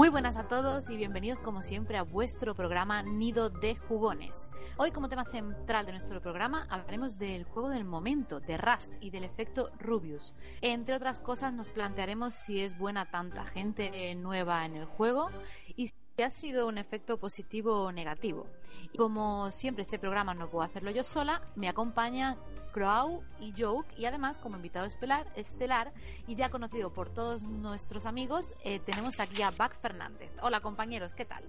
[0.00, 4.48] Muy buenas a todos y bienvenidos como siempre a vuestro programa Nido de Jugones.
[4.78, 9.10] Hoy como tema central de nuestro programa hablaremos del juego del momento, de Rust y
[9.10, 10.32] del efecto Rubius.
[10.62, 15.28] Entre otras cosas nos plantearemos si es buena tanta gente nueva en el juego
[15.76, 15.92] y
[16.24, 18.46] ha sido un efecto positivo o negativo.
[18.92, 22.36] Y como siempre este programa no puedo hacerlo yo sola, me acompaña
[22.72, 25.92] Crow y Joke y además como invitado estelar, estelar
[26.26, 30.30] y ya conocido por todos nuestros amigos eh, tenemos aquí a Bac Fernández.
[30.42, 31.44] Hola compañeros, ¿qué tal?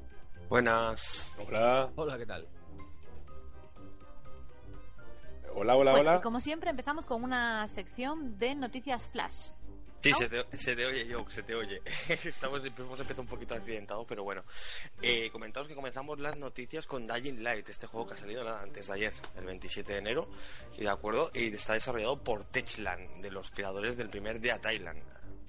[0.50, 1.32] Buenas.
[1.48, 1.92] Hola.
[1.96, 2.48] Hola, ¿qué tal?
[5.54, 6.20] Hola, hola, Bueno, hola.
[6.20, 9.50] y como siempre empezamos con una sección de noticias flash.
[10.02, 11.82] Sí, se, te, se te oye, Joke, se te oye.
[12.10, 14.44] Estamos, hemos empezado un poquito accidentados, pero bueno.
[15.02, 18.88] Eh, comentaos que comenzamos las noticias con Dying Light, este juego que ha salido antes
[18.88, 20.28] de ayer, el 27 de enero,
[20.78, 25.02] y de acuerdo, y está desarrollado por Techland, de los creadores del primer Dead Island.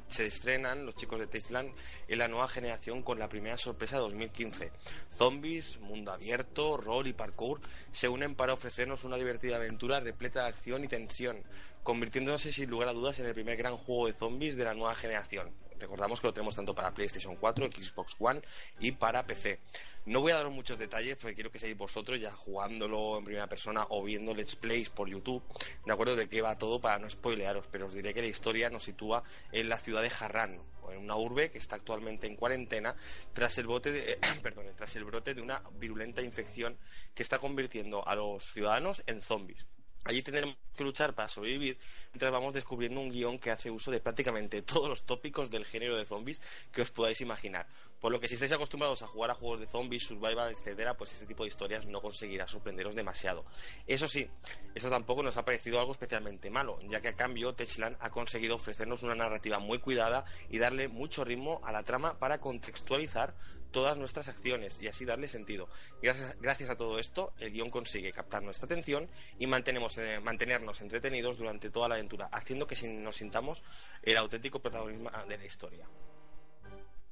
[0.06, 1.72] Se estrenan los chicos de Techland
[2.08, 4.70] en la nueva generación con la primera sorpresa de 2015.
[5.14, 10.48] Zombies, mundo abierto, rol y parkour se unen para ofrecernos una divertida aventura repleta de
[10.48, 11.42] acción y tensión,
[11.82, 14.94] convirtiéndose sin lugar a dudas en el primer gran juego de zombies de la nueva
[14.94, 15.50] generación.
[15.82, 18.40] Recordamos que lo tenemos tanto para PlayStation 4, Xbox One
[18.78, 19.58] y para PC.
[20.06, 23.48] No voy a daros muchos detalles porque quiero que seáis vosotros ya jugándolo en primera
[23.48, 25.42] persona o viendo Let's Plays por YouTube,
[25.84, 28.70] de acuerdo de qué va todo para no spoilearos, pero os diré que la historia
[28.70, 30.60] nos sitúa en la ciudad de Harran,
[30.90, 32.94] en una urbe que está actualmente en cuarentena
[33.32, 36.76] tras el, bote de- perdón, tras el brote de una virulenta infección
[37.14, 39.66] que está convirtiendo a los ciudadanos en zombies.
[40.04, 41.78] Allí tendremos que luchar para sobrevivir
[42.12, 45.96] mientras vamos descubriendo un guion que hace uso de prácticamente todos los tópicos del género
[45.96, 47.66] de zombies que os podáis imaginar.
[48.02, 51.12] Por lo que si estáis acostumbrados a jugar a juegos de zombies, survival, etcétera, pues
[51.12, 53.44] este tipo de historias no conseguirá sorprenderos demasiado.
[53.86, 54.28] Eso sí,
[54.74, 58.56] esto tampoco nos ha parecido algo especialmente malo, ya que a cambio Techland ha conseguido
[58.56, 63.36] ofrecernos una narrativa muy cuidada y darle mucho ritmo a la trama para contextualizar
[63.70, 65.68] todas nuestras acciones y así darle sentido.
[66.02, 70.80] Gracias, gracias a todo esto, el guion consigue captar nuestra atención y mantenemos, eh, mantenernos
[70.80, 73.62] entretenidos durante toda la aventura, haciendo que nos sintamos
[74.02, 75.86] el auténtico protagonismo de la historia.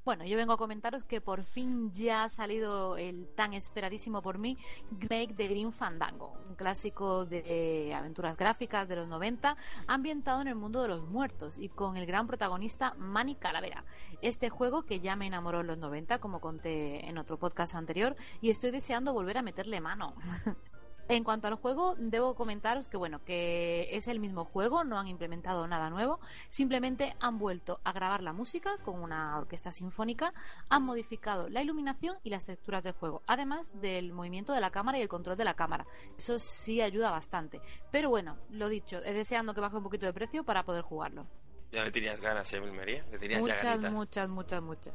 [0.03, 4.39] Bueno, yo vengo a comentaros que por fin ya ha salido el tan esperadísimo por
[4.39, 4.57] mí
[4.99, 10.55] remake de Green Fandango, un clásico de aventuras gráficas de los 90, ambientado en el
[10.55, 13.85] mundo de los muertos y con el gran protagonista Manny Calavera.
[14.23, 18.17] Este juego que ya me enamoró en los 90, como conté en otro podcast anterior,
[18.41, 20.15] y estoy deseando volver a meterle mano.
[21.11, 25.09] En cuanto al juego, debo comentaros que bueno, que es el mismo juego, no han
[25.09, 30.33] implementado nada nuevo, simplemente han vuelto a grabar la música con una orquesta sinfónica,
[30.69, 34.99] han modificado la iluminación y las texturas del juego, además del movimiento de la cámara
[34.99, 35.85] y el control de la cámara.
[36.17, 37.61] Eso sí ayuda bastante.
[37.91, 41.27] Pero bueno, lo dicho, es deseando que baje un poquito de precio para poder jugarlo.
[41.73, 43.05] Ya me tenías ganas, ¿eh, María?
[43.13, 43.93] Me tenías ya Muchas, ganitas.
[43.93, 44.95] muchas, muchas, muchas.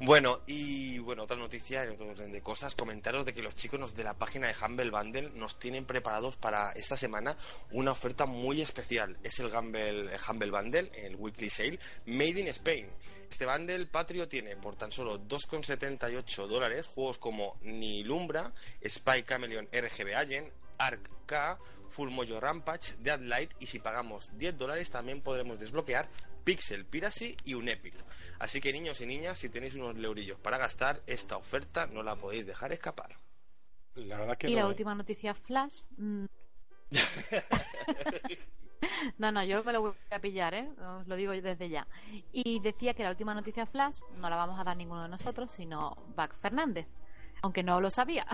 [0.00, 3.94] Bueno, y bueno, otra noticia, en otro orden de cosas, comentaros de que los chicos
[3.96, 7.36] de la página de Humble Bundle nos tienen preparados para esta semana
[7.72, 9.18] una oferta muy especial.
[9.24, 12.86] Es el Humble, el Humble Bundle, el Weekly Sale, Made in Spain.
[13.28, 18.52] Este bundle patrio tiene por tan solo 2,78 dólares juegos como Nilumbra,
[18.86, 24.90] Spy Chameleon RGB Agent, Ark K, Full Mojo Rampage, Deadlight y si pagamos 10 dólares
[24.90, 26.08] también podremos desbloquear
[26.44, 27.94] Pixel Piracy y un Epic.
[28.38, 32.16] Así que niños y niñas, si tenéis unos leurillos para gastar, esta oferta no la
[32.16, 33.16] podéis dejar escapar.
[33.94, 34.68] La verdad que Y no, la ¿eh?
[34.68, 35.82] última noticia flash.
[35.98, 36.24] mm.
[39.18, 40.68] no, no, yo me lo voy a pillar, ¿eh?
[40.98, 41.86] Os lo digo desde ya.
[42.32, 45.50] Y decía que la última noticia flash no la vamos a dar ninguno de nosotros,
[45.50, 46.86] sino Bac Fernández.
[47.42, 48.26] Aunque no lo sabía.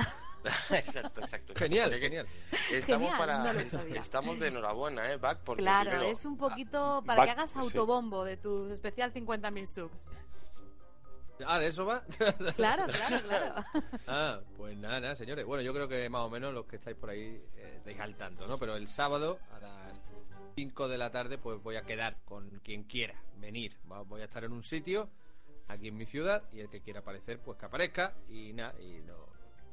[0.71, 1.53] exacto, exacto.
[1.57, 2.27] Genial, genial.
[2.71, 3.61] Estamos, Genial, para, no
[3.95, 5.41] estamos de enhorabuena, ¿eh, Back?
[5.45, 7.59] Porque claro, primero- es un poquito para que hagas sí.
[7.59, 10.11] autobombo de tus especial 50.000 subs.
[11.47, 12.03] Ah, ¿de eso va?
[12.57, 13.55] Claro, claro, claro.
[14.09, 15.47] ah, pues nada, nada, señores.
[15.47, 18.17] Bueno, yo creo que más o menos los que estáis por ahí eh, estáis al
[18.17, 18.59] tanto, ¿no?
[18.59, 20.01] Pero el sábado a las
[20.57, 23.77] 5 de la tarde pues voy a quedar con quien quiera venir.
[23.91, 25.09] Va- Voy a estar en un sitio
[25.69, 29.01] aquí en mi ciudad y el que quiera aparecer pues que aparezca y nada, y
[29.07, 29.15] no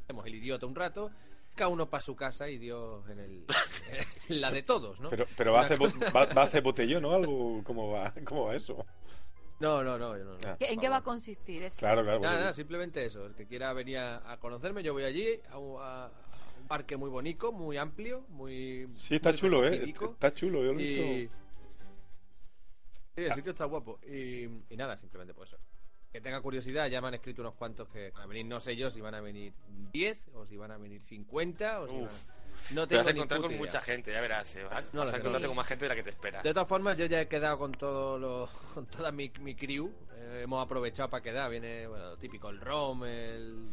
[0.03, 1.11] hacemos el idiota un rato.
[1.55, 3.45] Cada uno para su casa y Dios en el
[4.29, 5.09] en la de todos, ¿no?
[5.09, 7.63] Pero, pero va, a hacer, va, va a hacer botellón o algo.
[7.63, 8.85] ¿Cómo va, cómo va eso?
[9.61, 10.37] No, no, no, no, no.
[10.45, 10.57] Ah.
[10.59, 11.79] ¿Qué- ¿En qué va a consistir eso?
[11.79, 12.19] Claro, claro.
[12.19, 13.25] Nada, nada, simplemente eso.
[13.25, 16.11] El que quiera venir a, a conocerme, yo voy allí a, un- a- a
[16.59, 18.89] un parque muy bonito, muy amplio, muy.
[18.97, 19.81] Sí, está muy chulo, ¿eh?
[19.89, 20.87] Está chulo, yo lo he Y...
[21.21, 21.37] visto.
[23.15, 23.97] Sí, el sitio está guapo.
[24.05, 25.57] Y, y nada, simplemente por eso.
[26.15, 28.77] Que tenga curiosidad, ya me han escrito unos cuantos que van a venir, no sé
[28.77, 29.51] yo si van a venir
[29.91, 32.03] 10 o si van a venir 50 o si Uf.
[32.03, 33.59] van a- No Te vas a encontrar con idea.
[33.61, 34.55] mucha gente, ya verás.
[34.55, 36.41] eh, Vas No vas a encontrarte con más gente de la que te esperas.
[36.41, 39.91] De todas formas, yo ya he quedado con todo lo, con toda mi, mi crew.
[40.13, 41.51] Eh, hemos aprovechado para quedar.
[41.51, 43.67] Viene, bueno, lo típico, el ROM, el,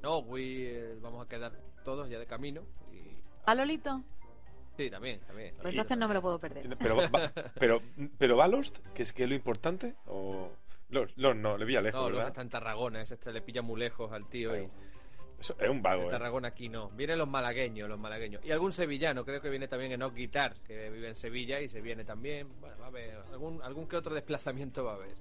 [0.00, 1.50] el- vamos a quedar
[1.84, 2.62] todos ya de camino.
[2.92, 3.18] Y...
[3.44, 4.04] ¿A Lolito?
[4.76, 5.52] Sí, también, también.
[5.60, 6.76] Pues entonces no me lo puedo perder.
[6.78, 7.82] Pero, va- pero,
[8.18, 10.52] pero va Lost, que es que es lo importante, o...
[10.90, 12.28] Lost, Lost no, le vi a lejos, No, ¿verdad?
[12.28, 14.68] está en Tarragona, ese este le pilla muy lejos al tío y
[15.38, 16.10] Eso es un vago, en ¿eh?
[16.10, 16.88] Tarragona aquí no.
[16.90, 18.44] Vienen los malagueños, los malagueños.
[18.44, 21.68] Y algún sevillano, creo que viene también en Ock Guitar, que vive en Sevilla y
[21.68, 22.48] se viene también.
[22.60, 25.14] Bueno, va a haber algún, algún que otro desplazamiento va a haber.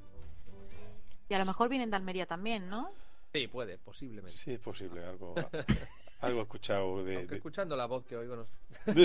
[1.29, 2.89] Y a lo mejor vienen de Almería también, ¿no?
[3.33, 4.31] Sí, puede, posiblemente.
[4.37, 5.35] Sí, es posible, algo,
[6.21, 7.15] algo he escuchado de...
[7.17, 8.45] Aunque de- escuchando la voz que oigo, no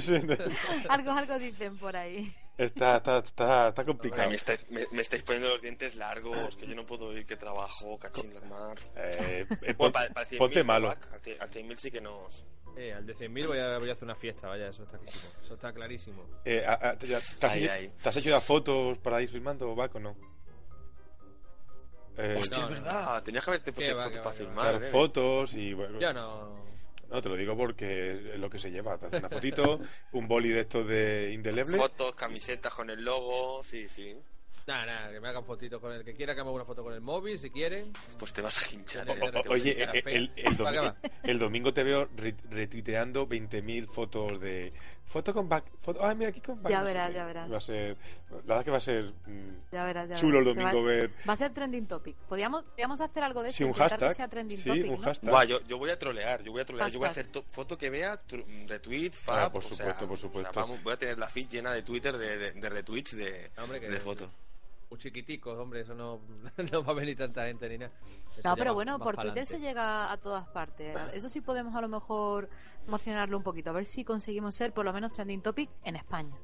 [0.88, 2.32] algo, algo dicen por ahí.
[2.64, 4.28] Está, está, está, está complicado.
[4.28, 7.36] me, estáis, me- me estáis poniendo los dientes largos, que yo no puedo ir, que
[7.36, 8.78] trabajo, cachín la mar.
[8.96, 10.88] Eh, eh, Bueno, para, para 100.000, ponte malo.
[10.88, 12.44] Back, Al 100.000 al 100.000 sí que nos...
[12.76, 15.30] Eh, al de 100.000 voy a, voy a hacer una fiesta, vaya, eso está clarísimo.
[15.44, 16.24] Eso está clarísimo.
[16.44, 17.88] Eh, a- a- ¿te, te has Ahí, hecho, ahí.
[18.02, 20.16] te has hecho ya fotos para ir filmando, Bac, o no?
[22.16, 22.84] Eh, Hostia, no, es no.
[22.86, 24.32] verdad, tenías que haberte puesto fotos va, para va.
[24.32, 24.70] filmar.
[24.70, 24.90] claro, eh.
[24.90, 25.72] fotos y...
[25.74, 26.71] Bueno, Yo no.
[27.12, 28.96] No, te lo digo porque es lo que se lleva.
[28.98, 29.80] Te haces una fotito,
[30.12, 31.76] un boli de estos de indeleble.
[31.76, 34.16] Fotos, camisetas con el logo, sí, sí.
[34.64, 36.84] Nada, nada, que me hagan fotitos con el que quiera que me haga una foto
[36.84, 37.92] con el móvil, si quieren.
[38.16, 39.08] Pues te vas a hinchar.
[39.08, 39.96] O- o- oye, hinchar.
[39.96, 44.70] eh, el, el ¿Para qué domingo, el domingo te veo re- retuiteando 20.000 fotos de...
[45.06, 45.64] Foto con back...
[45.82, 46.70] Foto, ay, mira aquí con back.
[46.72, 47.14] Ya no sé verás, qué.
[47.16, 47.52] ya verás.
[47.52, 47.96] Va a ser...
[48.31, 50.54] La verdad es que va a ser mm, Ya verás, ya chulo el verás.
[50.54, 51.10] Se domingo va, ver...
[51.28, 52.16] va a ser trending topic.
[52.28, 53.58] Podríamos, podríamos hacer algo de eso.
[53.58, 54.08] Sí, un hashtag.
[54.08, 55.02] que sea trending Sí, topic, un ¿no?
[55.02, 55.31] hashtag.
[55.31, 57.26] Buah, yo, yo voy a trolear, yo voy a trolear, yo voy a Hashtag.
[57.26, 58.19] hacer to- foto que vea,
[58.69, 60.60] retweet, fab, Ah, por o sea, supuesto, por o sea, supuesto.
[60.60, 63.81] vamos, voy a tener la feed llena de Twitter de, de, de retweets de, Hombre,
[63.81, 64.31] de fotos.
[64.92, 66.20] Un chiquitico, hombre, eso no,
[66.72, 67.92] no va a venir tanta gente ni nada.
[68.36, 69.16] Eso No, pero bueno, por.
[69.16, 70.96] Twitter se llega a todas partes.
[71.14, 72.48] Eso sí podemos a lo mejor
[72.86, 73.70] emocionarlo un poquito.
[73.70, 76.36] A ver si conseguimos ser por lo menos trending topic en España.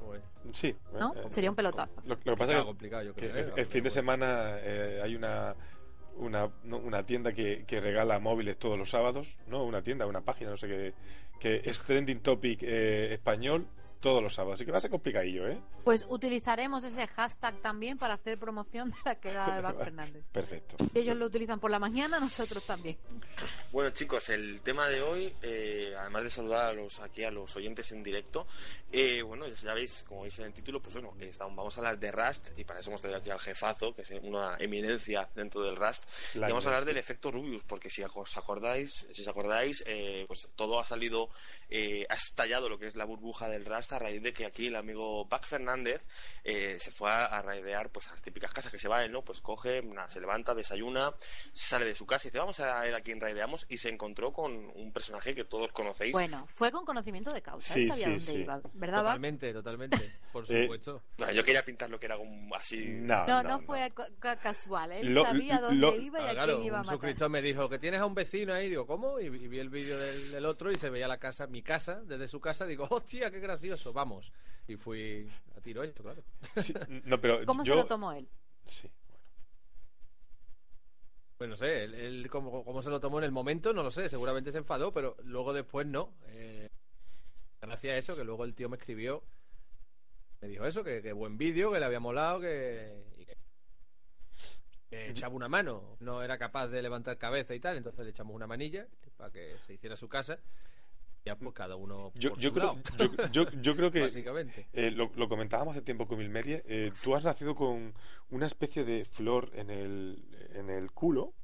[0.00, 0.76] Joder, Sí.
[0.92, 1.12] ¿No?
[1.14, 1.92] eh, Sería un pelotazo.
[2.04, 3.44] Lo, lo que pasa es que complicado, yo que creo.
[3.44, 3.52] el, ¿eh?
[3.56, 5.54] el fin de semana eh, hay una,
[6.16, 10.20] una no, una tienda que, que regala móviles todos los sábados, no una tienda, una
[10.20, 10.94] página, no sé qué,
[11.40, 13.66] que es trending topic eh, español
[14.00, 15.58] todos los sábados, así que va a ser complicadillo, ¿eh?
[15.84, 20.24] Pues utilizaremos ese hashtag también para hacer promoción de la queda de Bach Fernández.
[20.32, 20.76] Perfecto.
[20.94, 22.96] Ellos lo utilizan por la mañana, nosotros también.
[23.72, 27.54] Bueno chicos, el tema de hoy, eh, además de saludar a los, aquí a los
[27.56, 28.46] oyentes en directo,
[28.92, 31.98] eh, bueno, ya veis, como veis en el título, pues bueno, estamos, vamos a hablar
[31.98, 35.62] de Rust y para eso hemos traído aquí al jefazo, que es una eminencia dentro
[35.62, 36.04] del Rust,
[36.34, 40.24] y vamos a hablar del efecto Rubius, porque si os acordáis, si os acordáis, eh,
[40.26, 41.30] pues todo ha salido,
[41.70, 44.66] eh, ha estallado lo que es la burbuja del Rust a raíz de que aquí
[44.66, 46.04] el amigo Pac Fernández
[46.44, 49.12] eh, se fue a, a raidear pues a las típicas casas que se va él,
[49.12, 49.22] ¿no?
[49.22, 51.12] Pues coge, se levanta, desayuna,
[51.52, 54.32] sale de su casa y dice, vamos a ver a quién raideamos y se encontró
[54.32, 56.12] con un personaje que todos conocéis.
[56.12, 57.74] Bueno, fue con conocimiento de causa.
[57.74, 58.34] Sí, él sabía sí, dónde sí.
[58.38, 58.60] iba.
[58.74, 59.04] ¿Verdad, Bach?
[59.04, 60.12] Totalmente, totalmente.
[60.32, 61.02] Por Eh, supuesto.
[61.18, 62.88] Bueno, yo quería pintar lo que era un- así...
[62.90, 64.90] No, No, no, fue ca- ca- casual.
[64.92, 66.94] Él Lo- sabía dónde lo- iba y Ah, a claro, quién iba a un matar.
[66.98, 69.20] suscriptor me dijo que tienes a un vecino ahí, digo, ¿cómo?
[69.20, 72.02] Y, y vi el vídeo del, del otro y se veía la casa, mi casa,
[72.04, 74.32] desde su casa, digo, hostia, qué gracioso, vamos.
[74.66, 76.22] Y fui a tiro esto, claro.
[76.62, 76.74] Sí,
[77.04, 77.74] no, pero ¿Cómo yo...
[77.74, 78.28] se lo tomó él?
[78.66, 79.24] Sí, bueno.
[81.36, 83.90] Pues no sé, él, él cómo, cómo se lo tomó en el momento, no lo
[83.90, 86.14] sé, seguramente se enfadó, pero luego después no.
[86.28, 86.68] Eh,
[87.60, 89.24] gracias a eso, que luego el tío me escribió,
[90.40, 93.36] me dijo eso, que, que buen vídeo, que le había molado, que, y que,
[94.88, 98.34] que echaba una mano, no era capaz de levantar cabeza y tal, entonces le echamos
[98.34, 100.38] una manilla para que se hiciera su casa.
[101.24, 102.82] Ya pues cada uno Yo, por yo, su creo, lado,
[103.30, 104.66] yo, yo, yo creo que básicamente.
[104.72, 106.62] eh, lo, lo comentábamos hace tiempo con Milmerie.
[106.66, 107.94] eh, tú has nacido con
[108.30, 110.24] una especie de flor en el,
[110.54, 111.34] en el culo.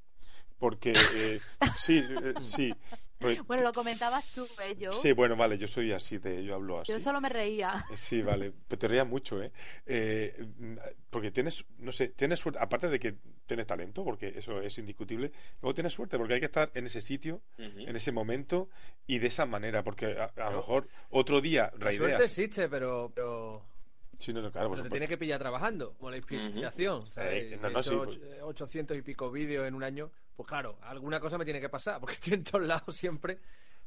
[0.59, 1.39] Porque, eh,
[1.79, 2.75] sí, eh, sí.
[3.19, 4.77] Porque- Bueno, lo comentabas tú, ¿eh?
[4.79, 6.93] Yo, sí, bueno, vale, yo soy así, de, yo hablo así.
[6.93, 7.85] yo solo me reía.
[7.95, 9.53] Sí, vale, pero te rías mucho, ¿eh?
[9.87, 10.77] Eh, mm,
[11.11, 13.15] Porque tienes, no sé, tienes suerte, aparte de que
[13.47, 15.33] tienes talento, porque eso es indiscutible,
[15.63, 18.69] luego tienes suerte, porque hay que estar en ese sitio, en ese momento
[19.07, 23.13] y de esa manera, porque a, a lo mejor otro día La suerte existe, pero,
[23.15, 23.65] pero
[24.19, 26.99] Sí, no, no, claro, Pero te tiene que pillar trabajando, como la inspiración.
[26.99, 30.11] O sea, Eh, no, no, hecho sí, eh, 800 y pico vídeos en un año.
[30.35, 33.39] Pues claro, alguna cosa me tiene que pasar, porque estoy en todos lados siempre.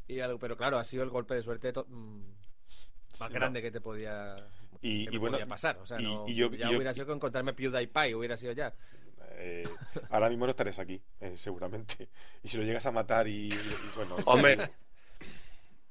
[0.07, 2.21] Y algo, pero claro, ha sido el golpe de suerte to- mm,
[3.19, 3.63] más Sí, grande no.
[3.63, 4.35] que te podía,
[4.81, 5.77] Y- que y bueno, podía pasar.
[5.77, 8.53] O sea, y- no- y yo- ya yo- hubiera sido con encontrarme PewDiePie, hubiera sido
[8.53, 8.73] ya.
[9.41, 9.63] Eh,
[10.09, 12.09] ahora mismo no estarías aquí, eh, seguramente.
[12.43, 14.17] Y si lo llegas a matar y, y- y bueno.
[14.25, 14.69] Hombre.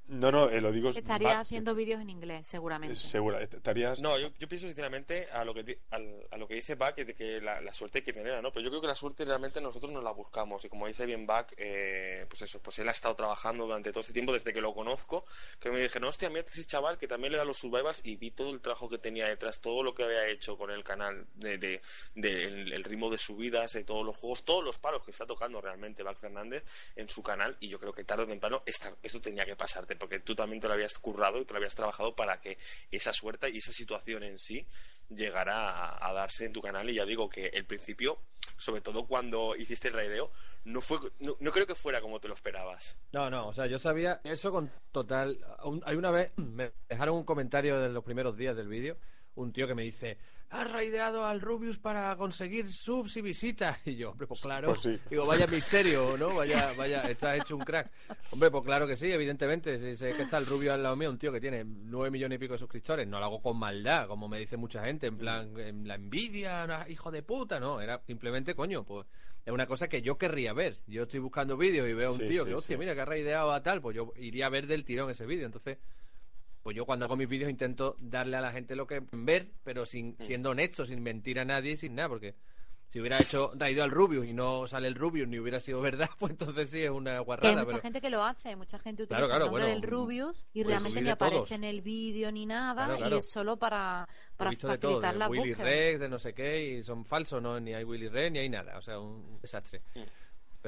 [0.08, 0.88] No, no, eh, lo digo.
[0.88, 2.98] Estaría va- haciendo vídeos en inglés, eh, seguramente.
[2.98, 4.00] Segura, est- estarías.
[4.00, 6.94] No, yo, yo pienso sinceramente a lo que di- al- a lo que dice Bach
[6.96, 8.50] de que la, la suerte que tenerla, ¿no?
[8.50, 11.26] Pero yo creo que la suerte realmente nosotros nos la buscamos y como dice bien
[11.26, 14.62] Bach, eh, pues eso, pues él ha estado trabajando durante todo este tiempo desde que
[14.62, 15.26] lo conozco,
[15.60, 18.30] que me dijeron, hostia, mira ese chaval que también le da los survivals y vi
[18.30, 21.58] todo el trabajo que tenía detrás, todo lo que había hecho con el canal, de,
[21.58, 21.82] de-
[22.14, 25.26] de el, el ritmo de subidas, de todos los juegos, todos los palos que está
[25.26, 26.64] tocando realmente Bach Fernández
[26.96, 29.97] en su canal y yo creo que tarde o temprano esta- esto tenía que pasarte
[29.98, 32.58] porque tú también te lo habías currado y te lo habías trabajado para que
[32.90, 34.66] esa suerte y esa situación en sí
[35.08, 38.18] llegara a, darse en tu canal y ya digo que el principio
[38.56, 40.30] sobre todo cuando hiciste el raideo
[40.64, 43.78] no fue no, creo que fuera como te lo esperabas No, no, o sea, yo
[43.78, 45.38] sabía eso con total.
[45.84, 48.98] Hay una vez, me dejaron un comentario de los primeros días del vídeo,
[49.38, 50.18] un tío que me dice,
[50.50, 53.78] has raideado al Rubius para conseguir subs y visitas.
[53.86, 54.68] Y yo, hombre, pues claro.
[54.68, 54.98] Pues sí.
[55.08, 56.34] Digo, vaya misterio, ¿no?
[56.34, 57.90] Vaya, vaya, estás hecho un crack.
[58.30, 59.78] Hombre, pues claro que sí, evidentemente.
[59.78, 62.36] Si sé que está el Rubius al lado mío, un tío que tiene nueve millones
[62.36, 63.06] y pico de suscriptores.
[63.06, 66.86] No lo hago con maldad, como me dice mucha gente, en plan, en la envidia,
[66.88, 67.80] hijo de puta, no.
[67.80, 69.06] Era simplemente, coño, pues
[69.44, 70.76] es una cosa que yo querría ver.
[70.86, 73.00] Yo estoy buscando vídeos y veo a un Sí, tío sí, que, hostia, mira, que
[73.00, 75.46] ha raideado a tal, pues yo iría a ver del tirón ese vídeo.
[75.46, 75.78] Entonces,
[76.68, 79.86] pues yo cuando hago mis vídeos intento darle a la gente lo que ver, pero
[79.86, 82.34] sin siendo honesto, sin mentir a nadie sin nada, porque
[82.90, 86.10] si hubiera hecho raideo al Rubius y no sale el Rubius ni hubiera sido verdad,
[86.18, 87.54] pues entonces sí es una Que hay guarrada.
[87.56, 89.90] mucha pero- gente que lo hace, mucha gente utiliza Claro, claro, el nombre bueno, del
[89.90, 91.52] Rubius y pues realmente ni aparece todos.
[91.52, 93.14] en el vídeo ni nada Claro, claro.
[93.16, 94.06] y es solo para,
[94.36, 95.64] para visto de todo, facilitar de la Willy búsqueda.
[95.68, 98.48] Rex, de no sé qué, y son falsos, no ni hay Willy Rex, ni hay
[98.50, 99.80] nada, o sea, un desastre.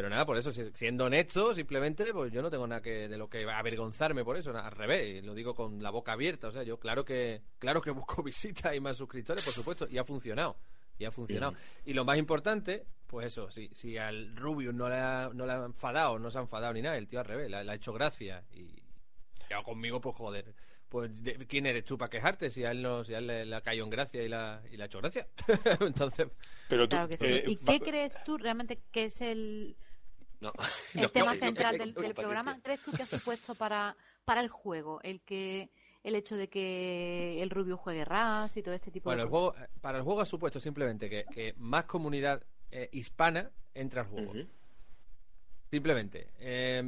[0.01, 3.19] Pero nada, por eso, si- siendo honesto, simplemente, pues yo no tengo nada que de
[3.19, 6.63] lo que avergonzarme por eso, al revés, lo digo con la boca abierta, o sea,
[6.63, 10.57] yo claro que claro que busco visitas y más suscriptores, por supuesto, y ha funcionado,
[10.99, 11.53] y ha funcionado.
[11.85, 15.53] Y lo más importante, pues eso, si, si al Rubius no le, ha, no le
[15.53, 17.73] ha enfadado, no se ha enfadado ni nada, el tío al revés, le, ha- le
[17.73, 18.83] ha hecho gracia, y
[19.51, 20.55] ya conmigo, pues joder,
[20.89, 23.45] pues de- ¿quién eres tú para quejarte si a él, no, si a él le,
[23.45, 25.29] le ha caído en gracia y la, y le ha hecho gracia?
[25.81, 26.27] Entonces,
[26.69, 27.27] Pero tú, Claro que sí.
[27.27, 29.77] eh, ¿Y qué crees tú realmente que es el,
[30.41, 30.53] no,
[30.95, 32.59] el No, tema no, central del, programa?
[32.63, 35.71] ¿Crees tú que ha supuesto para, para el juego el que
[36.03, 39.31] el hecho de que el Rubio juegue RAS y todo este tipo Bueno, de el
[39.31, 39.59] cosas?
[39.59, 44.09] juego, para el juego ha supuesto simplemente que, que más comunidad eh, hispana entra al
[44.09, 44.33] juego.
[45.71, 46.29] Simplemente.
[46.39, 46.81] Eh,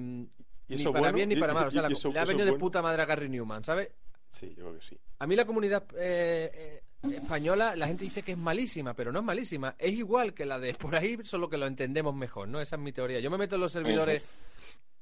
[0.69, 1.17] ¿Y ni eso para bueno?
[1.17, 1.67] bien ni ¿Y- para mal.
[1.69, 2.61] O sea, la- eso- le ha venido de bueno?
[2.65, 3.91] puta madre a Gary Newman, ¿sabes?
[4.33, 4.99] Sí, yo creo que sí.
[5.19, 9.21] A mí la comunidad eh, eh, española, la gente dice que es malísima, pero no
[9.21, 9.77] es malísima.
[9.79, 12.61] Es igual que la de por ahí, solo que lo entendemos mejor, ¿no?
[12.61, 13.21] Esa es mi teoría.
[13.21, 14.25] Yo me meto en los servidores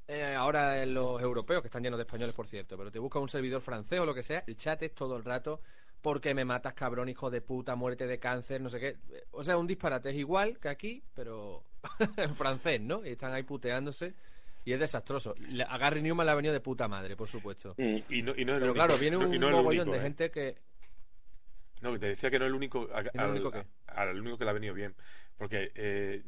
[0.09, 3.21] eh, ahora en los europeos, que están llenos de españoles, por cierto, pero te busca
[3.21, 5.61] un servidor francés o lo que sea, el chat es todo el rato
[6.01, 8.97] porque me matas, cabrón, hijo de puta, muerte de cáncer, no sé qué.
[9.31, 11.63] O sea, un disparate es igual que aquí, pero
[12.17, 13.05] en francés, ¿no?
[13.07, 14.15] Y están ahí puteándose
[14.65, 15.35] y es desastroso.
[15.69, 17.75] A Gary Newman le ha venido de puta madre, por supuesto.
[17.79, 17.97] Mm.
[18.09, 19.99] Y no, y no es Pero único, claro, viene no- un no mogollón único, de
[19.99, 20.03] ¿eh?
[20.03, 20.57] gente que...
[21.81, 23.65] No, que te decía que no es el único, a- el al, único qué?
[23.87, 24.95] al- único que le ha venido bien.
[25.39, 26.23] Porque eh,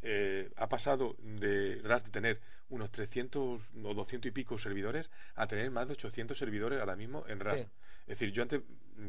[0.00, 5.46] eh, ha pasado de RAS de tener unos 300 o 200 y pico servidores a
[5.46, 7.60] tener más de 800 servidores ahora mismo en RAS.
[7.60, 7.66] Sí.
[8.06, 8.62] Es decir, yo antes,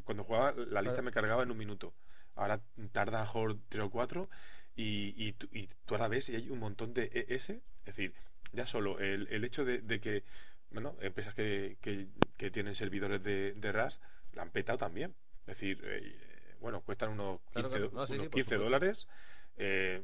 [0.03, 1.03] cuando jugaba, la lista Claro.
[1.03, 1.93] me cargaba en un minuto.
[2.35, 2.59] Ahora
[2.91, 4.29] tarda a lo mejor 3 o 4
[4.75, 7.53] y, y, tú- y tú ahora ves y hay un montón de ES.
[7.85, 8.13] Es decir,
[8.51, 10.23] ya solo el, el hecho de, de que,
[10.71, 14.01] bueno, empresas que, que, que tienen servidores de, de RAS
[14.33, 15.15] la han petado también.
[15.41, 17.89] Es decir, eh, bueno, cuestan unos 15, Claro, claro.
[17.93, 18.63] No, sí, sí, unos por 15 supuesto.
[18.65, 19.07] dólares.
[19.57, 20.03] Eh,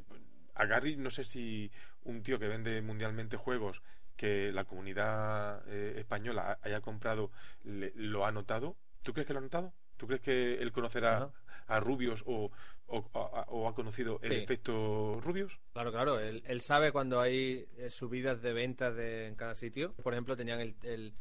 [0.54, 1.70] a Gary, no sé si
[2.04, 3.82] un tío que vende mundialmente juegos
[4.16, 7.30] que la comunidad eh, española haya comprado
[7.64, 8.76] le- lo ha notado.
[9.02, 9.72] ¿Tú crees que lo ha notado?
[10.02, 11.32] ¿Tú crees que él conocerá Ajá.
[11.68, 12.50] a Rubios o,
[12.88, 14.38] o, o- o ha conocido el Sí.
[14.40, 15.60] efecto Rubios?
[15.74, 19.92] Claro, claro, él, él sabe cuando hay eh, subidas de ventas de, en cada sitio.
[20.02, 21.14] Por ejemplo, tenían el, el-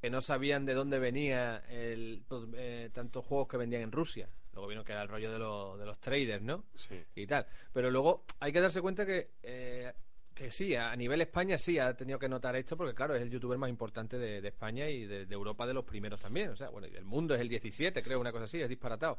[0.00, 4.30] que no sabían de dónde venía el, los, eh, tantos juegos que vendían en Rusia.
[4.54, 6.64] Luego vino que era el rollo de, los- de los traders, ¿no?
[6.74, 6.98] Sí.
[7.16, 7.46] Y tal.
[7.74, 9.92] Pero luego hay que darse cuenta que, eh,
[10.38, 13.30] que sí, a nivel España sí ha tenido que notar esto porque, claro, es el
[13.30, 16.50] youtuber más importante de, España y de, Europa de los primeros también.
[16.50, 19.18] O sea, bueno, y del mundo es el 17, creo, una cosa así, es disparatado.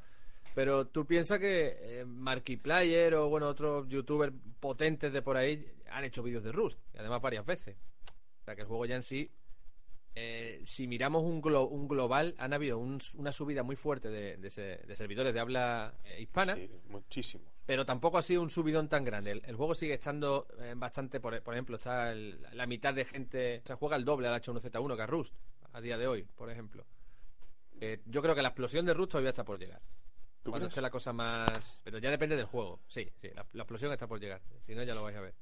[0.55, 6.03] Pero tú piensas que eh, Markiplier o bueno otros youtubers potentes de por ahí han
[6.05, 7.75] hecho vídeos de Rust, y además varias veces.
[8.41, 9.29] O sea que el juego ya en sí,
[10.15, 14.37] eh, si miramos un, glo- un global, han habido un- una subida muy fuerte de,
[14.37, 17.43] de se- de servidores de habla eh, hispana, Sí, muchísimo.
[17.69, 19.29] Pero tampoco ha sido un subidón tan grande.
[19.29, 23.05] El, el juego sigue estando eh, bastante, por, por ejemplo, está el- la mitad de
[23.05, 25.35] gente, se juega el doble al H1Z1 que a Rust,
[25.73, 26.83] a día de hoy, por ejemplo.
[27.79, 29.83] Eh, yo creo que la explosión de Rust todavía está por llegar.
[30.41, 31.79] ¿Tú Cuando esté la cosa más...
[31.83, 32.79] Pero ya depende del juego.
[32.87, 34.41] Sí, sí, la, la explosión está por llegar.
[34.61, 35.35] Si no, ya lo vais a ver.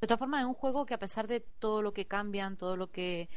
[0.00, 2.76] De todas formas, es un juego que a pesar de todo lo que cambian, todo
[2.76, 3.28] lo que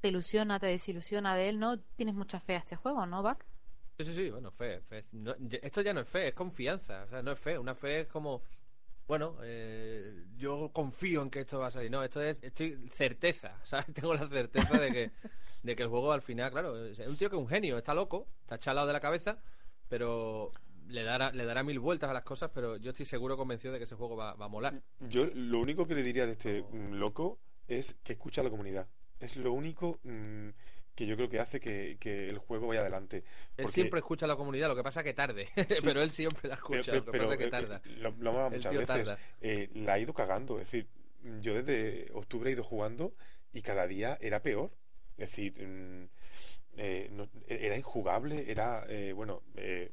[0.00, 1.78] te ilusiona, te desilusiona de él, ¿no?
[1.80, 3.44] Tienes mucha fe a este juego, ¿no, Bac?
[3.98, 4.80] Sí, sí, sí, bueno, fe.
[4.80, 5.04] fe.
[5.14, 7.02] No, esto ya no es fe, es confianza.
[7.02, 7.58] O sea, no es fe.
[7.58, 8.42] Una fe es como,
[9.08, 11.90] bueno, eh, yo confío en que esto va a salir.
[11.90, 13.86] No, esto es estoy certeza, ¿sabes?
[13.92, 15.10] Tengo la certeza de que,
[15.64, 17.92] de que el juego al final, claro, es un tío que es un genio, está
[17.92, 19.38] loco, está chalado de la cabeza,
[19.88, 20.52] pero
[20.86, 23.78] le dará, le dará mil vueltas a las cosas, pero yo estoy seguro convencido de
[23.78, 24.80] que ese juego va, va a molar.
[25.00, 28.50] Yo lo único que le diría de este mm, loco es que escucha a la
[28.50, 28.86] comunidad.
[29.18, 30.50] Es lo único mm,
[30.98, 33.22] que yo creo que hace que, que el juego vaya adelante.
[33.56, 35.48] Él siempre escucha a la comunidad, lo que pasa que tarde,
[35.84, 37.76] pero él siempre la pero, escucha, pero- lo que pasa es que eh, tarda.
[37.84, 38.86] eh, lo, lo muchas veces.
[38.88, 39.18] tarda.
[39.40, 40.58] eh, la ha ido cagando.
[40.58, 40.88] Es decir,
[41.40, 43.12] yo desde octubre he ido jugando
[43.52, 44.72] y cada día era peor.
[45.16, 46.08] Es decir, mm,
[46.78, 49.92] eh, no- era injugable, era, eh, bueno, eh,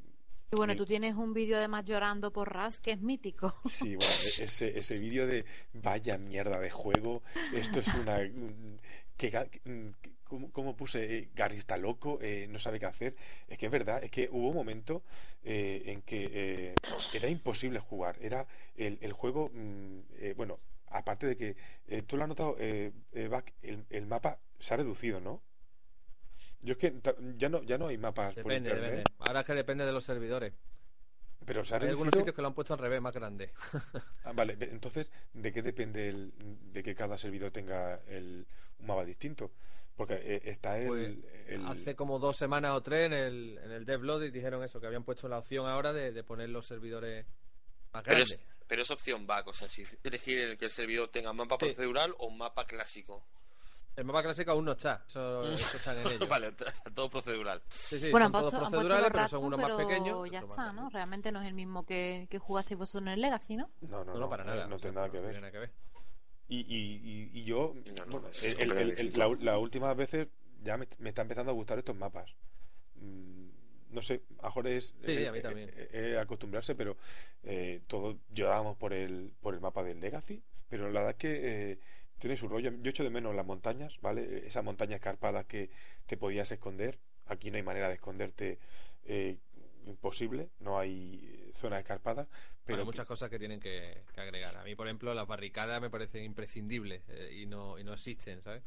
[0.52, 3.54] Y bueno, tú tienes un vídeo además llorando por Ras que es mítico.
[3.68, 7.22] Sí, bueno, e- ese, ese vídeo de vaya mierda de juego,
[7.54, 8.18] esto es una...
[9.16, 9.50] que-
[10.26, 11.18] ¿cómo, cómo puse?
[11.18, 13.16] eh, Gary está loco, eh, no sabe qué hacer.
[13.48, 15.02] Es que es verdad, es que hubo un momento
[15.42, 16.80] eh, en que eh,
[17.12, 18.16] era imposible jugar.
[18.20, 21.56] Era el, el juego, mm, eh, bueno, aparte de que
[21.88, 25.42] eh, tú lo has notado, eh, eh, Bach, el, el mapa se ha reducido, ¿no?
[26.60, 26.92] Yo es que
[27.38, 29.14] ya no, ya no hay mapas por Depende, internet, depende.
[29.18, 30.54] Ahora es que depende de los servidores.
[31.46, 32.14] pero se ha Hay algunos reducido.
[32.14, 33.52] sitios que lo han puesto al revés, más grande.
[34.22, 36.32] Ah, vale, entonces, ¿de qué depende el,
[36.72, 38.46] de que cada servidor tenga el,
[38.78, 39.52] un mapa distinto?
[39.96, 41.16] Porque eh, está el, Pues,
[41.48, 44.86] el- Hace como dos semanas o tres en el, en el Devload dijeron eso, que
[44.86, 47.24] habían puesto la opción ahora de, de poner los servidores
[47.92, 48.32] más Pero grandes.
[48.32, 51.56] es, pero es opción back, o sea, si elegir el que el servidor tenga mapa
[51.58, 51.66] Sí.
[51.66, 53.24] procedural o mapa clásico.
[53.96, 56.26] El mapa clásico aún no está, eso, eso está en ello.
[56.28, 56.52] vale,
[56.94, 57.62] todo procedural.
[57.68, 60.30] Sí, sí, bueno, son han todos puesto, procedurales, pero son unos más pero pequeños.
[60.30, 60.90] ya más está, ¿no?
[60.90, 63.70] Realmente no es el mismo que, que jugasteis vosotros en el Legacy, ¿no?
[63.80, 64.66] No, no, No, no, para no, nada.
[64.66, 65.40] no tiene nada que tiene ver.
[65.40, 65.70] nada que ver.
[66.48, 69.34] Y, y, y, y yo, No, no, bueno, es el- el- completamente el- el- distinto.
[69.36, 70.28] la- las últimas veces
[70.62, 72.30] ya me, me está empezando a gustar estos mapas.
[72.96, 73.46] Mm,
[73.90, 75.70] No sé, mejor es Sí, eh, a mí eh, también.
[75.74, 76.96] eh, eh, acostumbrarse, pero
[77.44, 81.70] eh, todos llorábamos por el, por el mapa del Legacy, pero la verdad es que
[81.72, 81.78] eh,
[82.18, 82.72] tiene su rollo.
[82.82, 84.46] Yo echo de menos las montañas, ¿vale?
[84.46, 85.70] Esas montañas escarpadas que
[86.06, 86.98] te podías esconder.
[87.26, 88.58] Aquí no hay manera de esconderte,
[89.04, 89.38] eh,
[89.86, 92.26] imposible, no hay zonas escarpadas.
[92.64, 94.56] Pero hay que- muchas cosas que tienen que, que agregar.
[94.56, 98.42] A mí, por ejemplo, las barricadas me parecen imprescindibles eh, y, no, y no existen,
[98.42, 98.62] ¿sabes?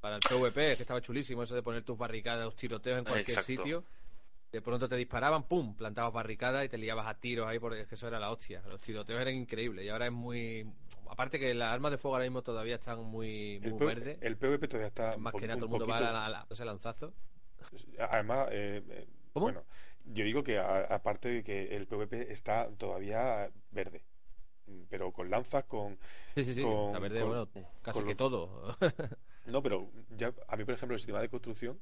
[0.00, 3.38] Para el PvP, que estaba chulísimo eso de poner tus barricadas, los tiroteos en cualquier
[3.38, 3.46] Exacto.
[3.62, 3.84] sitio.
[4.52, 5.74] De pronto te disparaban, ¡pum!
[5.74, 8.62] Plantabas barricadas y te liabas a tiros ahí porque es que eso era la hostia.
[8.70, 10.64] Los tiroteos eran increíbles y ahora es muy...
[11.10, 14.18] Aparte que las armas de fuego ahora mismo todavía están muy, muy el, verdes.
[14.20, 16.12] el PvP todavía está Más un que nada todo el un mundo va poquito- a,
[16.12, 17.12] la- a la- ese lanzazo.
[17.98, 19.46] Además, eh, eh, ¿Cómo?
[19.46, 19.64] bueno,
[20.04, 24.04] yo digo que a- aparte de que el PvP está todavía verde,
[24.88, 25.98] pero con lanzas, con...
[26.34, 26.62] Sí, sí, sí.
[26.62, 27.48] Con- está verde, con- bueno,
[27.82, 28.76] casi con que lo- todo.
[29.46, 31.78] No, pero ya a mí, por ejemplo, el sistema de construcción,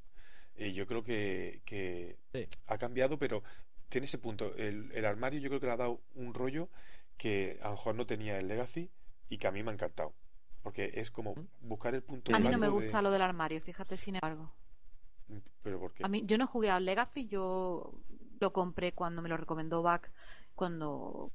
[0.56, 2.48] eh, yo creo que, que Sí.
[2.66, 3.44] ha cambiado, pero
[3.88, 4.52] tiene ese punto.
[4.56, 6.68] El, el armario yo creo que le ha dado un rollo
[7.16, 8.90] que a lo mejor no tenía el Legacy
[9.28, 10.12] y que a mí me ha encantado.
[10.62, 11.46] Porque es como ¿Mm?
[11.68, 14.50] buscar el punto A mí no me de- gusta lo del armario, fíjate, sin embargo.
[15.62, 16.04] Pero ¿por qué?
[16.04, 17.92] A mí, yo no jugué al Legacy, yo
[18.40, 20.10] lo compré cuando me lo recomendó Back,
[20.54, 21.30] cuando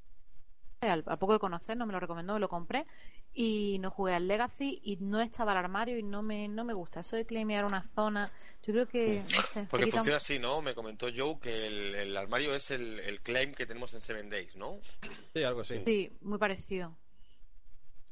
[0.82, 2.86] al, al poco de conocernos me lo recomendó, me lo compré
[3.34, 6.74] y no jugué al Legacy y no estaba el armario y no me, no me
[6.74, 7.02] gusta.
[7.02, 8.32] Eso de claimear una zona,
[8.64, 10.62] yo creo que, no sé, Porque un- funciona así, ¿no?
[10.62, 14.30] Me comentó Joe que el, el armario es el, el claim que tenemos en Seven
[14.30, 14.80] Days, ¿no?
[15.34, 15.76] sí, algo así.
[15.76, 15.84] Sí.
[15.86, 16.96] Sí, muy parecido.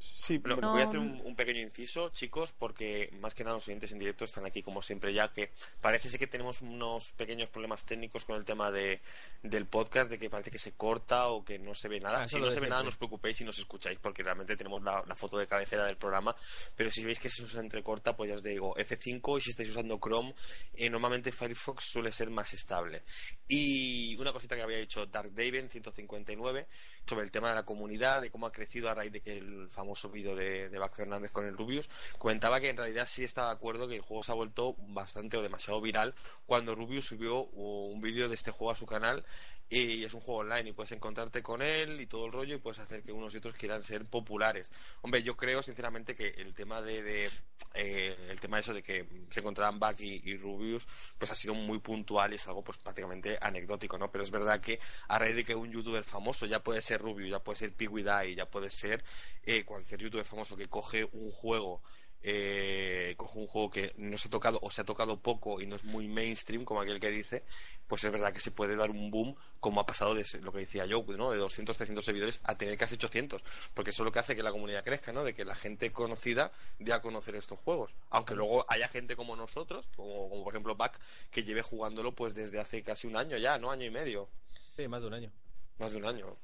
[0.05, 3.91] Sí, voy a hacer un, un pequeño inciso, chicos, porque más que nada los oyentes
[3.91, 7.85] en directo están aquí como siempre, ya que parece ser que tenemos unos pequeños problemas
[7.85, 9.01] técnicos con el tema de,
[9.43, 12.23] del podcast, de que parece que se corta o que no se ve nada.
[12.23, 14.81] Ah, si no se ve nada, no os preocupéis si nos escucháis, porque realmente tenemos
[14.81, 16.35] la, la foto de cabecera del programa.
[16.75, 19.69] Pero si veis que se os entrecorta, pues ya os digo, F5 y si estáis
[19.69, 20.33] usando Chrome,
[20.73, 23.03] eh, normalmente Firefox suele ser más estable.
[23.47, 26.67] Y una cosita que había dicho Dark Daven 159
[27.05, 29.69] sobre el tema de la comunidad, de cómo ha crecido a raíz de que el
[29.69, 33.45] famoso vídeo de, de Bac Fernández con el Rubius, comentaba que en realidad sí está
[33.45, 36.15] de acuerdo que el juego se ha vuelto bastante o demasiado viral
[36.45, 39.25] cuando Rubius subió un vídeo de este juego a su canal
[39.69, 42.60] y es un juego online y puedes encontrarte con él y todo el rollo y
[42.60, 44.71] puedes hacer que unos y otros quieran ser populares.
[45.01, 47.30] Hombre, yo creo sinceramente que el tema de, de,
[47.73, 51.56] eh, el tema eso de que se encontraran Back y, y Rubius pues ha sido
[51.56, 54.12] muy puntual y es algo pues prácticamente anecdótico, ¿no?
[54.12, 57.32] Pero es verdad que a raíz de que un youtuber famoso, ya puede ser Rubius,
[57.32, 58.04] ya puede ser Piggy
[58.36, 59.04] ya puede ser
[59.43, 61.82] eh, cualquier youtuber famoso que coge un juego
[62.27, 65.75] eh, un juego que no se ha tocado o se ha tocado poco y no
[65.75, 67.43] es muy mainstream, como aquel que dice,
[67.88, 70.59] pues es verdad que se puede dar un boom, como ha pasado de lo que
[70.59, 71.31] decía yo, ¿no?
[71.31, 73.43] de 200, 300 seguidores a tener casi 800,
[73.75, 75.23] porque eso es lo que hace que la comunidad crezca, ¿no?
[75.23, 77.93] de que la gente conocida dé a conocer estos juegos.
[78.09, 82.33] Aunque luego haya gente como nosotros, como, como por ejemplo Back, que lleve jugándolo pues
[82.33, 83.69] desde hace casi un año ya, ¿no?
[83.69, 84.29] Año y medio.
[84.75, 85.31] Sí, más de un año.
[85.77, 86.38] Más de un año.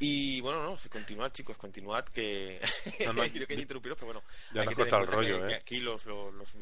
[0.00, 2.60] Y bueno, no, si continuad, chicos, continuad, que.
[3.06, 4.22] No, no, Creo que hay interrumpiros, pero bueno.
[4.52, 5.48] Ya hay que tener el rollo, que- ¿eh?
[5.48, 6.04] que aquí los.
[6.06, 6.54] los, los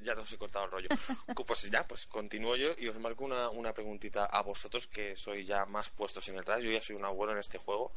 [0.00, 0.88] ya os he cortado el rollo.
[1.46, 5.46] pues ya, pues continúo yo y os marco una, una preguntita a vosotros que sois
[5.46, 6.62] ya más puestos en el RAS.
[6.62, 7.92] Yo ya soy un abuelo en este juego.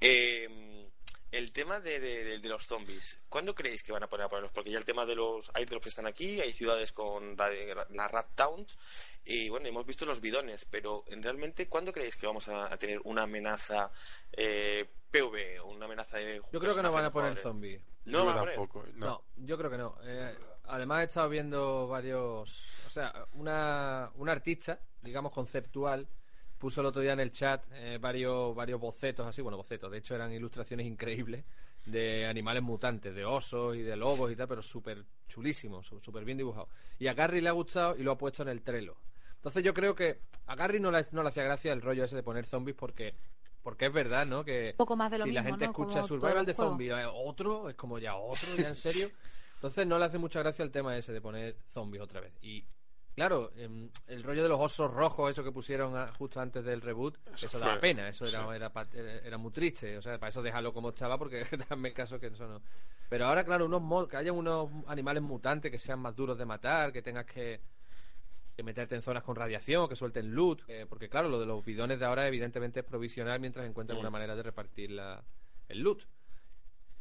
[0.00, 0.90] Eh,
[1.36, 4.28] el tema de, de- de- de los zombies, ¿cuándo creéis que van a poner a
[4.28, 4.52] ponerlos?
[4.52, 5.50] Porque ya el tema de los.
[5.54, 8.78] Hay de los que están aquí, hay ciudades con la- las Rat Towns.
[9.24, 13.00] Y bueno, hemos visto los bidones, pero realmente, ¿cuándo creéis que vamos a, a tener
[13.04, 13.90] una amenaza
[14.32, 16.40] eh, PV o una amenaza de.
[16.52, 17.82] Yo creo que no van a poner zombies.
[18.04, 18.54] No, Yo van a poner.
[18.56, 18.84] tampoco.
[18.94, 19.06] No.
[19.06, 19.24] No.
[19.36, 19.96] yo creo que no.
[20.04, 22.68] Eh, además he estado viendo varios...
[22.86, 26.06] O sea, una, una artista, digamos conceptual,
[26.64, 29.98] puso el otro día en el chat eh, varios, varios bocetos así, bueno, bocetos, de
[29.98, 31.44] hecho eran ilustraciones increíbles
[31.84, 36.38] de animales mutantes, de osos y de lobos y tal, pero súper chulísimos, súper bien
[36.38, 36.70] dibujados.
[36.98, 38.96] Y a Gary le ha gustado y lo ha puesto en el Trello.
[39.34, 42.16] Entonces yo creo que a Gary no le, no le hacía gracia el rollo ese
[42.16, 43.14] de poner zombies porque...
[43.62, 44.42] Porque es verdad, ¿no?
[44.42, 45.70] Que Un poco más de lo si la gente ¿no?
[45.70, 49.10] escucha Como Survival de zombies, eh, otro, es como ya otro, ya en serio.
[49.56, 52.32] Entonces no le hace mucha gracia el tema ese de poner zombies otra vez.
[52.40, 52.64] Y
[53.14, 56.80] claro, em, el rollo de los osos rojos, eso que pusieron a- justo antes del
[56.80, 58.48] reboot, Eso eso, daba pena, eso era, sí.
[58.56, 59.96] era, era- era muy triste.
[59.98, 62.60] O sea, para eso déjalo como estaba, porque dame caso que eso no.
[63.08, 66.44] Pero ahora, claro, unos mod- que haya unos animales mutantes que sean más duros de
[66.46, 67.60] matar, que tengas que,
[68.56, 71.64] que meterte en zonas con radiación, que suelten loot, eh, porque claro, lo de los
[71.64, 74.00] bidones de ahora evidentemente es provisional mientras encuentran Mm.
[74.00, 75.22] una manera de repartir la,
[75.68, 76.02] el loot.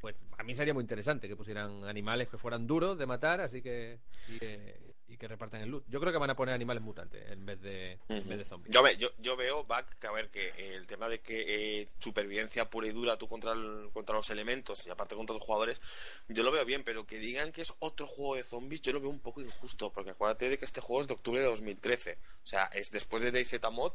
[0.02, 3.62] Pues a mí sería muy interesante que pusieran animales que fueran duros de matar, así
[3.62, 5.84] que y que, y que repartan el loot.
[5.88, 8.73] Yo creo que van a poner animales mutantes en vez de, en vez de zombies.
[8.73, 11.89] Yo, ve- yo, yo veo, Back, que a ver, que el tema de que eh,
[11.99, 15.80] supervivencia pura y dura tú contra, el- contra los elementos y aparte contra los jugadores,
[16.28, 18.99] yo lo veo bien, pero que digan que es otro juego de zombies, yo lo
[19.02, 22.17] veo un poco injusto, porque acuérdate de que este juego es de octubre de 2013.
[22.43, 23.93] O sea, es después de DayZ Mod,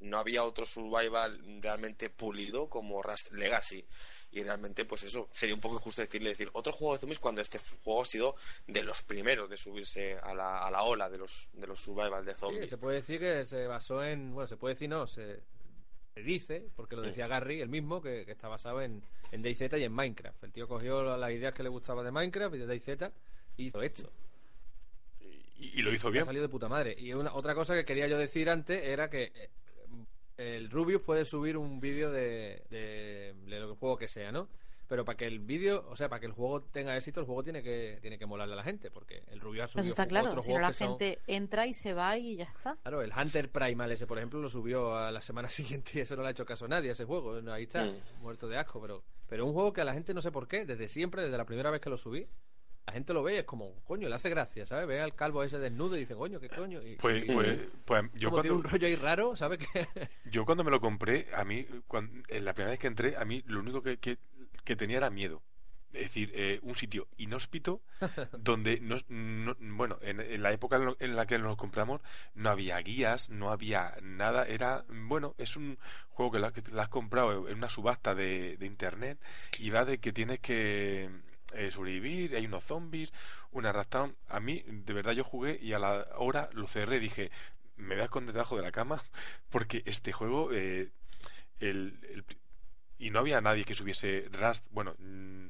[0.00, 3.84] no había otro survival realmente pulido como Rust Legacy.
[4.32, 7.40] Y realmente, pues eso, sería un poco injusto decirle decir otro juego de zombies cuando
[7.40, 11.16] este juego ha sido de los primeros de subirse a la, a la ola de
[11.16, 12.68] los, de los survival de Sí, zombies.
[12.70, 14.34] se puede decir que se basó en.
[14.34, 15.40] Bueno, se puede decir no, se,
[16.12, 19.60] se dice, porque lo decía Gary, el mismo, que, que está basado en, en DayZ
[19.78, 20.44] y en Minecraft.
[20.44, 22.88] El tío cogió las ideas que le gustaba de Minecraft y de DayZ
[23.56, 24.10] y hizo esto.
[25.20, 26.24] Y, y lo hizo Ha bien.
[26.24, 26.94] salido de puta madre.
[26.98, 29.50] Y una, otra cosa que quería yo decir antes era que eh,
[30.36, 34.48] el Rubius puede subir un vídeo de, de, de lo que juego que sea, ¿no?
[34.88, 37.42] Pero para que el vídeo, o sea, para que el juego tenga éxito, el juego
[37.42, 40.06] tiene que tiene que molarle a la gente, porque el Rubius ha subido Eso está
[40.06, 40.40] claro.
[40.42, 42.76] Si no, la son- gente entra y se va y ya está.
[42.82, 45.48] Claro, el Hunter Primal ese, por ejemplo, lo subió a la semana
[45.80, 47.34] siguiente y eso no le ha hecho caso a nadie, ese juego.
[47.50, 48.22] Ahí está, Mm.
[48.22, 50.64] muerto de asco, pero pero un juego que a la gente no sé por qué,
[50.64, 52.28] desde siempre, desde la primera vez que lo subí,
[52.86, 54.86] la gente lo ve y es como, coño, le hace gracia, ¿sabes?
[54.86, 56.80] Ve al calvo ese desnudo y dice, coño, ¿qué coño?
[56.82, 59.58] Y, Pues, y- pues, pues yo como tiene cuando, un rollo ahí raro, ¿sabes?
[59.58, 59.66] Que...
[60.30, 63.24] yo cuando me lo compré, a mí, cuan- en la primera vez que entré, a
[63.24, 64.18] mí lo único que, que,
[64.64, 65.42] que tenía era miedo.
[65.92, 67.80] Es decir, eh, un sitio inhóspito
[68.38, 71.56] donde, no, no- bueno, en, en la época en, lo- en la que nos lo
[71.56, 72.00] compramos
[72.34, 74.46] no había guías, no había nada.
[74.46, 75.76] Era, bueno, es un
[76.10, 79.18] juego que, la, que te la has comprado en una subasta de, de internet
[79.58, 81.08] y va de que tienes que
[81.56, 83.12] eh, sobrevivir, hay unos zombies,
[83.52, 84.16] una Rastdown.
[84.28, 87.00] A mí, de verdad, yo jugué y a la hora lo cerré.
[87.00, 87.30] Dije,
[87.76, 89.02] me voy a esconder debajo de la cama
[89.50, 90.90] porque este juego, eh,
[91.60, 92.24] el,
[92.98, 94.66] y no había nadie que subiese Rust.
[94.70, 95.48] Bueno, mm,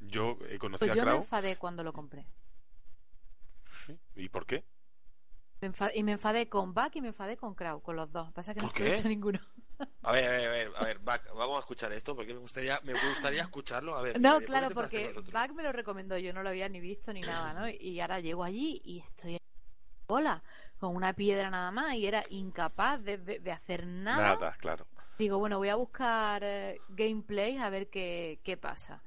[0.00, 1.14] yo he conocido Pues a yo me Krau.
[1.14, 2.26] enfadé cuando lo compré.
[3.86, 4.64] Sí, ¿Y por qué?
[5.62, 8.30] Me enfa- y me enfadé con Back y me enfadé con Crow, con los dos.
[8.32, 8.88] Pasa que no ¿Por se qué?
[8.88, 9.38] hecho ninguno.
[10.02, 12.40] A ver, a ver, a ver, a ver, Back, vamos a escuchar esto porque me
[12.40, 13.94] gustaría, me gustaría escucharlo.
[13.96, 15.12] A ver, No, claro, porque.
[15.32, 17.68] Back me lo recomendó, yo no lo había ni visto ni nada, ¿no?
[17.68, 19.40] Y ahora llego allí y estoy en
[20.08, 20.42] bola,
[20.78, 24.34] con una piedra nada más, y era incapaz de, de- de hacer nada.
[24.34, 24.86] Nada, claro.
[25.18, 29.02] Digo, bueno, voy a buscar eh, gameplay a ver qué, qué pasa.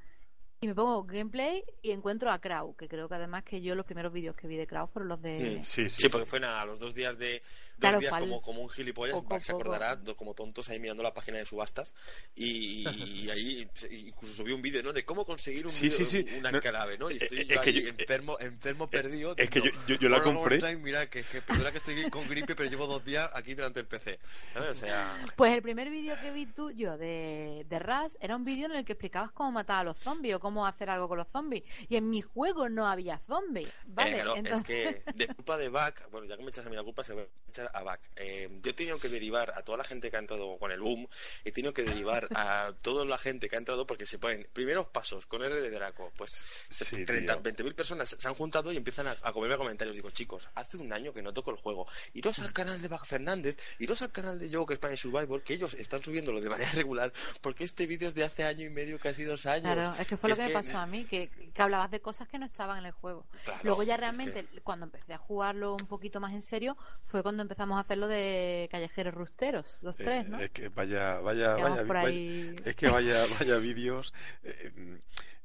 [0.62, 3.86] Y me pongo gameplay y encuentro a Crow, que creo que además que yo los
[3.86, 5.58] primeros vídeos que vi de Crow fueron los de...
[5.60, 5.64] Mm.
[5.64, 6.04] Sí, sí.
[6.04, 7.42] Sí, porque fue nada, a los dos días de.
[7.74, 9.64] Dos Claro, días como, como un gilipollas, poco, se poco.
[9.64, 11.94] acordará, do- como tontos ahí mirando la página de subastas.
[12.36, 14.94] Y, y ahí incluso subí un vídeo, ¿no?
[14.94, 16.36] De cómo conseguir un Sí, vídeo- sí, sí.
[16.38, 17.10] una No, clave, ¿no?
[17.12, 19.34] Y eh, estoy eh, yo es que ahí yo- enfermo, enfermo perdido.
[19.38, 20.60] es que yo- yo- yo la "One more compré".
[20.60, 23.80] time, mira, que, que perdona que estoy con gripe, pero llevo dos días aquí delante
[23.80, 24.20] del PC.
[24.54, 24.70] ¿Sabes?
[24.72, 25.26] O sea.
[25.36, 28.86] Pues el primer vídeo que vi tuyo de, de Ras era un vídeo en el
[28.86, 31.64] que explicabas cómo matar a los zombies o cómo hacer algo con los zombies.
[31.90, 34.12] Y en mi juego no había zombies, ¿vale?
[34.12, 36.70] Eh, claro, Entonces- Es que de culpa de Back, bueno, ya que me echas a
[36.70, 38.02] mí la culpa, se va a echar a Back.
[38.16, 40.80] Eh, yo he tenido que derivar a toda la gente que ha entrado con el
[40.80, 41.08] boom,
[41.44, 44.88] he tenido que derivar a toda la gente que ha entrado porque se ponen primeros
[44.88, 46.12] pasos con R de Draco.
[46.18, 47.54] Pues Sí, 30, tío.
[47.54, 49.96] 20.000 personas se han juntado y empiezan a, a comerme comentarios.
[49.96, 51.88] Digo, chicos, hace un año que no toco el juego.
[52.14, 55.42] Iros al canal de Back Fernández, iros al canal de Joe, que es Spanish Survivor,
[55.44, 58.70] que ellos están subiéndolo de manera regular, porque este vídeo es de hace año y
[58.70, 59.74] medio, casi dos años.
[59.74, 62.28] Claro, es que fue lo que, me pasó a mí, que, que hablabas de cosas
[62.28, 63.26] que no estaban en el juego.
[63.44, 67.24] Claro, Luego ya es realmente, cuando empecé a jugarlo un poquito más en serio, fue
[67.24, 70.40] cuando empezamos a hacerlo de callejeros rusteros, los Eh, tres, ¿no?
[70.40, 74.14] Es que vaya, vaya, vaya, por vaya- es que vaya, vaya vídeos.
[74.44, 75.00] eh,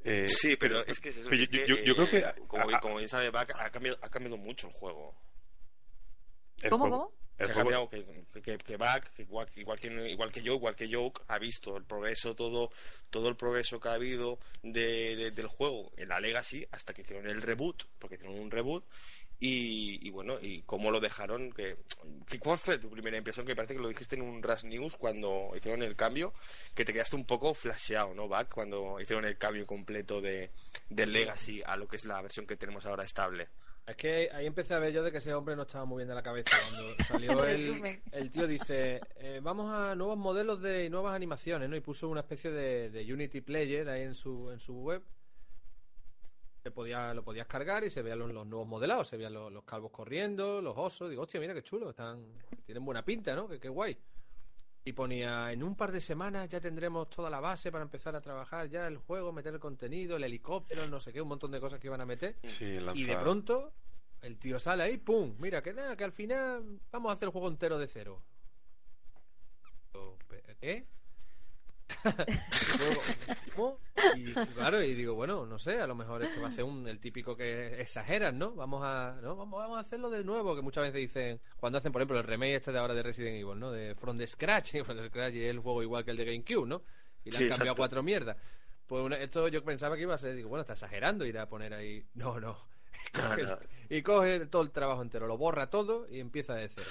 [0.05, 1.29] eh, Sí, pero es que es eso.
[1.29, 3.53] pero es yo- que, yo- yo creo eh, que- Como, a- como bien sabe Back,
[3.59, 5.15] ha cambiado, ha cambiado mucho el juego.
[6.63, 7.19] el ¿Cómo, juego- cómo?
[7.39, 10.33] el Que ha juego- cambiado, que, que, que Back, que igual, que igual, que, igual
[10.33, 12.71] que yo, igual que Joke, ha visto el progreso, todo
[13.11, 17.03] todo el progreso que ha habido de, de- del juego en la Legacy hasta que
[17.03, 18.85] hicieron el reboot, porque hicieron un reboot.
[19.41, 21.77] Y, y bueno, y cómo lo dejaron, que,
[22.29, 23.47] que- ¿cuál fue tu primera impresión?
[23.47, 26.35] Que parece que lo dijiste en un Rush News cuando hicieron el cambio,
[26.75, 28.53] que te quedaste un poco flasheado, ¿no, Back?
[28.53, 30.51] Cuando hicieron el cambio completo de,
[30.89, 33.49] del Legacy a lo que es la versión que tenemos ahora estable.
[33.87, 36.09] Es que ahí empecé a ver yo de que ese hombre no estaba muy bien
[36.09, 36.51] de la cabeza.
[36.69, 41.71] Cuando salió el, el tío dice, eh, vamos a nuevos modelos de y nuevas animaciones,
[41.71, 41.77] ¿no?
[41.77, 45.03] Y puso una especie de, de Unity Player ahí en su, en su web.
[46.69, 49.51] Te podía, lo podías cargar y se veían los, los nuevos modelados, se veían los,
[49.51, 51.09] los calvos corriendo, los osos.
[51.09, 52.23] Digo, hostia, mira qué chulo, están,
[52.67, 53.49] tienen buena pinta, ¿no?
[53.49, 53.97] Que qué guay.
[54.85, 58.21] Y ponía, en un par de semanas ya tendremos toda la base para empezar a
[58.21, 61.59] trabajar ya el juego, meter el contenido, el helicóptero, no sé qué, un montón de
[61.59, 62.37] cosas que iban a meter.
[62.45, 63.73] Sí, Y de pronto,
[64.21, 65.37] el tío sale ahí, ¡pum!
[65.39, 68.23] Mira, que nada, que al final vamos a hacer el juego entero de cero.
[69.95, 70.87] Yo, "¿Pe- ¿Qué?
[74.17, 76.65] Y claro, y digo, bueno, no sé, a lo mejor es que va a ser
[76.65, 78.53] un, el típico que exageran, ¿no?
[78.53, 79.35] Vamos a, ¿no?
[79.37, 82.25] Vamos, vamos a hacerlo de nuevo, que muchas veces dicen, cuando hacen, por ejemplo, el
[82.25, 83.73] remake este de ahora de Resident Evil, ¿no?
[83.73, 86.17] De From the Scratch, y From the Scratch y es el juego igual que el
[86.17, 86.83] de GameCube, ¿no?
[87.25, 87.77] Y le Sí, han cambiado exacto.
[87.77, 88.37] cuatro mierdas.
[88.87, 91.49] Pues una- esto yo pensaba que iba a ser, digo, bueno, está exagerando, irá a
[91.49, 92.05] poner ahí.
[92.15, 92.57] No, no.
[93.15, 93.59] No, Coge- no.
[93.89, 96.89] Y coge todo el trabajo entero, lo borra todo y empieza de cero.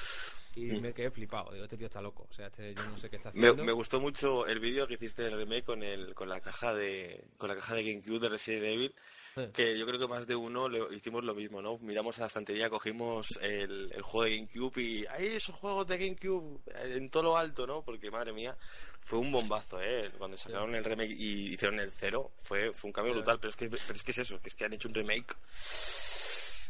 [0.58, 1.52] Y me quedé flipado.
[1.52, 2.28] Digo, este tío está loco.
[2.30, 3.63] O sea, este yo no sé qué está Me, haciendo.
[3.63, 7.24] me gustó mucho el vídeo que hiciste del remake con el con la caja de
[7.38, 8.96] con la caja de GameCube de Resident Evil
[9.36, 9.43] Sí.
[9.54, 12.28] que yo creo que más de uno le hicimos lo mismo no miramos a la
[12.28, 17.12] estantería cogimos el, el juego de GameCube y ahí esos juegos de GameCube eh, en
[17.12, 18.58] todo lo alto no porque madre mía
[19.00, 22.93] fue un bombazo eh cuando sacaron el remake y hicieron el cero fue fue un
[22.93, 23.20] cambio Sí.
[23.20, 24.96] brutal pero es que pero es que es eso que es que han hecho un
[24.96, 25.36] remake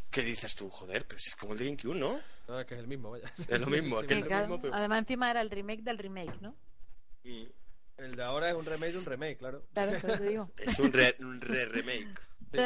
[0.10, 0.70] ¿Qué dices tú?
[0.70, 2.20] Joder, pero si es como el de GameCube, ¿no?
[2.48, 3.32] No, es que es el mismo, vaya.
[3.48, 5.84] Es lo mismo, es que Sí, es lo mismo, pero- Además, encima era el remake
[5.84, 6.56] del remake, ¿no?
[7.24, 7.44] Mm.
[7.98, 9.66] El de ahora es un remake de un remake, claro.
[9.74, 10.52] Claro, eso te digo.
[10.58, 11.66] Es un re, un re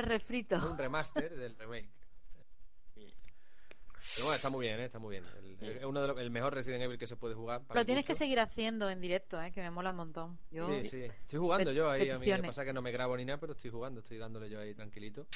[0.02, 0.64] refritos.
[0.64, 1.90] Es un remaster del remake.
[4.16, 4.86] Pero bueno, está muy bien, ¿eh?
[4.86, 5.24] está muy bien.
[5.62, 7.62] El, es uno de los, el mejor Resident Evil que se puede jugar.
[7.64, 9.52] para Lo tienes que seguir haciendo en directo, ¿eh?
[9.52, 10.40] que me mola un montón.
[10.50, 11.04] Yo, Sí, sí.
[11.04, 12.10] Estoy jugando yo ahí.
[12.10, 14.00] A mí me pasa que no me grabo ni nada, pero estoy jugando.
[14.02, 15.28] Estoy dándole yo ahí tranquilito.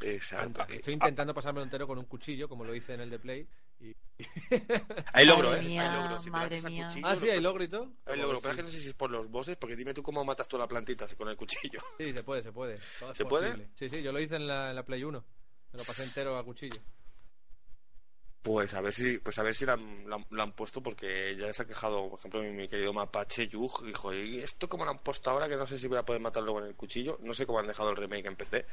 [0.00, 0.64] Exacto.
[0.68, 3.48] Estoy intentando pasármelo entero con un cuchillo, como lo hice en el de Play.
[3.80, 3.94] Y...
[5.12, 5.68] Hay logro, Madre ¿eh?
[5.68, 6.18] mía, hay logro.
[6.18, 6.86] Si te madre a mía.
[6.86, 7.92] cuchillo, Ah, sí, hay logro y todo.
[8.06, 10.02] Hay logro, pero es que no sé si es por los bosses, porque dime tú
[10.02, 11.80] cómo matas tú la plantita con el cuchillo.
[11.98, 12.78] Sí, se puede, se puede.
[13.00, 13.68] Todo ¿Se puede?
[13.74, 15.24] Sí, sí, yo lo hice en la, en la Play 1.
[15.72, 16.80] Me lo pasé entero a cuchillo.
[18.42, 20.82] Pues a ver si, pues a ver si la, han- la han- la han puesto,
[20.82, 24.68] porque ya se ha quejado, por ejemplo, mi, mi querido mapache Yug, dijo, ¿y esto
[24.68, 25.48] cómo lo han puesto ahora?
[25.48, 27.18] Que no sé si voy a poder matarlo con el cuchillo.
[27.22, 28.66] No sé cómo han dejado el remake en PC,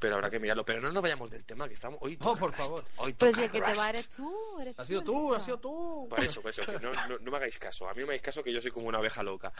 [0.00, 0.64] pero habrá que mirarlo.
[0.64, 2.00] Pero no nos vayamos del tema, que estamos...
[2.02, 2.84] Hoy Oh, toca por Rust, favor.
[2.96, 5.42] Hoy Pero si el que te va eres tú, eres Has sido tú, que has
[5.42, 6.06] se sido tú.
[6.10, 7.88] Por eso, por eso, que no, no- no me hagáis caso.
[7.88, 9.52] A mí no me hagáis caso que yo soy como una abeja loca.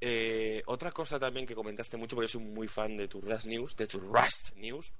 [0.00, 3.44] Eh, otra cosa también que comentaste mucho, porque yo soy muy fan de tu Rust
[3.44, 4.90] News, de tu Rust News,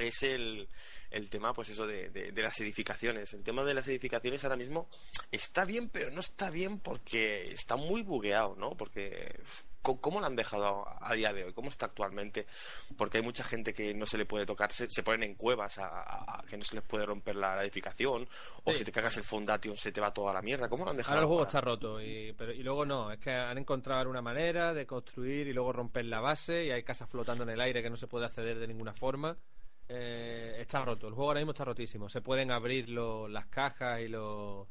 [0.00, 0.68] es el,
[1.10, 3.32] el tema, pues eso, de, de- de las edificaciones.
[3.34, 4.88] El tema de las edificaciones ahora mismo
[5.30, 8.70] está bien, pero no está bien porque está muy bugueado, ¿no?
[8.76, 9.40] Porque...
[9.80, 11.52] ¿Cómo lo han dejado a día de hoy?
[11.54, 12.46] ¿Cómo está actualmente?
[12.98, 15.78] Porque hay mucha gente que no se le puede tocar, se, se ponen en cuevas
[15.78, 18.28] a, a- a que no se les puede romper la, la edificación,
[18.64, 18.78] o Sí.
[18.80, 20.68] si te cagas el Foundation se te va toda la mierda.
[20.68, 21.14] ¿Cómo lo han dejado?
[21.14, 24.20] Ahora el juego está roto y, pero, y luego no, es que han encontrado una
[24.20, 27.80] manera de construir y luego romper la base y hay casas flotando en el aire
[27.82, 29.38] que no se puede acceder de ninguna forma.
[29.88, 32.08] Eh, está roto, el juego ahora mismo está rotísimo.
[32.08, 34.66] Se pueden abrir lo- las cajas y los,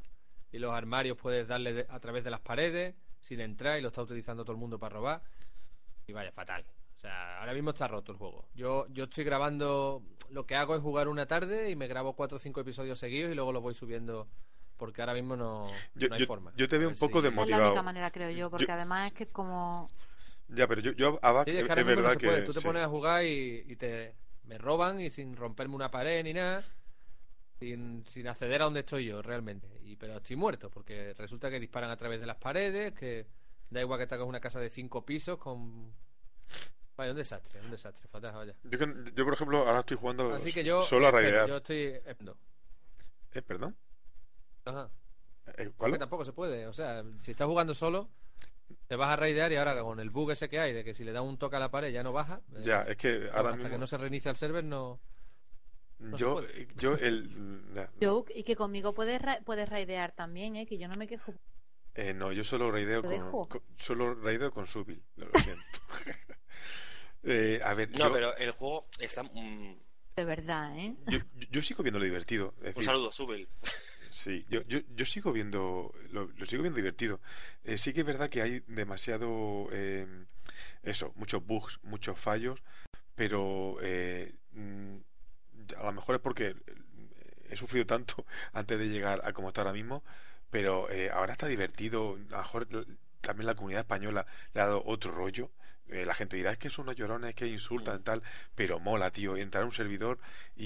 [0.52, 3.88] y los armarios, puedes darle de- a través de las paredes sin entrar y lo
[3.88, 5.22] está utilizando todo el mundo para robar.
[6.08, 6.66] Y vaya, fatal.
[6.96, 8.48] O sea, ahora mismo está roto el juego.
[8.56, 12.38] Yo, yo estoy grabando, lo que hago es jugar una tarde y me grabo cuatro
[12.38, 14.28] o cinco episodios seguidos y luego los voy subiendo
[14.78, 16.54] porque ahora mismo no, Yo- no hay yo- forma.
[16.56, 18.74] yo te veo un poco si- de Es la única manera, creo yo, porque Yo-
[18.74, 19.90] además es que como...
[20.50, 22.28] Ya, pero yo, yo a Back Sí, es, verdad que.
[22.28, 22.42] puede.
[22.44, 22.66] Tú te sí.
[22.66, 24.16] pones a jugar y, y te
[24.48, 26.64] me roban y sin romperme una pared ni nada.
[27.60, 29.68] Sin, sin acceder a donde estoy yo realmente.
[29.84, 33.26] Y, pero estoy muerto porque resulta que disparan a través de las paredes, que
[33.70, 35.92] da igual que te hagas una casa de cinco pisos con...
[36.96, 38.56] Vaya, un desastre, un desastre, fatal, vaya.
[38.64, 40.82] Yo, por ejemplo, ahora estoy jugando Así que yo...
[40.82, 41.48] solo a raidear.
[41.48, 41.78] Yo estoy...
[41.78, 42.38] esperando.
[43.34, 43.76] Eh, perdón.
[44.66, 44.90] Ajá.
[45.58, 45.94] Eh, ¿Cuál?
[45.94, 46.66] Que tampoco se puede.
[46.68, 48.10] O sea, si estás jugando solo,
[48.88, 51.04] te vas a raidear y ahora con el bug ese que hay de que si
[51.04, 52.42] le da un toque a la pared ya no baja.
[52.56, 53.70] eh, Ya, es que ahora hasta mismo.
[53.70, 55.00] que no se reinicia el server no...
[56.16, 56.68] yo, puede.
[56.78, 57.28] yo, el.
[57.74, 60.66] na- Joke, y que conmigo puedes, ra- puedes raidear también, ¿eh?
[60.66, 61.34] Que yo no me quejo.
[61.96, 65.02] eh, no, yo solo raideo ¿Lo con, Solo raideo con Subil.
[65.16, 65.80] Lo siento.
[67.24, 69.24] Eh, a ver, No, yo, pero el juego está.
[69.24, 69.76] mm,
[70.16, 70.96] De verdad, ¿eh?
[71.08, 71.18] yo,
[71.52, 72.54] yo sigo viendo lo divertido.
[72.60, 73.48] Es un decir, saludo, Subel.
[74.22, 77.20] Sí, yo, yo, yo sigo viendo, lo, lo sigo viendo divertido.
[77.64, 80.08] Eh, sí que es verdad que hay demasiado, eh,
[80.84, 82.62] eso, muchos bugs, muchos fallos,
[83.16, 84.98] pero eh, mm,
[85.80, 86.56] a lo mejor es porque
[87.50, 90.04] he sufrido tanto antes de llegar a como está ahora mismo,
[90.52, 92.16] pero eh, ahora está divertido.
[92.32, 92.68] A lo mejor
[93.22, 95.52] también la comunidad española le ha dado otro rollo.
[95.90, 98.22] Eh, la gente dirá, es que son unos llorones, que insultan tal,
[98.56, 100.20] pero mola, tío, entrar a un servidor
[100.56, 100.66] y,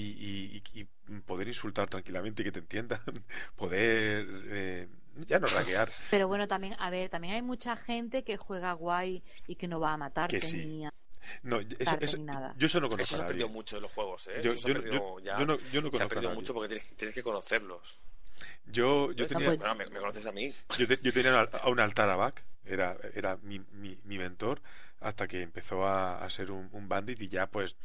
[0.74, 0.88] y-
[1.26, 3.00] poder insultar tranquilamente y que te entiendan,
[3.56, 4.88] poder eh,
[5.26, 9.22] ya no raquear, Pero bueno, también, a ver, también hay mucha gente que juega guay
[9.46, 10.56] y que no va a matarte Que sí.
[10.58, 10.90] ni a...
[11.42, 12.54] no, eso, eso- nada.
[12.56, 14.40] yo eso no Eso conozco se a ha perdido mucho de los juegos, ¿eh?
[14.42, 15.38] Yo, Eso se yo ha no- perdido yo- ya.
[15.38, 17.98] yo no, yo no se ha conozco perdido mucho porque tienes, tienes que conocerlos.
[18.66, 20.52] Yo, yo tenía, pues- bueno, me, me conoces a mí.
[20.78, 24.60] yo, te- yo tenía a un altar a Back, era, era mi, mi, mi mentor,
[25.02, 27.76] hasta que empezó a, a ser un, un bandit y ya pues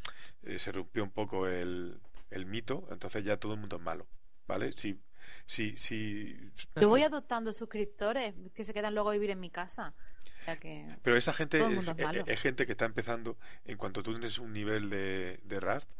[0.44, 2.00] eh, se rompió un poco el,
[2.30, 4.06] el mito, entonces ya todo el mundo es malo,
[4.46, 4.72] ¿vale?
[4.76, 5.00] Si,
[5.46, 6.36] si, si,
[6.76, 9.94] Yo voy adoptando suscriptores que se quedan luego a vivir en mi casa.
[10.40, 10.96] O sea que...
[11.02, 12.24] Pero esa gente es, es malo.
[12.26, 15.90] es gente que está empezando en cuanto tú tienes un nivel de, de Rust,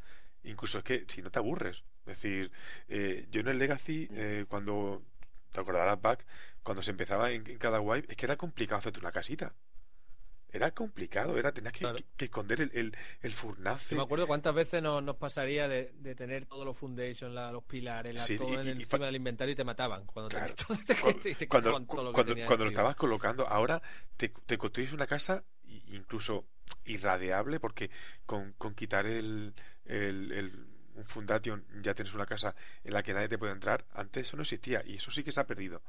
[0.44, 1.84] incluso es que si no te aburres.
[2.06, 2.52] Es decir,
[2.88, 5.02] eh, yo en el Legacy, eh, cuando
[5.52, 6.24] te acordarás back,
[6.62, 9.54] cuando se empezaba en, en cada wipe, es que era complicado hacerte una casita.
[10.50, 11.96] Era complicado, era tenías que, Claro.
[11.98, 13.90] que- que esconder el, el, el furnace.
[13.94, 17.52] Yo me acuerdo cuántas veces nos, nos pasaría de, de tener todos los foundations, la-
[17.52, 19.64] los pilares, la- Sí, todo y- en y- el- y encima del inventario y te
[19.64, 20.06] mataban.
[20.06, 20.54] Cuando Claro.
[21.48, 22.12] Cuando, cuando, lo
[22.46, 23.82] cuando- estabas colocando, ahora
[24.16, 25.44] te, te construyes una casa
[25.88, 26.46] incluso
[26.86, 27.90] irradiable porque
[28.26, 30.66] con, con quitar el, el, el-
[30.98, 33.84] un fundation ya tienes una casa en la que nadie te puede entrar.
[33.94, 35.82] Antes eso no existía y eso sí que se ha perdido.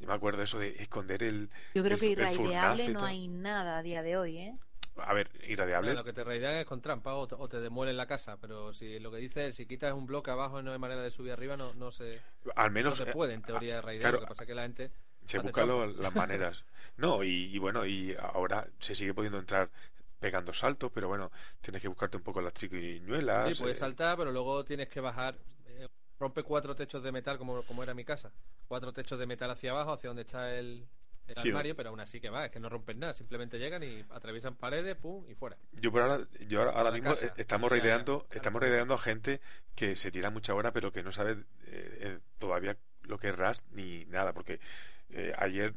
[0.00, 1.50] Yo me acuerdo eso de esconder el...
[1.74, 4.54] Yo creo el- que irradiable y no hay nada a día de hoy, ¿eh?
[4.96, 5.94] A ver, irradiable.
[5.94, 8.72] Lo que te raidean es con trampa o te, o te demuelen la casa, pero
[8.74, 11.10] si lo que dice es si quitas un bloque abajo y no hay manera de
[11.10, 12.20] subir arriba, no, no se,
[12.56, 14.10] Al no menos se eh, puede en teoría raidear.
[14.10, 14.90] claro, lo que pasa es que la gente
[15.26, 15.68] se buscan
[16.00, 16.64] las maneras.
[16.96, 19.70] No, y, y bueno, y ahora se sigue pudiendo entrar
[20.18, 23.52] pegando saltos, pero bueno, tienes que buscarte un poco las triquiñuelas.
[23.52, 25.38] Sí, puedes eh, saltar, pero luego tienes que bajar.
[25.66, 25.86] eh,
[26.18, 28.32] rompe cuatro techos de metal, como, como era mi casa.
[28.66, 30.88] Cuatro techos de metal hacia abajo, hacia donde está el,
[31.26, 33.14] el Sí, armario, pero aún así que va, es que no rompen nada.
[33.14, 35.56] Simplemente llegan y atraviesan paredes, pum, y fuera.
[35.72, 37.26] Yo por ahora, yo ahora, mismo casa.
[37.26, 38.08] eh, estamos ya.
[38.30, 38.62] estamos Claro.
[38.62, 39.40] raideando a gente
[39.74, 43.36] que se tira mucha hora pero que no sabe eh, eh, todavía lo que es
[43.36, 44.60] Rust ni nada, porque
[45.10, 45.74] eh, ayer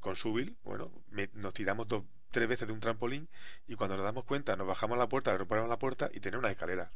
[0.00, 3.28] con Subil, bueno, me- nos tiramos dos, tres veces de un trampolín
[3.66, 6.20] y cuando nos damos cuenta nos bajamos a la puerta, le rompemos la puerta y
[6.20, 6.90] tenemos unas escaleras.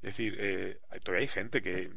[0.00, 1.90] Es decir, eh, todavía hay gente que,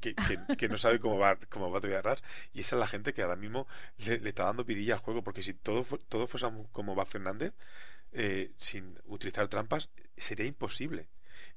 [0.00, 0.16] que,
[0.56, 3.22] que- no sabe cómo va, cómo va todavía Rust y esa es la gente que
[3.22, 3.66] ahora mismo
[3.98, 7.52] le, está dando vidilla al juego porque si todo todos fuésemos como va Fernández
[8.12, 11.08] eh, sin utilizar trampas sería imposible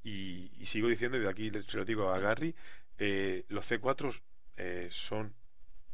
[0.04, 2.56] y, y sigo diciendo y de aquí se lo digo a Gary
[2.97, 4.12] eh, los C4
[4.58, 5.34] eh, son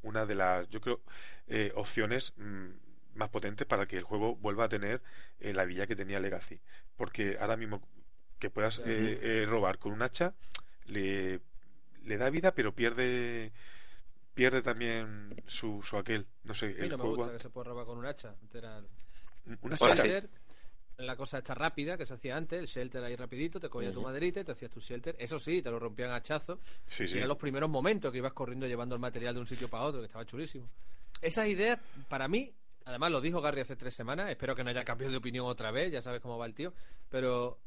[0.03, 1.01] una de las yo creo
[1.47, 2.69] eh, opciones mm,
[3.15, 5.02] más potentes para que el juego vuelva a tener
[5.39, 6.60] eh, la villa que tenía Legacy
[6.95, 7.82] porque ahora mismo
[8.39, 8.82] que puedas Sí.
[8.86, 10.34] eh, eh, robar con un hacha
[10.86, 11.41] le,
[12.04, 13.52] le da vida pero pierde
[14.34, 17.39] pierde también su, su aquel no sé A mí el no me juego gusta que
[17.39, 18.36] se pueda robar con un hacha.
[18.54, 18.82] Era
[20.97, 24.02] la cosa está rápida que se hacía antes, el shelter ahí rapidito, te cogía tu
[24.02, 25.15] maderita y te hacías tu shelter.
[25.19, 26.21] Eso sí, te lo rompían a
[26.88, 29.47] sí Y sí eran los primeros momentos que ibas corriendo llevando el material de un
[29.47, 30.67] sitio para otro, que estaba chulísimo.
[31.21, 32.52] Esas ideas, para mí,
[32.85, 35.71] además lo dijo Gary hace tres semanas, espero que no haya cambiado de opinión otra
[35.71, 36.73] vez, ya sabes cómo va el tío,
[37.09, 37.57] pero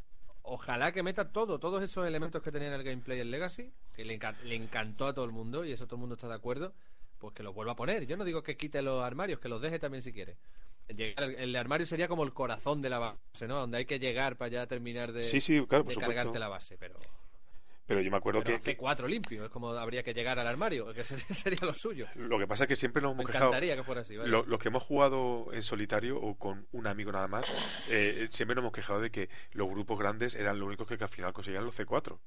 [0.42, 4.04] ojalá que meta todo, todos esos elementos que tenía en el gameplay el Legacy, que
[4.04, 6.74] le, le encantó a todo el mundo y eso todo el mundo está de acuerdo,
[7.18, 8.06] pues que los vuelva a poner.
[8.06, 10.36] Yo no digo que quite los armarios, que los deje también si quiere.
[10.88, 13.60] Llegar- El, armario sería como el corazón de la base, ¿no?
[13.60, 16.76] Donde hay que llegar para ya terminar de, sí sí claro de cargarte la base,
[16.76, 16.96] pero
[17.86, 20.46] Pero yo me acuerdo Pero que, hace cuatro limpio, es como habría que llegar al
[20.46, 22.06] armario, que sería lo suyo.
[22.14, 23.50] lo que pasa es que siempre nos Me hemos quejado.
[23.50, 24.16] encantaría que fuera así.
[24.16, 24.30] vaya.
[24.30, 27.46] Lo- Los que hemos jugado en solitario o con un amigo nada más,
[27.90, 31.04] eh, siempre nos hemos quejado de que los grupos grandes eran los únicos que, que
[31.04, 32.18] al final conseguían los C4.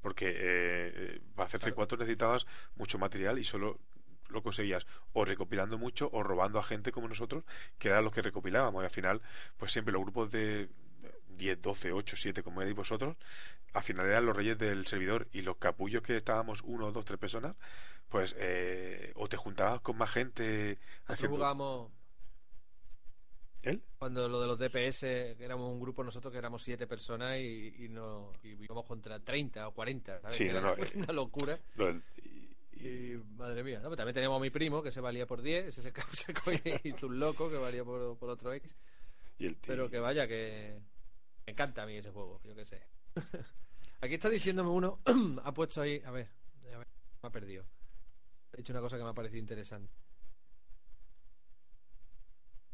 [0.00, 3.80] Porque eh, eh, para hacer C4 necesitabas mucho material y solo
[4.28, 7.44] lo conseguías o recopilando mucho o robando a gente como nosotros,
[7.78, 8.82] que eran los que recopilábamos.
[8.82, 9.20] Y al final,
[9.56, 10.68] pues siempre los grupos de
[11.36, 13.16] 10, 12, 8, 7, como erais vosotros,
[13.72, 17.18] al final eran los reyes del servidor y los capullos que estábamos uno, dos, tres
[17.18, 17.56] personas,
[18.08, 21.36] pues eh, o te juntabas con más gente haciendo...
[21.36, 21.92] jugábamos
[23.62, 23.82] ¿Él?
[23.98, 27.74] cuando lo de los DPS, que éramos un grupo nosotros que éramos siete personas y,
[27.84, 30.20] y no y íbamos contra 30 o 40.
[30.20, 30.36] ¿sabes?
[30.36, 31.58] Sí, no, era no, eh, una locura.
[31.76, 33.84] Lo del- y- Y madre mía, ¿no?
[33.84, 37.06] Pero también teníamos a mi primo que se valía por 10, ese se, se hizo
[37.06, 38.76] un loco que valía por, por otro X.
[39.38, 40.78] y el Pero que vaya, que
[41.46, 42.82] me encanta a mí ese juego, yo qué sé.
[44.00, 45.00] Aquí está diciéndome uno,
[45.44, 46.28] ha puesto ahí, a ver,
[46.74, 46.86] a ver,
[47.22, 47.64] me ha perdido.
[48.52, 49.92] Ha dicho una cosa que me ha parecido interesante.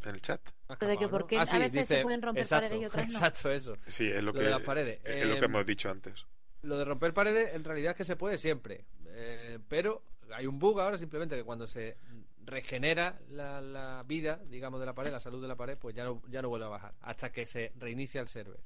[0.04, 0.40] en el chat.
[0.78, 1.42] Pero de que escapado, por qué ¿no?
[1.42, 3.12] a veces se pueden romper exacto, paredes y otras no.
[3.12, 3.76] Exacto, eso.
[3.86, 5.00] Sí, es lo, Lo que de las paredes.
[5.04, 6.26] es lo Eh, que hemos dicho antes.
[6.62, 8.84] Lo de romper paredes, en realidad es que se puede siempre.
[9.06, 10.02] Eh, pero
[10.34, 11.96] hay un bug ahora simplemente que cuando se
[12.44, 16.04] regenera la, la vida, digamos, de la pared, la salud de la pared, pues ya
[16.04, 16.94] no, ya no vuelve a bajar.
[17.00, 18.60] Hasta que se reinicia el server.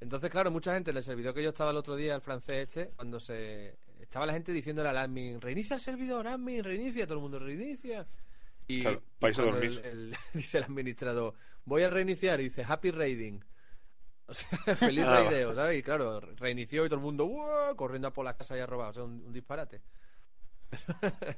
[0.00, 2.68] Entonces, claro, mucha gente en el servidor que yo estaba el otro día, el francés
[2.68, 3.76] este, cuando se.
[4.00, 8.06] Estaba la gente diciéndole al admin, reinicia el servidor, admin, reinicia, todo el mundo reinicia.
[8.66, 9.80] Y, Claro, y vais a dormir.
[9.84, 13.44] el- el- dice el administrador, voy a reiniciar, y dice, happy raiding.
[14.26, 15.78] O sea, feliz Ah, raideo, ¿sabes?
[15.78, 17.76] Y claro, reinició y todo el mundo ¡guau!
[17.76, 18.90] corriendo a por la casa y a robar.
[18.90, 19.82] O sea, un, un disparate.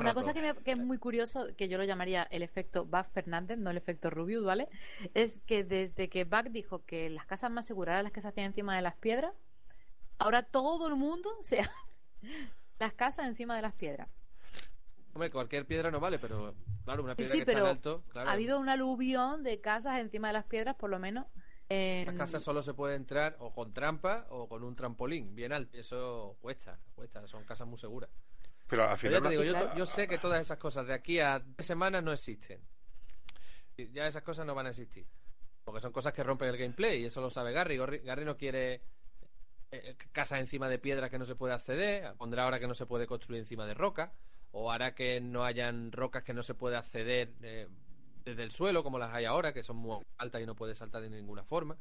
[0.00, 3.06] Una cosa que, me- que es muy curioso, que yo lo llamaría el efecto Bug
[3.12, 4.68] Fernández, no el efecto Rubius, ¿vale?
[5.14, 8.28] Es que desde que Bug dijo que las casas más seguras eran las que se
[8.28, 9.32] hacían encima de las piedras,
[10.18, 11.70] ahora todo el mundo se hace
[12.78, 14.08] las casas encima de las piedras.
[15.14, 18.04] Hombre, cualquier piedra no vale, pero claro, una piedra sí, que está en pero alto,
[18.10, 18.28] claro.
[18.28, 21.24] Ha habido un aluvión de casas encima de las piedras, por lo menos.
[21.70, 25.52] en- Las casas solo se puede entrar o con trampa o con un trampolín bien
[25.54, 25.78] alto.
[25.78, 27.26] Eso cuesta, cuesta.
[27.28, 28.10] Son casas muy seguras.
[28.68, 29.22] Pero al Pero ya final.
[29.22, 32.12] te digo, yo, yo sé que todas esas cosas de aquí a tres semanas no
[32.12, 32.60] existen.
[33.92, 35.06] Ya esas cosas no van a existir.
[35.64, 37.76] Porque son cosas que rompen el gameplay y eso lo sabe Gary.
[37.76, 38.82] Gary, no quiere
[39.70, 42.14] eh, casas encima de piedra que no se puede acceder.
[42.16, 44.12] Pondrá ahora que no se puede construir encima de roca.
[44.52, 47.68] O hará que no hayan rocas que no se puede acceder eh,
[48.24, 51.02] desde el suelo, como las hay ahora, que son muy altas y no puedes saltar
[51.02, 51.76] de ninguna forma.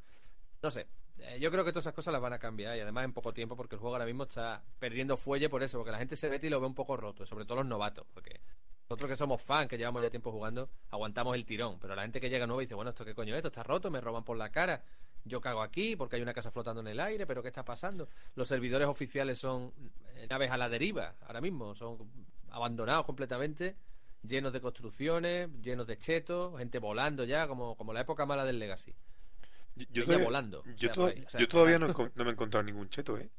[0.66, 0.88] No sé.
[1.20, 3.32] Eh, Yo creo que todas esas cosas las van a cambiar y además en poco
[3.36, 6.28] tiempo porque el juego ahora mismo está perdiendo fuelle por eso, porque la gente se
[6.28, 8.42] mete y lo ve un poco roto, sobre todo los novatos, porque
[8.90, 12.20] nosotros que somos fans, que llevamos ya tiempo jugando, aguantamos el tirón, pero la gente
[12.20, 13.38] que llega nueva dice, bueno, ¿esto qué coño es?
[13.38, 14.82] Esto está roto, me roban por la cara,
[15.24, 18.10] yo cago aquí porque hay una casa flotando en el aire, pero ¿qué está pasando?
[18.34, 19.72] Los servidores oficiales son
[20.16, 22.10] eh, naves a la deriva, ahora mismo, son
[22.50, 23.76] abandonados completamente,
[24.24, 28.58] llenos de construcciones, llenos de chetos, gente volando ya, como, como la época mala del
[28.58, 28.96] Legacy.
[29.76, 32.24] Yo, todavía, volando, o yo, sea, to- por ahí, o sea, yo todavía no, me
[32.24, 33.30] he encontrado ningún cheto, ¿eh?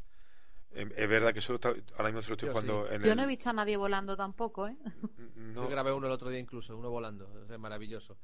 [0.72, 3.11] Em, Es verdad que solo está- ahora mismo se lo estoy Yo jugando en Yo
[3.12, 3.16] el.
[3.16, 4.76] no he visto a nadie volando tampoco, ¿eh?
[5.37, 8.18] no, Yo grabé uno el otro día incluso, uno volando, es maravilloso.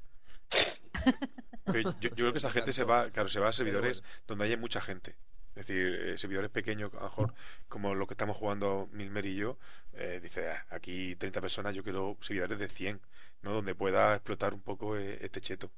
[1.65, 4.13] pero yo, yo creo que esa gente se va, claro, se va a servidores bueno.
[4.27, 5.15] donde haya mucha gente.
[5.55, 7.33] Es decir, eh, servidores pequeños, a lo mejor,
[7.67, 9.57] como lo que estamos jugando Milmer y yo,
[9.93, 12.99] eh, dice, "Ah, aquí 30 personas, yo quiero servidores de 100,
[13.43, 13.53] ¿no?
[13.53, 15.71] Donde pueda explotar un poco eh, este cheto.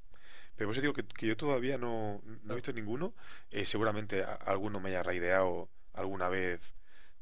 [0.55, 3.13] Pero por eso digo que, que yo todavía no, no he visto ninguno.
[3.51, 6.73] Eh, seguramente a- alguno me haya raideado alguna vez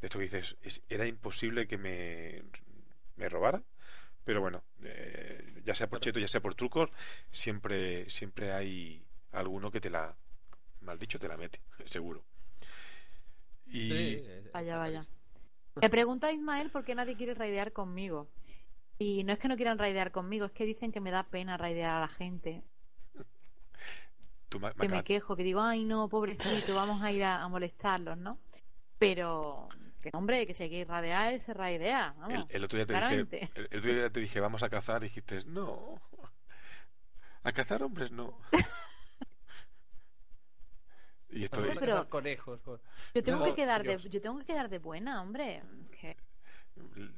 [0.02, 2.44] de esto que dices, "Es- era imposible que me,
[3.16, 3.64] me robaran.
[4.26, 6.90] Pero bueno, eh, ya sea por cheto, ya sea por trucos,
[7.32, 10.16] siempre, siempre hay alguno que te la,
[10.82, 12.24] mal dicho, te la mete, seguro.
[13.68, 15.06] Y Sí, eh, Vaya, vaya.
[15.82, 18.28] Me pregunta Ismael por qué nadie quiere raidear conmigo.
[19.00, 21.58] Y no es que no quieran raidear conmigo, es que dicen que me da pena
[21.58, 22.64] raidear a la gente.
[24.60, 28.18] Tú Que me quejo, que digo, ay no, pobrecito, vamos a ir a, a molestarlos,
[28.18, 28.38] ¿no?
[29.00, 29.68] Pero,
[30.02, 32.14] que hombre, que si hay que raidear, se raidea.
[32.16, 32.46] el, Vamos.
[32.50, 33.40] el otro día te claramente.
[33.40, 36.02] dije, el, el otro día te dije, vamos a cazar, y dijiste, no,
[37.44, 38.38] a cazar hombres no.
[41.30, 42.62] y esto Pero- cazar conejos.
[42.62, 42.80] con-
[43.16, 45.64] Yo tengo No, que quedar de, yo tengo que quedar de buena, hombre.
[46.00, 46.16] Que-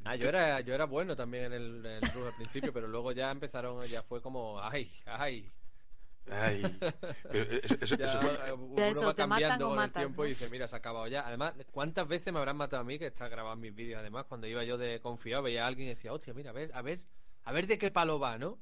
[0.03, 2.87] Ah, yo era, yo era bueno también en el, en el club al principio, pero
[2.89, 5.49] luego ya empezaron, ya fue como, ay, ay.
[6.31, 6.63] Ay,
[7.31, 10.29] pero eso, eso- Ya, eso fue- eh, uno eso, va cambiando con el tiempo y
[10.29, 11.27] dice, mira, se ha acabado ya.
[11.27, 13.99] Además, ¿cuántas veces me habrán matado a mí que está grabado en mis vídeos?
[13.99, 16.71] Además, cuando iba yo de confiado, veía a alguien y decía, hostia, mira, a ver,
[16.73, 16.99] a ver,
[17.43, 18.57] a ver de qué palo va, ¿no?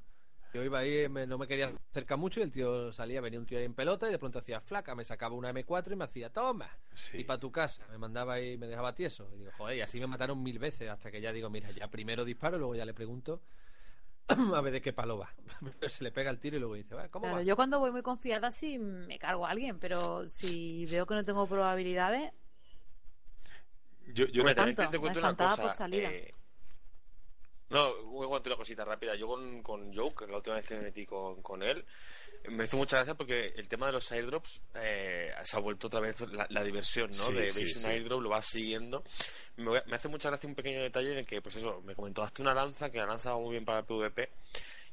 [0.54, 3.46] Yo iba ahí, me- no me quería acercar mucho y el tío salía, venía un
[3.48, 6.04] tío ahí en pelota y de pronto hacía flaca, me sacaba una M4 y me
[6.04, 7.22] hacía, toma, Sí.
[7.22, 7.88] y para tu casa.
[7.90, 9.28] Me mandaba ahí, me dejaba tieso.
[9.34, 11.88] Y digo, joder, y así me mataron mil veces hasta que ya digo, mira, ya
[11.88, 13.42] primero disparo, luego ya le pregunto
[14.28, 15.34] a ver de qué palo va.
[15.90, 17.44] Se le pega el tiro y luego dice, "Va, ¿cómo Claro, va?
[17.44, 21.24] yo cuando voy muy confiada sí me cargo a alguien, pero si veo que no
[21.26, 22.32] tengo probabilidades,
[24.14, 25.64] Yo, yo también tanto, te cuento me una cosa.
[25.64, 26.10] por salida.
[26.10, 26.34] eh,
[27.70, 29.16] No, voy a contar una cosita rápida.
[29.16, 31.84] Yo con, con Joke, la última vez que me metí con, con él,
[32.50, 36.00] me hizo mucha gracia porque el tema de los airdrops eh, se ha vuelto otra
[36.00, 37.24] vez la, la diversión, ¿no?
[37.28, 37.88] Sí, de sí, veis un sí.
[37.88, 39.04] airdrop, lo vas siguiendo.
[39.58, 41.82] Me, voy a- me hace mucha gracia un pequeño detalle en el que, pues eso,
[41.86, 44.30] me comentó, hazte una lanza, que la lanza va muy bien para el PvP.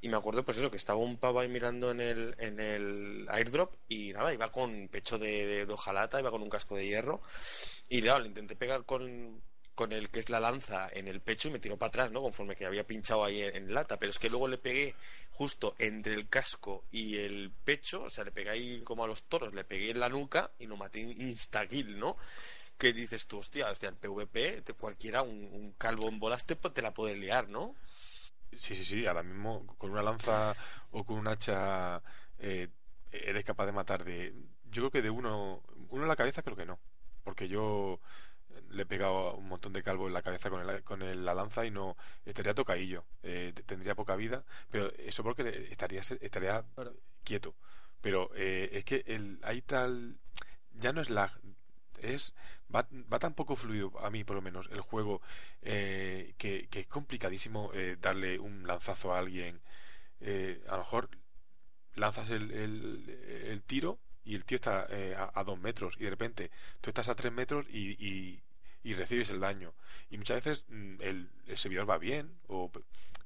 [0.03, 3.27] Y me acuerdo, pues eso, que estaba un pavo ahí mirando en el, en el
[3.29, 6.87] airdrop y nada, iba con pecho de, de, de hojalata, iba con un casco de
[6.87, 7.21] hierro.
[7.91, 9.43] Y claro, le intenté pegar con,
[9.81, 12.21] con el que es la lanza en el pecho y me tiró para atrás, ¿no?
[12.21, 13.99] Conforme que había pinchado ahí en, en lata.
[13.99, 14.95] Pero es que luego le pegué
[15.31, 19.23] justo entre el casco y el pecho, o sea, le pegué ahí como a los
[19.23, 22.19] toros, le pegué en la nuca y lo maté insta-kill, ¿no?
[22.77, 26.83] Que dices tú, hostia, hostia, el PvP, cualquiera, un, un calvo en bolas te, te
[26.83, 27.75] la puede liar, ¿no?
[28.59, 30.55] Sí, sí, sí, ahora mismo con una lanza
[30.91, 32.03] o con un hacha
[32.39, 32.69] eh,
[33.11, 34.35] eres capaz de matar de...
[34.65, 36.79] Yo creo que de uno, uno en la cabeza creo que no,
[37.25, 37.99] porque yo
[38.71, 41.35] le he pegado un montón de calvo en la cabeza con, el, con el- la
[41.35, 46.95] lanza y no estaría tocadillo, eh, tendría poca vida, pero eso porque estaría, estaría Claro.
[47.25, 47.55] quieto.
[48.01, 50.17] Pero eh, es que el, hay tal...
[50.73, 51.31] Ya no es lag,
[52.01, 52.35] es
[52.75, 55.21] va, va tan poco fluido a mí por lo menos el juego
[55.63, 59.61] eh, que, que es complicadísimo eh, darle un lanzazo a alguien
[60.21, 61.11] Eh, a lo mejor
[61.95, 63.11] lanzas el, el,
[63.51, 63.99] el tiro
[64.31, 66.51] y el tío está eh, a, dos metros y de repente
[66.81, 68.43] tú estás a tres metros y, y,
[68.85, 69.75] y recibes el daño
[70.11, 72.71] y muchas veces mm, el, el servidor va bien o,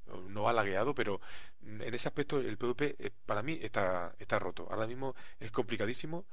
[0.09, 1.21] o no va lagueado pero
[1.63, 5.51] mm, en ese aspecto el PvP eh, para mí está, está roto ahora mismo es
[5.51, 6.25] complicadísimo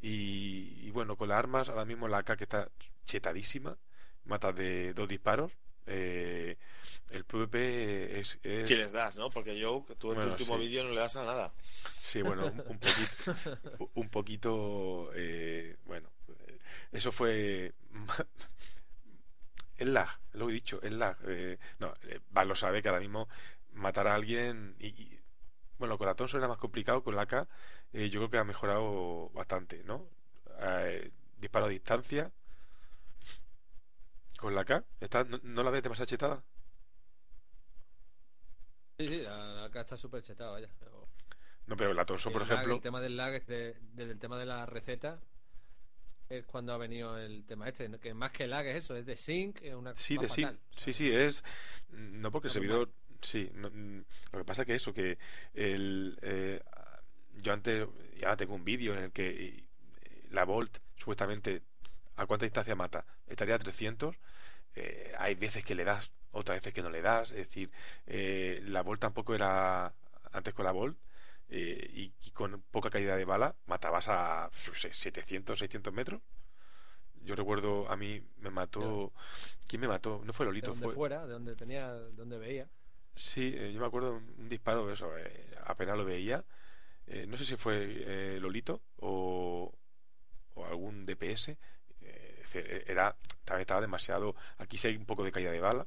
[0.00, 2.70] y, y bueno, con las armas, ahora mismo la AK que está
[3.04, 3.76] chetadísima,
[4.24, 5.52] mata de dos disparos.
[5.86, 6.56] eh,
[7.10, 9.30] el PvP es, es- Si les das, ¿no?
[9.30, 10.66] Porque yo, tú en Bueno, tu último sí.
[10.66, 11.52] vídeo no le das a nada.
[12.02, 13.16] sí, bueno, un, un poquito,
[13.94, 16.10] un poquito, eh, bueno,
[16.46, 16.58] eh,
[16.92, 17.72] eso fue
[19.78, 21.16] el lag, lo he dicho, el lag.
[21.26, 23.28] eh, no, eh, Val lo sabe que ahora mismo
[23.72, 25.18] matar a alguien y, y-
[25.78, 27.26] bueno, con la Thompson era más complicado, con la
[27.92, 30.08] eh, yo creo que ha mejorado bastante, ¿no?
[30.60, 32.30] Eh, disparo a distancia
[34.36, 36.44] con la AK, ¿está, no, no la ves demasiado chetada?
[38.98, 40.68] Sí, sí, acá está súper chetado, vaya.
[40.78, 41.06] Pero
[41.66, 44.18] No, pero la Thompson, por el lag, ejemplo, el tema del lag, es de- del
[44.18, 45.18] tema de la receta,
[46.28, 49.16] es cuando ha venido el tema este, que más que lag es eso, es de
[49.16, 50.26] sync, es una Sí, de.
[50.26, 51.44] O sea, sí, sí, es
[51.90, 52.90] no porque el servidor,
[53.20, 55.18] sí, no, mm, lo que pasa que eso, que
[55.54, 56.60] el, eh,
[57.42, 57.86] yo antes,
[58.18, 59.64] ya tengo un vídeo en el que eh,
[60.30, 61.62] la Volt supuestamente
[62.16, 64.16] a cuánta distancia mata, estaría a 300,
[64.74, 67.70] eh, hay veces que le das, otras veces que no le das, es decir,
[68.06, 69.92] eh, la Volt tampoco era
[70.32, 70.96] antes con la Volt
[71.48, 76.20] eh, y, y con poca caída de bala matabas a yo sé, 700, 600 metros.
[77.24, 79.12] Yo recuerdo a mí me mató.
[79.68, 80.22] ¿Quién me mató?
[80.24, 80.94] No fue de Lolito, donde fue.
[80.94, 82.68] fuera, de donde tenía, de donde veía.
[83.14, 86.44] Sí, eh, yo me acuerdo un, un disparo de eso, eh, apenas lo veía.
[87.06, 87.76] Eh, no sé si fue
[88.36, 89.72] eh, Lolito o,
[90.54, 91.56] o algún DPS.
[92.00, 94.34] decir, era, también estaba demasiado.
[94.58, 95.86] Aquí sí hay un poco de caída de bala,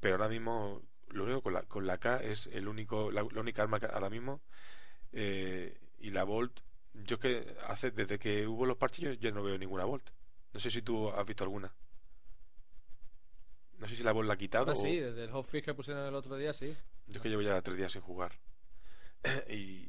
[0.00, 3.40] pero ahora mismo lo único con la, con la K es el único, la, la
[3.40, 4.40] única arma que ahora mismo.
[5.12, 6.60] eh, y la Volt,
[6.94, 10.10] yo que hace desde que hubo los parches yo ya no veo ninguna Volt.
[10.52, 11.72] No sé si tú has visto alguna.
[13.78, 14.76] No sé si la Volt la ha quitado Ah, o...
[14.76, 16.74] sí, desde el hotfix que pusieron el otro día, sí.
[17.06, 18.32] Yo es que llevo ya tres días sin jugar.
[19.50, 19.88] y...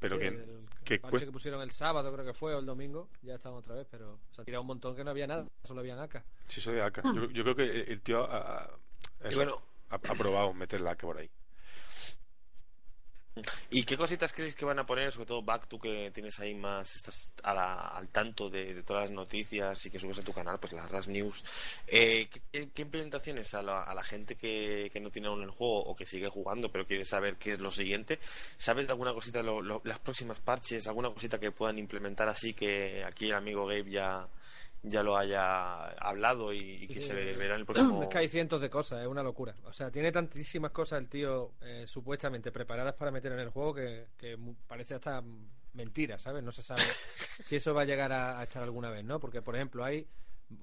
[0.00, 0.28] Pero Sí, que...
[0.28, 3.08] el, que el parche cuest- que pusieron el sábado, creo que fue, o el domingo,
[3.22, 5.80] ya estaban otra vez, pero se ha tirado un montón que no había nada, solo
[5.80, 6.24] habían acá.
[6.48, 7.04] Sí, soy de AK.
[7.14, 8.70] Yo, yo creo que el, tío ha,
[9.24, 11.30] ha- Y eso, bueno, ha- ha probado meter la AK por ahí.
[13.68, 15.10] ¿Y qué cositas crees que van a poner?
[15.10, 18.82] Sobre todo, Back, tú que tienes ahí más, estás a la- al tanto de, de
[18.84, 21.44] todas las noticias y que subes a tu canal, pues las RAS News.
[21.88, 25.42] Eh, ¿qué, qué- qué implementaciones a la, a la gente que, que no tiene aún
[25.42, 28.20] el juego o que sigue jugando pero quiere saber qué es lo siguiente?
[28.56, 32.54] ¿Sabes de alguna cosita, lo- lo- las próximas parches, alguna cosita que puedan implementar así
[32.54, 34.28] que aquí el amigo Gabe ya,
[34.86, 38.02] ya lo haya hablado y, y que Sí, se verá en el próximo...
[38.02, 39.54] Es que hay cientos de cosas, es una locura.
[39.64, 43.74] O sea, tiene tantísimas cosas el tío eh, supuestamente preparadas para meter en el juego
[43.74, 44.06] que,
[44.66, 45.22] parece hasta
[45.72, 46.42] mentira, ¿sabes?
[46.44, 46.82] No se sabe
[47.44, 49.18] si eso va a llegar a, a echar alguna vez, ¿no?
[49.18, 50.06] Porque, por ejemplo, hay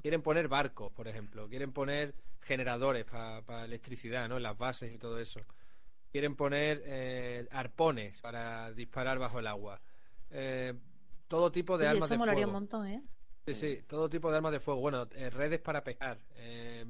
[0.02, 4.38] quieren poner barcos, por ejemplo, quieren poner generadores para electricidad, ¿no?
[4.38, 5.42] En las bases y todo eso.
[6.12, 9.82] quieren poner eh, arpones para disparar bajo el agua.
[10.30, 10.74] Eh,
[11.28, 12.50] todo tipo de Oye, armas eso de molaría fuego.
[12.50, 13.02] un montón, ¿eh?
[13.46, 14.82] Sí, sí, todo tipo de armas de fuego.
[14.82, 16.18] Bueno, eh, redes para pescar.
[16.36, 16.86] Eh,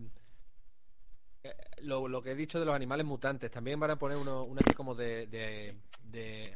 [1.44, 3.52] eh, lo, lo que he dicho de los animales mutantes.
[3.52, 6.56] También van a poner uno, una como de, de, de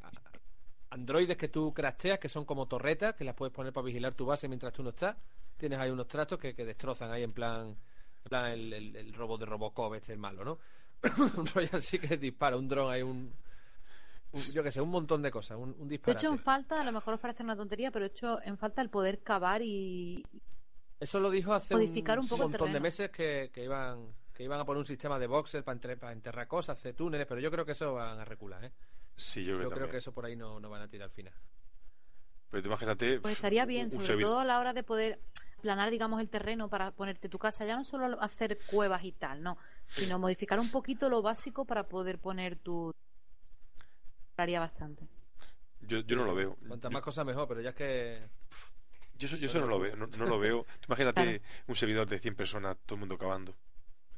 [0.90, 4.26] androides que tú crafteas, que son como torretas, que las puedes poner para vigilar tu
[4.26, 5.16] base mientras tú no estás.
[5.58, 9.14] Tienes ahí unos trastos que, que destrozan ahí en plan, en plan el, el, el
[9.14, 10.60] robot de Robocop, este el malo, ¿no?
[11.38, 13.34] un rollo así que dispara, un dron, hay un-
[14.54, 16.92] yo que sé, un montón de cosas, un, un De hecho, en falta, a lo
[16.92, 20.24] mejor os parece una tontería, pero he hecho en falta el poder cavar y.
[21.00, 24.60] Eso lo dijo hace Modificar un poco montón de meses que, que iban que iban
[24.60, 27.50] a poner un sistema de boxer para, entre- para enterrar cosas, hacer túneles, pero yo
[27.50, 28.72] creo que eso van a recular, ¿eh?
[29.16, 29.92] Sí, yo creo Yo creo también.
[29.92, 31.34] que eso por ahí no, no van a tirar al final.
[32.50, 33.20] Pero tú imagínate.
[33.22, 35.20] Pues estaría bien, un sobre servidor- todo a la hora de poder
[35.62, 37.66] planar, digamos, el terreno para ponerte tu casa.
[37.66, 39.58] Ya no solo hacer cuevas y tal, no,
[39.88, 42.94] sino modificar un poquito lo básico para poder poner tu.
[44.38, 45.08] Haría bastante.
[45.82, 46.56] Yo, yo no lo veo.
[46.68, 48.30] Cuantas más cosas mejor, pero ya es que
[49.18, 50.64] Yo eso, yo eso no lo veo, no, no lo veo.
[50.82, 51.40] Tú imagínate Claro.
[51.68, 53.56] un servidor de 100 personas, todo el mundo cavando.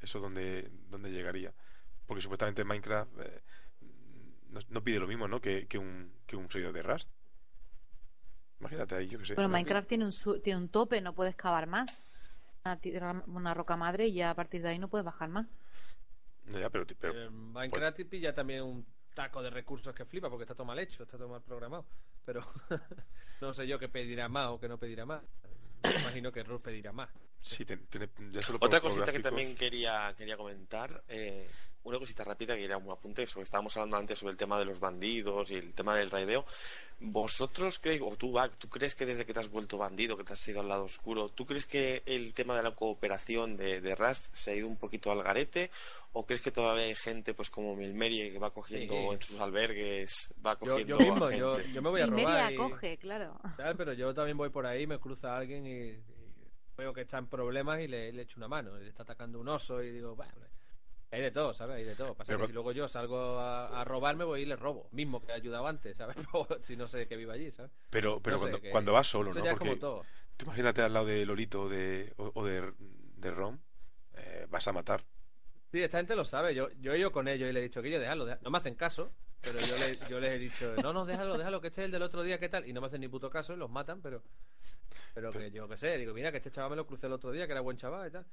[0.02, 1.54] Eso donde, donde llegaría.
[2.06, 3.42] Porque supuestamente Minecraft eh,
[4.50, 5.42] no, no pide lo mismo, ¿no?
[5.42, 7.10] Que, que, un, que un servidor de Rust.
[8.60, 9.36] Imagínate ahí, yo qué sé.
[9.36, 9.50] Pero.
[9.50, 12.04] Minecraft tiene un, su- tiene un tope, no puedes cavar más.
[12.66, 15.48] Una, tierra- una roca madre y ya a partir de ahí no puedes bajar más.
[16.46, 18.86] No, ya, pero, pero eh, Minecraft pilla también un
[19.18, 21.88] taco de recursos que flipa porque está todo mal hecho, está todo mal programado.
[22.24, 22.46] Pero
[23.42, 25.24] no sé yo qué pedirá más o qué no pedirá más.
[25.84, 27.10] Me imagino que Ruth pedirá más.
[27.42, 31.50] sí, ten- tiene- ya Otra cosita que también quería, quería comentar, eh,
[31.90, 34.66] una cosita rápida que era un apunte, eso, estábamos hablando antes sobre el tema de
[34.66, 36.46] los bandidos y el tema del raideo.
[37.00, 40.24] ¿Vosotros creéis, o tú, Bak, tú crees que desde que te has vuelto bandido, que
[40.24, 43.82] te has ido al lado oscuro, tú crees que el tema de la cooperación de,
[43.82, 45.70] de Rust se ha ido un poquito al garete?
[46.14, 49.08] ¿O crees que todavía hay gente, pues como Milmerie, que va cogiendo Sí.
[49.14, 51.74] en sus albergues, va Yo, cogiendo yo mismo, a yo, gente?
[51.74, 52.26] yo me voy a robar.
[52.26, 53.40] Media y- acoge, claro.
[53.58, 56.02] Tal, pero yo también voy por ahí, me cruza alguien y, y
[56.76, 58.76] veo que está en problemas y le, le echo una mano.
[58.80, 60.34] Y le está atacando un oso y digo, bueno,
[61.12, 61.78] hay de todo, ¿sabes?
[61.78, 62.16] Hay de todo.
[62.16, 64.90] Pasa Pero que si luego yo salgo a, a robarme, voy y le robo.
[64.92, 66.16] Mismo que he ayudado antes, ¿sabes?
[66.62, 67.72] si no sé que viva allí, ¿sabes?
[67.90, 69.46] Pero, pero No cuando, que- cuando vas solo, Eso ¿no?
[69.46, 70.08] ya es Porque como todo.
[70.38, 73.60] tú imagínate al lado de Lolito o de, o, o de, de Rom,
[74.16, 75.06] eh, vas a matar.
[75.72, 76.56] Sí, esta gente lo sabe.
[76.56, 78.42] Yo, yo he ido con ellos y le he dicho que yo déjalo, déjalo.
[78.44, 81.60] No me hacen caso, pero yo, le, yo les he dicho, no, no, déjalo, déjalo,
[81.62, 82.68] que este es el del otro día, ¿qué tal?
[82.68, 84.24] Y no me hacen ni puto caso y los matan, pero.
[85.14, 87.32] Pero que yo qué sé, digo, mira, que este chaval me lo crucé el otro
[87.32, 88.26] día, que era buen chaval y tal.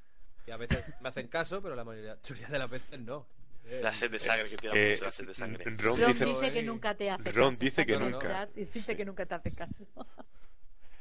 [0.46, 3.26] Y a veces me hacen caso, pero la mayoría, de las veces no.
[3.66, 5.64] Eh, La sed de sangre, que tira Eh, mucho la sed de sangre.
[5.64, 7.60] Ron Ron dice, dice que nunca te hace Ron caso.
[7.64, 8.46] dice Está que nunca.
[8.54, 9.86] dice que nunca te hace caso.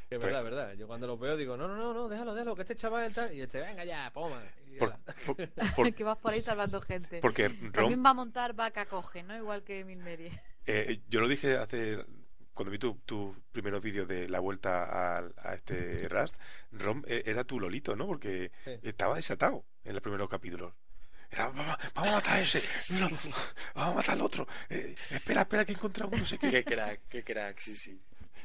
[0.10, 0.74] Que es verdad, es verdad.
[0.74, 3.34] Yo cuando los veo digo, no, no, no, no, déjalo, déjalo, que este chaval tal.
[3.34, 4.44] Y este, venga ya, poma.
[4.78, 4.96] Por-
[5.96, 7.20] que vas por ahí salvando gente.
[7.20, 9.36] porque Ron, También va a montar vaca coge, ¿no?
[9.36, 10.40] Igual que Milmerie.
[10.68, 12.06] eh, yo lo dije hace
[12.54, 16.36] cuando vi tu, tu primeros vídeos de la vuelta al- a, este Rust,
[16.72, 18.08] Rom eh, era tu Lolito, ¿no?
[18.08, 18.72] Porque Sí.
[18.84, 20.74] estaba desatado en los primeros capítulos.
[21.32, 22.62] Era, vamos, vamos a matar a ese,
[23.00, 24.48] no, vamos a matar al otro.
[24.70, 26.50] Eh, espera, espera, que uno, no sé qué.
[26.52, 28.00] Qué crack, qué crack, sí, sí.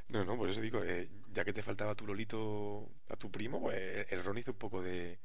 [0.08, 3.60] No, no, por eso digo, eh, ya que te faltaba tu Lolito a tu primo,
[3.60, 5.18] pues el Ron hizo un poco de,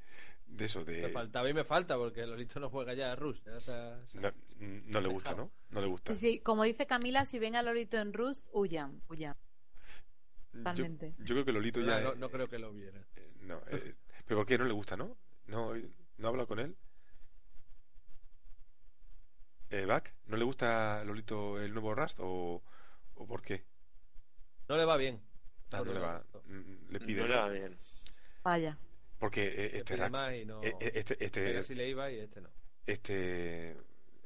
[0.46, 1.10] de eso, Me de...
[1.10, 3.42] faltaba y me falta, porque Lolito no juega ya a Rush.
[3.44, 5.52] ya esa- esa- No, no le gusta, ¿no?
[5.72, 6.14] No le gusta.
[6.14, 9.36] Sí, como dice Camila, si ven a Lolito en Rust, huyan, huyan.
[10.52, 11.16] Totalmente.
[11.18, 12.00] yo creo que Lolito ya...
[12.02, 13.02] no, no creo que lo viera.
[13.16, 15.18] eh, no, eh, pero ¿por qué no le gusta, no?
[15.48, 15.74] ¿No,
[16.18, 16.76] no habla con él?
[19.72, 20.14] Eh, ¿Back?
[20.28, 22.62] ¿No le gusta Lolito el nuevo Rust o,
[23.16, 23.66] o por qué?
[24.70, 25.20] No le va bien.
[25.72, 26.24] Ah, no le va.
[26.46, 27.22] Mm, Le pide.
[27.22, 27.76] No le va bien.
[28.44, 28.78] Vaya.
[29.24, 30.12] Porque eh, este Rack-
[30.46, 30.62] no.
[30.62, 32.50] eh, eh, este, este, le iba y este no.
[32.86, 33.78] este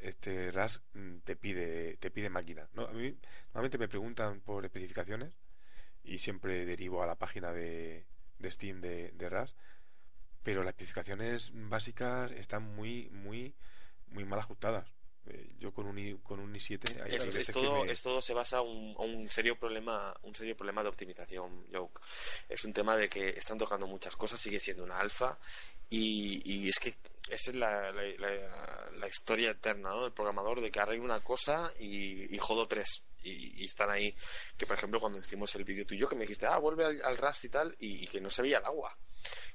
[0.02, 2.88] este RAS mm, te pide te pide máquina ¿no?
[2.88, 3.16] a mí
[3.54, 5.34] normalmente me preguntan por especificaciones
[6.04, 8.08] y siempre derivo a la página de,
[8.40, 9.56] de Steam de, de RAS
[10.42, 13.54] pero las especificaciones básicas están muy muy
[14.08, 14.97] muy mal ajustadas
[15.30, 17.92] Eh, yo con un i, con un i7 hay Es, veces es que todo, me-
[17.92, 22.00] es todo se basa un, un serio problema un serio problema de optimización joke
[22.48, 25.38] es un tema de que están tocando muchas cosas sigue siendo una alfa
[25.90, 26.96] y, y es que
[27.30, 30.04] esa es la, la, la- la historia eterna ¿no?
[30.04, 34.16] del programador de que arregle una cosa y, y jodo tres y, y están ahí
[34.58, 37.18] que por ejemplo cuando hicimos el vídeo tuyo que me dijiste ah vuelve al, al
[37.18, 38.98] Rust y tal y, y que no se veía el agua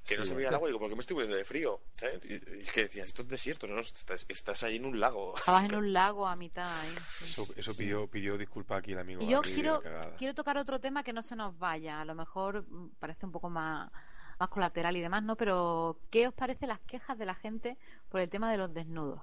[0.05, 1.81] que no se veía el agua digo ¿por qué me estoy muriendo de frío?
[1.95, 2.21] ¿sabes?
[2.25, 5.35] Y, y es que decías esto es desierto no, estás, estás ahí en un lago
[5.37, 6.95] Estabas en un lago a mitad ahí.
[7.19, 7.31] sí.
[7.31, 9.83] eso, eso pidió pidió disculpa aquí el amigo Y yo quiero,
[10.19, 12.01] quiero tocar otro tema que no se nos vaya.
[12.01, 13.91] A lo mejor mm, parece un poco más,
[14.39, 15.37] más colateral y demás, ¿no?
[15.37, 17.77] Pero, ¿qué os parece las quejas de la gente
[18.09, 19.21] por el tema de los desnudos?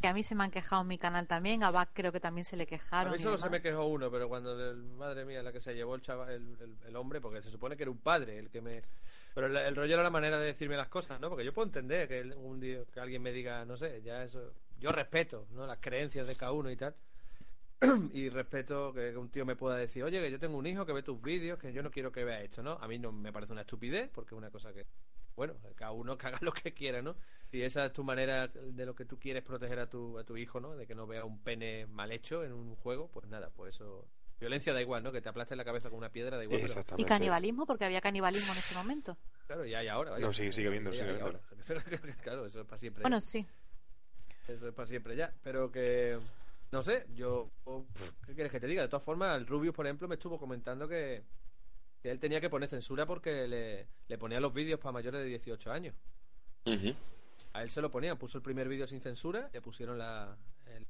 [0.00, 2.20] Que a mí se me han quejado en mi canal también, a Bach creo que
[2.20, 3.12] también se le A quejaron.
[3.12, 5.74] mí y solo se me quejó uno, pero cuando, el- madre mía, la que se
[5.74, 8.50] llevó el, chaval, el, el- el hombre, porque se supone que era un padre el
[8.50, 8.82] que me...
[9.34, 11.28] Pero el, el rollo era la manera de decirme las cosas, ¿no?
[11.28, 14.52] Porque yo puedo entender que un día que alguien me diga, no sé, ya eso...
[14.80, 15.66] Yo respeto, ¿no?
[15.66, 16.94] Las creencias de cada uno y tal.
[18.12, 20.92] y respeto que un tío me pueda decir, oye, que yo tengo un hijo que
[20.92, 22.72] ve tus vídeos, que yo no quiero que vea esto, ¿no?
[22.80, 24.86] A mí no me parece una estupidez, porque es una cosa que,
[25.36, 27.16] bueno, cada uno que haga lo que quiera, ¿no?
[27.50, 30.36] Y esa es tu manera de lo que tú quieres proteger a tu, a tu
[30.36, 30.74] hijo, ¿no?
[30.76, 34.06] De que no vea un pene mal hecho en un juego, pues nada, pues eso...
[34.40, 35.12] Violencia da igual, ¿no?
[35.12, 36.62] Que te aplaste la cabeza con una piedra da igual.
[36.66, 39.16] pero- Y canibalismo, porque había canibalismo en ese momento.
[39.46, 40.10] claro, ya hay ahora.
[40.12, 40.26] vaya.
[40.26, 41.26] No, sigue- sigue Sí, sigue hay habiendo.
[41.26, 41.40] ahora.
[42.22, 43.02] claro, eso es para siempre.
[43.02, 43.46] Bueno, sí.
[44.48, 45.32] Eso es para siempre ya.
[45.44, 46.18] Pero que.
[46.72, 47.50] No sé, yo.
[47.64, 47.84] oh,
[48.26, 48.82] ¿Qué quieres que te diga?
[48.82, 51.22] De todas formas, el Rubius, por ejemplo, me estuvo comentando que.
[52.02, 55.26] Que él tenía que poner censura porque le, le ponía los vídeos para mayores de
[55.28, 55.94] 18 años.
[57.54, 60.36] A él se lo ponían, puso el primer vídeo sin censura, le pusieron la.
[60.66, 60.86] El,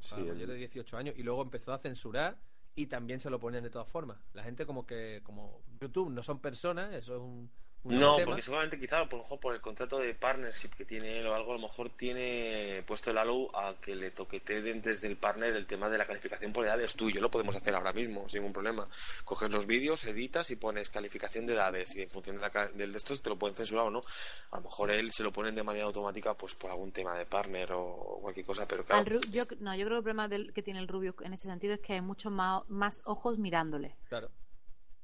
[0.00, 2.38] Sí, para el- mayores de 18 años y luego empezó a censurar
[2.76, 4.18] y también se lo ponían de todas formas.
[4.32, 5.20] La gente, como que.
[5.24, 7.50] Como YouTube no son personas, eso es un.
[7.84, 11.26] No, porque seguramente quizá por, lo mejor por el contrato de partnership que tiene él
[11.26, 15.16] o algo, a lo mejor tiene puesto el allow a que le toqueteen desde el
[15.16, 16.96] partner el tema de la calificación por edades.
[16.96, 18.88] Tú y yo lo podemos hacer ahora mismo, sin ningún problema.
[19.24, 22.68] Coges los vídeos, editas y pones calificación de edades y en función de la, ca-
[22.68, 24.02] del de estos te lo pueden censurar o no.
[24.50, 27.24] A lo mejor él se lo ponen de manera automática pues por algún tema de
[27.26, 29.00] partner o cualquier cosa, pero claro.
[29.00, 31.32] Al Ru- yo, no, yo creo que el problema del- que tiene el Rubio en
[31.32, 33.94] ese sentido es que hay muchos más, más ojos mirándole.
[34.08, 34.28] Claro.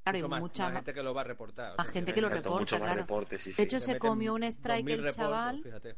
[0.05, 1.79] Claro, y Mucho más, mucha más gente que lo va a reportar.
[1.79, 3.01] más gente que lo Exacto, reporta, mucho más claro.
[3.01, 3.63] reportes, sí, De sí.
[3.63, 5.97] hecho, Se comió un strike 2000 el reportes, chaval, Fíjate.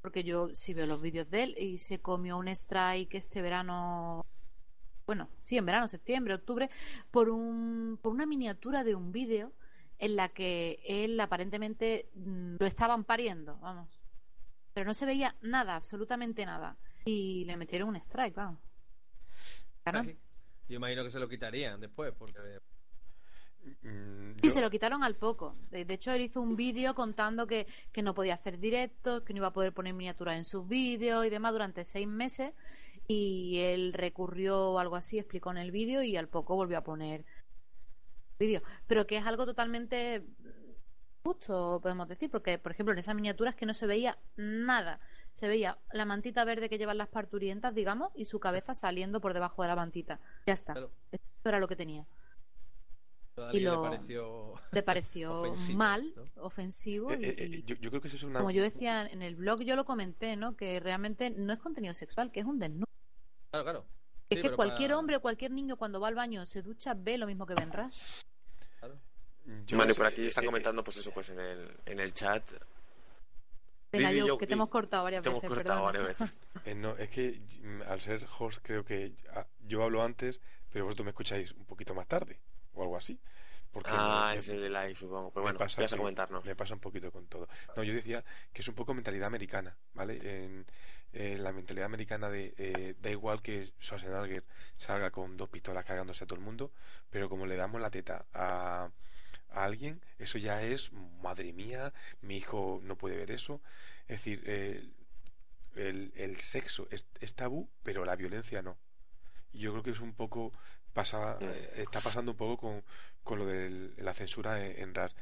[0.00, 4.24] porque yo sí veo los vídeos de él, y se comió un strike este verano,
[5.06, 6.70] bueno, sí, en verano, septiembre, octubre,
[7.10, 9.52] por, un, por una miniatura de un vídeo
[9.98, 13.88] en la que él aparentemente mm, lo estaban pariendo, vamos.
[14.72, 16.76] Pero no se veía nada, absolutamente nada.
[17.04, 18.60] Y le metieron un strike, vamos.
[19.82, 20.04] Claro.
[20.68, 22.38] Yo imagino que se lo quitarían después, porque
[23.82, 25.56] Mm, Y yo- se lo quitaron al poco.
[25.70, 29.32] De, de hecho, él hizo un vídeo contando que, que no podía hacer directos, que
[29.32, 32.52] no iba a poder poner miniaturas en sus vídeos y demás durante seis meses.
[33.06, 36.84] Y él recurrió o algo así, explicó en el vídeo y al poco volvió a
[36.84, 37.24] poner
[38.38, 38.62] vídeo.
[38.86, 40.24] Pero que es algo totalmente
[41.22, 45.00] justo, podemos decir, porque, por ejemplo, en esas miniaturas que no se veía nada.
[45.34, 49.34] Se veía la mantita verde que llevan las parturientas, digamos, y su cabeza saliendo por
[49.34, 50.20] debajo de la mantita.
[50.46, 50.72] Ya está.
[50.72, 50.90] Claro.
[51.12, 52.06] Eso era lo que tenía.
[53.52, 54.54] Y lo- le pareció.
[54.72, 56.42] te pareció Ofensivo, mal, ¿no?
[56.42, 57.10] ofensivo.
[57.12, 58.38] eh, y, eh, eh, y yo, yo creo que eso es una.
[58.38, 60.56] como yo decía en el blog, yo lo comenté, ¿no?
[60.56, 62.86] Que realmente no es contenido sexual, que es un desnudo.
[63.50, 63.84] Claro, claro.
[64.30, 66.94] es Sí, que cualquier para- hombre o cualquier niño cuando va al baño se ducha
[66.94, 68.04] ve lo mismo que Ben Ras.
[68.78, 68.98] claro.
[69.66, 72.42] yo Bueno, y por aquí están comentando, pues eso, pues en el, en el chat.
[73.90, 75.56] Venga, yo, que te hemos cortado varias Te hemos veces.
[75.56, 76.04] cortado perdona.
[76.06, 76.38] varias veces.
[76.66, 80.84] eh, no, es que mm, al ser host creo que ah, yo hablo antes, pero
[80.84, 82.38] vosotros me escucháis un poquito más tarde
[82.78, 83.18] o algo así.
[83.72, 85.30] Porque Ah, me- es el de live, supongo.
[85.30, 86.44] Pero me bueno, pasa vas a comentarnos.
[86.44, 87.48] Me pasa un poquito con todo.
[87.76, 90.18] No, yo decía que es un poco mentalidad americana, ¿vale?
[90.44, 90.66] En,
[91.12, 94.44] en la mentalidad americana de eh, da igual que Schwarzenegger
[94.76, 96.72] salga con dos pistolas cagándose a todo el mundo,
[97.10, 98.90] pero como le damos la teta a,
[99.50, 103.60] a alguien, eso ya es, madre mía, mi hijo no puede ver eso.
[104.08, 104.94] Es decir, el,
[105.76, 108.78] el, el sexo es, es tabú, pero la violencia no.
[109.52, 110.52] Y yo creo que es un poco
[110.92, 112.84] pasa, eh, está pasando un poco con,
[113.22, 115.12] con lo de la censura en, en RAR.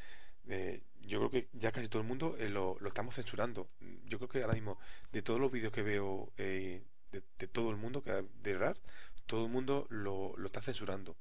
[0.49, 3.69] Eh, yo creo que ya casi todo el mundo eh, lo, lo estamos censurando.
[4.07, 4.79] Yo creo que ahora mismo,
[5.13, 8.77] de todos los vídeos que veo eh, de, de todo el mundo, que de RAR,
[9.27, 11.17] todo el mundo lo, lo está censurando.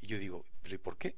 [0.00, 1.16] Y yo digo, ¿pero y por qué?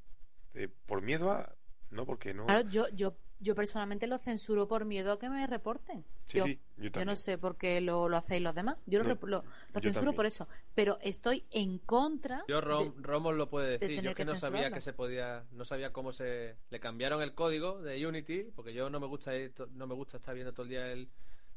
[0.86, 1.54] ¿Por miedo a.?
[1.90, 2.46] No, porque no.
[2.46, 6.04] Claro, yo, yo, yo personalmente lo censuro por miedo a que me reporten.
[6.26, 8.78] Sí, yo, sí, yo no sé por qué lo, lo hacéis los demás.
[8.86, 10.14] Yo lo, No, lo, lo yo censuro también.
[10.16, 10.48] por eso.
[10.74, 12.44] Pero estoy en contra.
[12.48, 14.00] Yo, de- Rom, Romos lo puede decir.
[14.02, 15.44] Yo que que no sabía que se podía.
[15.52, 16.56] No sabía cómo se.
[16.70, 18.44] Le cambiaron el código de Unity.
[18.56, 20.90] Porque yo no me gusta ir to- no me gusta estar viendo todo el día
[20.90, 21.08] el,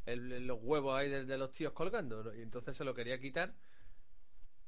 [0.06, 2.24] el- los huevos ahí de, de los tíos colgando.
[2.24, 2.34] ¿no?
[2.36, 3.54] Y entonces se lo quería quitar.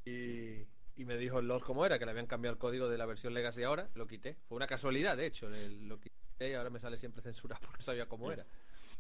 [0.06, 0.66] Y,
[1.00, 3.06] y me dijo el Los cómo era, que le habían cambiado el código de la
[3.06, 3.90] versión Legacy ahora.
[3.96, 4.36] Lo quité.
[4.50, 5.50] Fue una casualidad, de hecho.
[5.50, 8.46] le- Lo quité y ahora me sale siempre censurado porque sabía cómo era.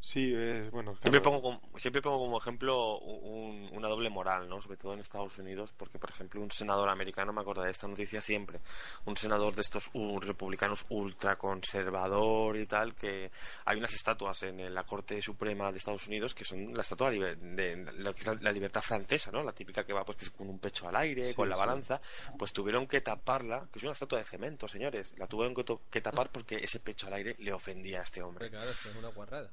[0.02, 0.95] Sí, es bueno.
[1.02, 4.62] Siempre pongo, como, siempre pongo como ejemplo un- una doble moral, ¿no?
[4.62, 7.88] Sobre todo en Estados Unidos, porque, por ejemplo, un senador americano, me acordaré de esta
[7.88, 8.62] noticia siempre,
[9.06, 13.30] un senador de estos u- republicanos ultraconservador y tal, que
[13.66, 17.38] hay unas estatuas en la Corte Suprema de Estados Unidos que son la estatua liber-
[17.38, 19.43] de lo que es la, la libertad francesa, ¿no?
[19.43, 21.56] La típica que va pues que es con un pecho al aire, Sí, con la
[21.56, 21.60] sí.
[21.60, 22.02] balanza,
[22.38, 25.82] pues tuvieron que taparla, que es una estatua de cemento, señores, la tuvieron que, to-
[25.89, 28.50] que tapar porque ese pecho al aire le ofendía a este hombre.
[28.50, 29.52] Claro, esto es una guarrada.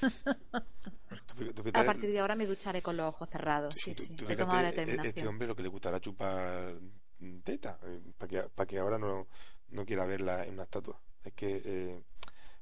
[0.00, 3.74] Tú- tú A fíjate- partir de ahora me ducharé con los ojos cerrados.
[3.76, 4.08] Sí, tú- sí.
[4.08, 5.28] tú He fíjate, tomado la e- Este determinación.
[5.28, 6.74] hombre lo que le gustará chupar
[7.44, 7.78] teta,
[8.18, 9.26] para que, para que ahora no,
[9.70, 11.00] no quiera verla en una estatua.
[11.24, 12.02] Es que, eh,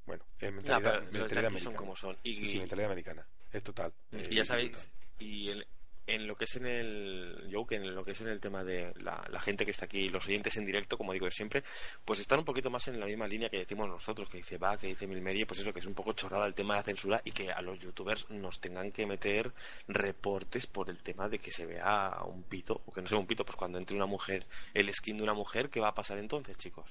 [0.07, 1.77] bueno, es mentalidad, pero los mentalidad son americana.
[1.77, 2.17] como son.
[2.23, 3.27] Y, Sí, sí, mentalidad americana.
[3.53, 3.93] Es total.
[4.13, 5.67] y Eh, ya sabéis, y el-
[6.07, 8.93] en lo que es en el joke, en lo que es en el tema de
[9.01, 11.63] la, la gente que está aquí, los oyentes en directo, como digo yo siempre,
[12.05, 14.77] pues están un poquito más en la misma línea que decimos nosotros, que dice va,
[14.77, 17.23] que dice Milmerie, pues eso, que es un poco chorrada el tema de la censura
[17.25, 19.53] y que a los youtubers nos tengan que meter
[19.89, 23.27] reportes por el tema de que se vea un pito, o que no sea un
[23.27, 26.19] pito, pues cuando entre una mujer, el skin de una mujer, ¿qué va a pasar
[26.19, 26.91] entonces, chicos?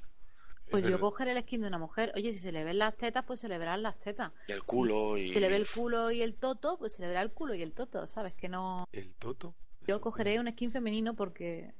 [0.73, 2.11] Pues Es yo cogeré el skin de una mujer.
[2.15, 4.31] Oye, si se le ven las tetas, pues se le verán las tetas.
[4.47, 5.27] Y el culo y...
[5.27, 7.53] Si se le ve el culo y el toto, pues se le verá el culo
[7.53, 8.33] y el toto, ¿sabes?
[8.33, 8.87] Que no...
[8.91, 9.53] El toto.
[9.87, 11.73] Yo cogeré un skin femenino porque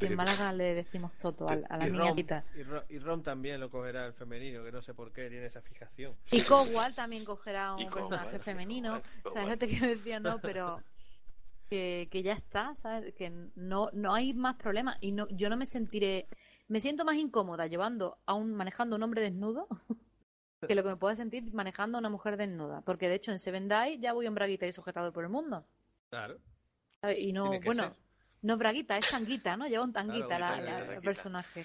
[0.00, 2.44] en Málaga le decimos toto a, a la y, Rom, niñatita.
[2.56, 5.46] y, Ro- y Rom también lo cogerá el femenino, que no sé por qué tiene
[5.46, 6.16] esa fijación.
[6.32, 8.88] Y Cowal también cogerá un personaje femenino.
[8.88, 9.44] Cowal, sí, ¿Sabes Cowal.
[9.44, 10.20] lo que te quiero decir?
[10.20, 10.82] No, pero
[11.70, 13.14] que, que ya está, ¿sabes?
[13.14, 14.96] Que no, no hay más problemas.
[15.00, 16.26] Y no, yo no me sentiré...
[16.68, 19.68] Me siento más incómoda llevando a un, manejando a un hombre desnudo
[20.66, 22.80] que lo que me pueda sentir manejando a una mujer desnuda.
[22.82, 25.64] Porque de hecho en Seven Die ya voy en braguita y sujetado por el mundo.
[26.10, 26.38] Claro.
[27.00, 27.18] ¿sabes?
[27.20, 27.92] Y no, bueno, ser.
[28.42, 29.66] no es braguita, es tanguita, ¿no?
[29.68, 31.64] Lleva un tanguita Claro, la- el personaje.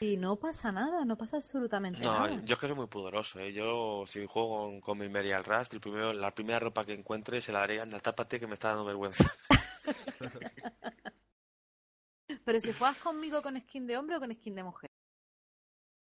[0.00, 2.40] Y no pasa nada, no pasa absolutamente No, nada.
[2.44, 3.52] yo es que soy muy pudoroso, ¿eh?
[3.52, 6.92] Yo, si juego con, con mi Mary al Rust, el primero, la primera ropa que
[6.92, 9.24] encuentre se la daré, anda, tápate que me está dando vergüenza.
[12.44, 14.90] Pero si juegas conmigo con skin de hombre o con skin de mujer.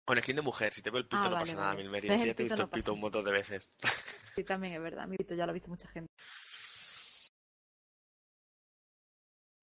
[0.05, 1.74] Con skin de mujer, si te veo el pito Ah, no vale, pasa nada.
[1.76, 1.99] Mil ya
[2.36, 3.70] te he visto no el pito un montón de veces.
[4.36, 5.07] Sí, también es verdad.
[5.07, 6.11] Mi pito ya lo ha visto mucha gente.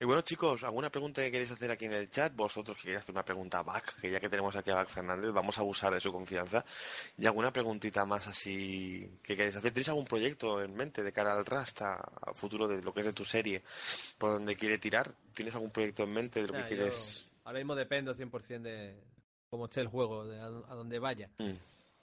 [0.03, 2.35] Y bueno, chicos, ¿alguna pregunta que queréis hacer aquí en el chat?
[2.35, 4.89] Vosotros que queréis hacer una pregunta a Bac, que ya que tenemos aquí a Bac
[4.89, 6.65] Fernández, vamos a abusar de su confianza.
[7.17, 9.71] ¿Y alguna preguntita más así que queréis hacer?
[9.71, 12.99] ¿Tenéis algún proyecto en mente de cara al Rust, a, a futuro de lo que
[12.99, 13.63] es de tu serie,
[14.19, 15.09] por donde quiere tirar?
[15.35, 17.29] ¿Tienes algún proyecto en mente de lo Nah, que quieres...?
[17.45, 19.01] ahora mismo dependo 100% de
[19.51, 21.31] cómo esté el juego, de a, a donde vaya.
[21.39, 21.53] Mm.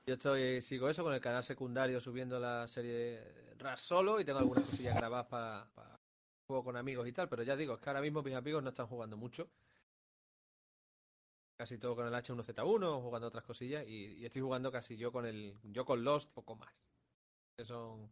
[0.08, 3.20] Yo estoy sigo eso con el canal secundario subiendo la serie
[3.58, 5.99] RAS solo y tengo algunas cosillas grabadas para
[6.50, 8.70] juego con amigos y tal, pero ya digo, es que ahora mismo mis amigos no
[8.70, 9.52] están jugando mucho.
[11.60, 15.60] Casi todo con el H1Z1, jugando otras cosillas y, estoy jugando casi yo con el
[15.62, 16.74] yo con Lost poco más.
[17.56, 18.10] Que son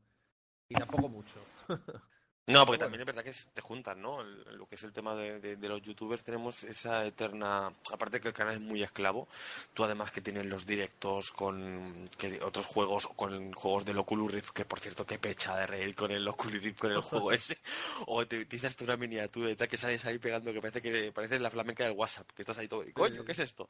[0.70, 1.40] y tampoco mucho.
[2.48, 4.22] No, porque también es verdad que te juntan, ¿no?
[4.22, 7.74] El- lo que es el tema de, de- de los youtubers, tenemos esa eterna.
[7.92, 9.28] Aparte que el canal es muy esclavo,
[9.74, 14.52] tú además que tienes los directos con que otros juegos, con juegos del Oculus Rift,
[14.52, 17.58] que por cierto, qué pecha de reír con el Oculus Rift, con el juego ese.
[18.06, 21.40] O te utilizas una miniatura y tal, que sales ahí pegando, que parece que parece
[21.40, 22.84] la flamenca del WhatsApp, que estás ahí todo.
[22.94, 23.68] Coño, ¿qué es esto?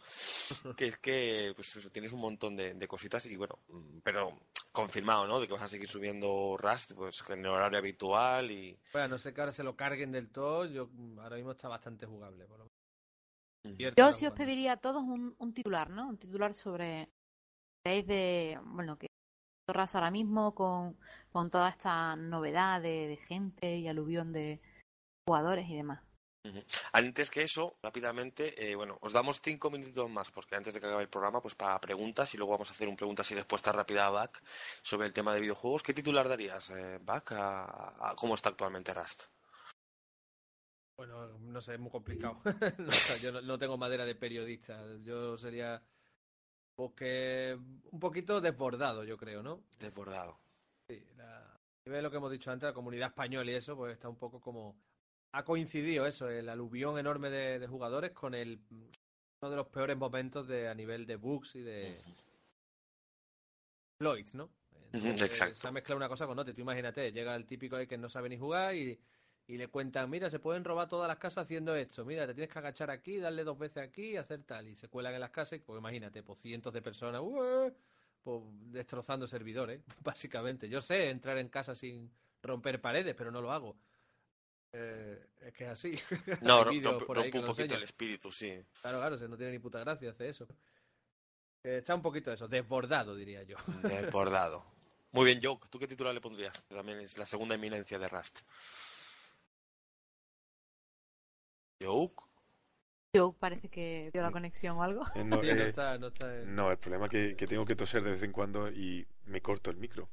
[0.77, 4.37] que es que, pues eso, tienes un montón de, de cositas y bueno, mm, pero
[4.77, 5.39] confirmado, ¿no?
[5.39, 8.79] De que vas a seguir subiendo Rust, pues en el horario habitual y.
[8.93, 12.05] Bueno, no sé que ahora se lo carguen del todo, yo ahora mismo está bastante
[12.05, 12.45] jugable.
[12.45, 13.95] Por lo menos.
[13.97, 16.07] Yo sí os pediría a todos un, un titular, ¿no?
[16.07, 17.09] Un titular sobre
[17.83, 19.07] de, bueno, que
[19.65, 20.97] Torras ahora mismo con,
[21.29, 24.61] con toda esta novedad de, de gente y aluvión de
[25.27, 26.06] jugadores y demás.
[26.93, 30.87] Antes que eso, rápidamente, eh, bueno, os damos cinco minutitos más, porque antes de que
[30.87, 33.75] acabe el programa, pues para preguntas, y luego vamos a hacer un preguntas y respuestas
[33.75, 34.41] rápida a Back
[34.81, 35.83] sobre el tema de videojuegos.
[35.83, 39.23] ¿Qué titular darías, eh, Back, a, a cómo está actualmente Rust?
[40.97, 42.37] Bueno, no sé, es muy complicado.
[42.79, 44.81] No, o sea, yo no, no tengo madera de periodista.
[45.03, 45.81] Yo sería
[46.75, 47.57] porque
[47.91, 49.63] un poquito desbordado, yo creo, ¿no?
[49.79, 50.39] Desbordado.
[50.87, 54.09] Sí, la, ve lo que hemos dicho antes, la comunidad española y eso, pues está
[54.09, 54.75] un poco como
[55.31, 58.59] ha coincidido eso, el aluvión enorme de, de jugadores con el
[59.41, 61.99] uno de los peores momentos de a nivel de bugs y de
[63.99, 64.49] exploits, ¿no?
[64.91, 65.59] Entonces, exacto.
[65.59, 66.53] Se ha mezclado una cosa con otra.
[66.53, 68.99] Tú imagínate, llega el típico ahí que no sabe ni jugar y,
[69.47, 72.05] y le cuentan, mira, se pueden robar todas las casas haciendo esto.
[72.05, 74.67] Mira, te tienes que agachar aquí, darle dos veces aquí y hacer tal.
[74.67, 77.21] Y se cuelan en las casas y, pues imagínate, pues cientos de personas,
[78.23, 80.69] pues destrozando servidores, básicamente.
[80.69, 82.09] Yo sé entrar en casa sin
[82.41, 83.75] romper paredes, pero no lo hago.
[84.79, 85.99] Eh, es que es así.
[86.41, 88.63] No, rompe, un poquito el espíritu, sí.
[88.81, 90.47] Claro, claro, se no tiene ni puta gracia hacer eso.
[91.63, 93.57] Eh, está un poquito eso, desbordado, diría yo.
[93.83, 94.63] Desbordado.
[95.11, 96.53] Muy bien, Joke, ¿tú qué titular le pondrías?
[96.67, 98.41] Que También es la segunda eminencia de Rust.
[101.81, 102.23] Joke.
[103.13, 105.03] Yo parece que dio la conexión o algo.
[105.15, 107.65] Eh, no, Sí, no está, no está en- no, el problema es que, que tengo
[107.65, 110.07] que toser de vez en cuando y me corto el micro.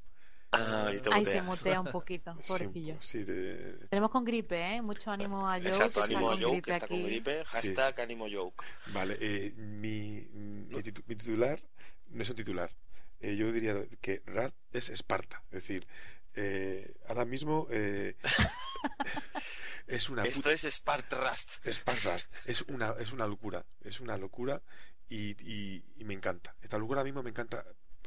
[0.51, 2.97] Ah, te Ahí se mutea un poquito, Sí, pobrecillo.
[3.01, 4.81] Sí, de- Tenemos con gripe, ¿eh?
[4.81, 7.43] Mucho ánimo a Joe, Exacto, que ánimo a Joke, que está con gripe.
[7.45, 8.63] Hashtag ánimo Joke.
[8.93, 11.59] Vale, eh, mi, mi, titu- mi titular
[12.07, 12.71] no es un titular.
[13.19, 15.41] Eh, yo diría que Rat es Esparta.
[15.47, 15.87] Es decir,
[16.35, 18.15] eh, ahora mismo eh,
[19.87, 20.63] es una Esto puta- es.
[20.63, 22.33] Spark Rust.
[22.45, 23.65] Es una, es una locura.
[23.81, 24.61] Es una locura
[25.09, 26.55] y, y- y me encanta.
[26.61, 27.65] Esta locura ahora mismo me encanta.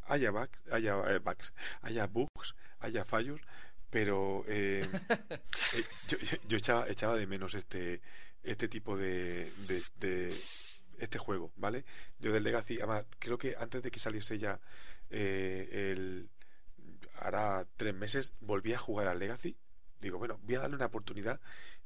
[0.09, 1.53] Haya bugs, haya, eh, bugs,
[1.83, 3.41] haya bugs, haya fallos,
[3.91, 4.83] pero eh,
[5.73, 8.01] eh, yo, yo- yo echaba, echaba de menos este,
[8.43, 10.49] este tipo de, de, de-
[10.99, 11.85] este juego, ¿vale?
[12.19, 14.59] Yo del Legacy, además, creo que antes de que saliese ya
[15.11, 16.29] eh, el
[17.21, 19.57] hará tres meses volví a jugar al Legacy.
[20.01, 21.41] Digo, bueno, voy a darle una oportunidad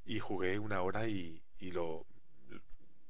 [0.05, 2.07] y jugué una hora y, y lo,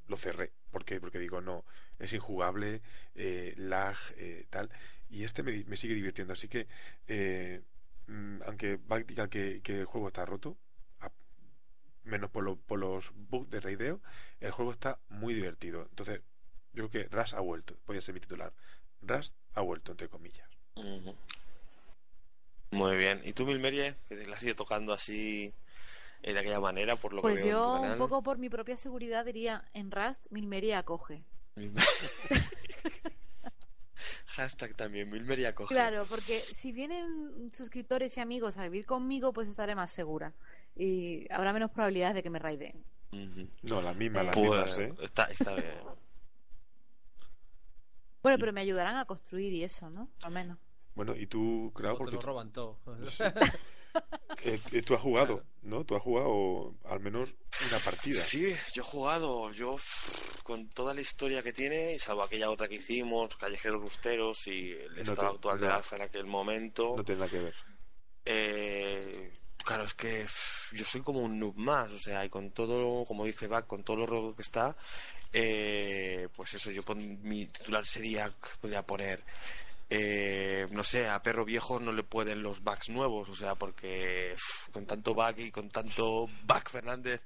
[0.09, 0.53] lo cerré.
[0.71, 1.01] ¿Por qué?
[1.01, 1.65] Porque digo, no,
[1.99, 2.83] es injugable,
[3.15, 4.71] eh, lag, eh, tal.
[5.13, 6.33] Y este me, me sigue divirtiendo.
[6.33, 6.67] Así que,
[7.07, 7.63] eh,
[8.07, 10.57] mm, aunque Bug diga que, que el juego está roto,
[11.01, 11.13] a-
[12.05, 14.01] menos por, lo- por los bugs de raideo,
[14.41, 15.87] el juego está muy divertido.
[15.91, 16.23] Entonces,
[16.73, 17.77] yo creo que Ras ha vuelto.
[17.85, 18.53] Podría ser mi titular.
[19.03, 20.49] Ras ha vuelto, entre comillas.
[22.71, 23.21] Muy bien.
[23.25, 25.53] ¿Y tú, Milmerie, que te la has ido tocando así
[26.23, 28.79] de aquella manera, por lo Pues que veo en yo, un poco por mi propia
[28.79, 31.23] seguridad, diría: en Rust, Milmería acoge.
[34.27, 35.75] Hashtag también, Milmeria coge.
[35.75, 40.33] Claro, porque si vienen suscriptores y amigos a vivir conmigo, pues estaré más segura.
[40.77, 42.85] Y habrá menos probabilidades de que me raiden.
[43.13, 43.49] Ujú.
[43.63, 44.95] No, las mismas, las Pues, mismas, ¿eh?
[45.03, 45.75] está, está bien.
[48.23, 50.09] Bueno, pero me ayudarán a construir y eso, ¿no?
[50.23, 50.57] Al menos.
[50.95, 52.79] Bueno, y tú, claro, te porque lo roban todo.
[54.45, 55.85] eh, eh, tú has jugado, ¿no?
[55.85, 57.31] Tú has jugado al menos
[57.69, 58.21] una partida.
[58.21, 59.77] Sí, yo he jugado, yo
[60.43, 64.73] con toda la historia que tiene, y salvo aquella otra que hicimos, Callejeros Rusteros y
[64.73, 65.67] el No estado te- actual no.
[65.67, 66.95] de alfa en aquel momento.
[66.97, 67.55] No tiene nada que ver.
[68.25, 69.33] Eh,
[69.65, 70.27] claro, es que
[70.73, 73.83] yo soy como un noob más, o sea, y con todo, como dice Back, con
[73.85, 74.77] todo lo roto que está,
[75.33, 79.23] eh, pues eso, yo pon- mi titular sería, podría poner,
[79.95, 84.35] eh, no sé, a perro viejo no le pueden los backs nuevos, o sea, porque
[84.73, 87.21] con tanto back y con tanto back Fernández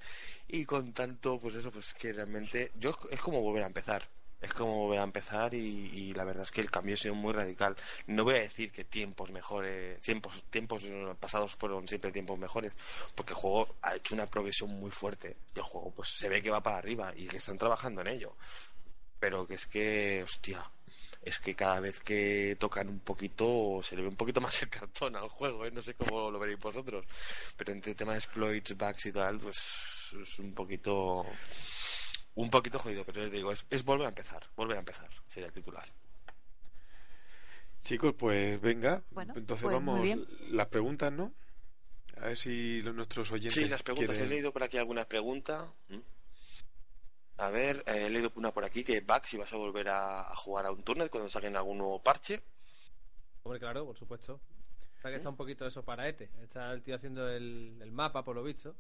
[0.48, 4.08] y con tanto, pues eso, pues que realmente, yo es como volver a empezar.
[4.40, 7.14] Es como volver a empezar y, y la verdad es que el cambio ha sido
[7.14, 7.76] muy radical.
[8.08, 10.82] No voy a decir que tiempos mejores, tiempos, tiempos
[11.20, 12.72] pasados fueron siempre tiempos mejores,
[13.14, 16.42] porque el juego ha hecho una progresión muy fuerte y el juego pues se ve
[16.42, 18.36] que va para arriba y que están trabajando en ello.
[19.20, 20.68] Pero que es que, hostia,
[21.26, 24.70] es que cada vez que tocan un poquito se le ve un poquito más el
[24.70, 25.72] cartón al juego, ¿eh?
[25.72, 27.04] no sé cómo lo veréis vosotros,
[27.56, 29.56] pero entre temas de exploits, bugs y tal, pues
[30.22, 31.26] es un poquito
[32.36, 35.10] un poquito jodido, pero yo te digo, es, es volver a empezar, volver a empezar,
[35.26, 35.88] sería el titular.
[37.80, 39.02] Chicos, pues venga.
[39.10, 40.00] Bueno, Entonces pues vamos,
[40.50, 41.32] las preguntas, ¿no?
[42.20, 43.54] A ver si los, nuestros oyentes.
[43.54, 45.68] Sí, las preguntas, he leído por aquí algunas preguntas.
[45.88, 45.98] ¿Mm?
[47.38, 50.30] A ver, eh, he leído una por aquí que Back si vas a volver a,
[50.30, 52.42] a jugar a un turnet cuando saquen algún nuevo parche.
[53.42, 54.40] Hombre, claro, por supuesto.
[54.96, 56.30] Está que está un poquito eso para ETE.
[56.42, 58.74] Está el tío haciendo el, el mapa, por lo visto.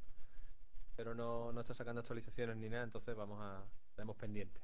[0.96, 3.62] Pero no, no está sacando actualizaciones ni nada, entonces vamos a.
[3.94, 4.60] Tenemos pendiente.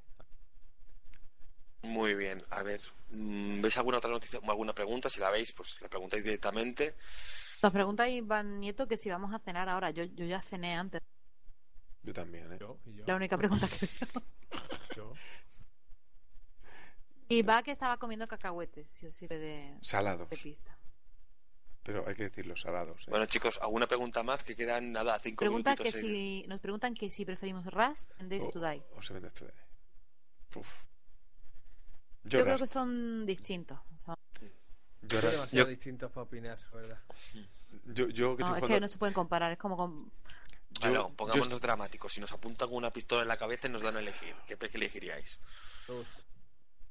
[1.82, 2.80] Muy bien, a ver,
[3.10, 5.10] mm, ¿veis alguna otra noticia o alguna pregunta?
[5.10, 6.94] Si la veis, pues la preguntáis directamente.
[7.62, 9.90] Nos pregunta Iván Nieto que si vamos a cenar ahora.
[9.90, 11.02] Yo, yo ya cené antes.
[12.02, 12.56] Yo también, ¿eh?
[12.60, 13.04] Yo, y yo.
[13.06, 14.22] La única pregunta que veo.
[14.96, 15.12] yo.
[17.28, 20.28] Y va que estaba comiendo cacahuetes, si os sirve de, Salados.
[20.28, 20.76] de pista.
[21.82, 23.02] Pero hay que decirlo, salados.
[23.02, 23.10] ¿eh?
[23.10, 24.44] Bueno, chicos, ¿alguna pregunta más?
[24.44, 26.04] Que quedan nada, cinco Pregunta que minutitos.
[26.04, 28.82] en- si, nos preguntan que si preferimos Rust en Days O- to Die.
[28.96, 29.52] o se vende este de-
[30.56, 30.68] Uf.
[32.24, 33.80] Yo, Yo, creo que son distintos.
[33.96, 34.48] Son- Yo,
[35.08, 35.32] Son Rust.
[35.32, 37.00] demasiado Yo- distintos para opinar, ¿verdad?
[37.86, 39.50] yo, yo que no, es que no se pueden comparar.
[39.52, 40.12] Es como con...
[40.74, 42.12] yo- Bueno, yo- pongámonos dramáticos.
[42.12, 44.56] Si nos apuntan con una pistola en la cabeza y nos dan a elegir, ¿qué,
[44.56, 45.40] qué elegiríais?
[45.88, 46.10] Rust.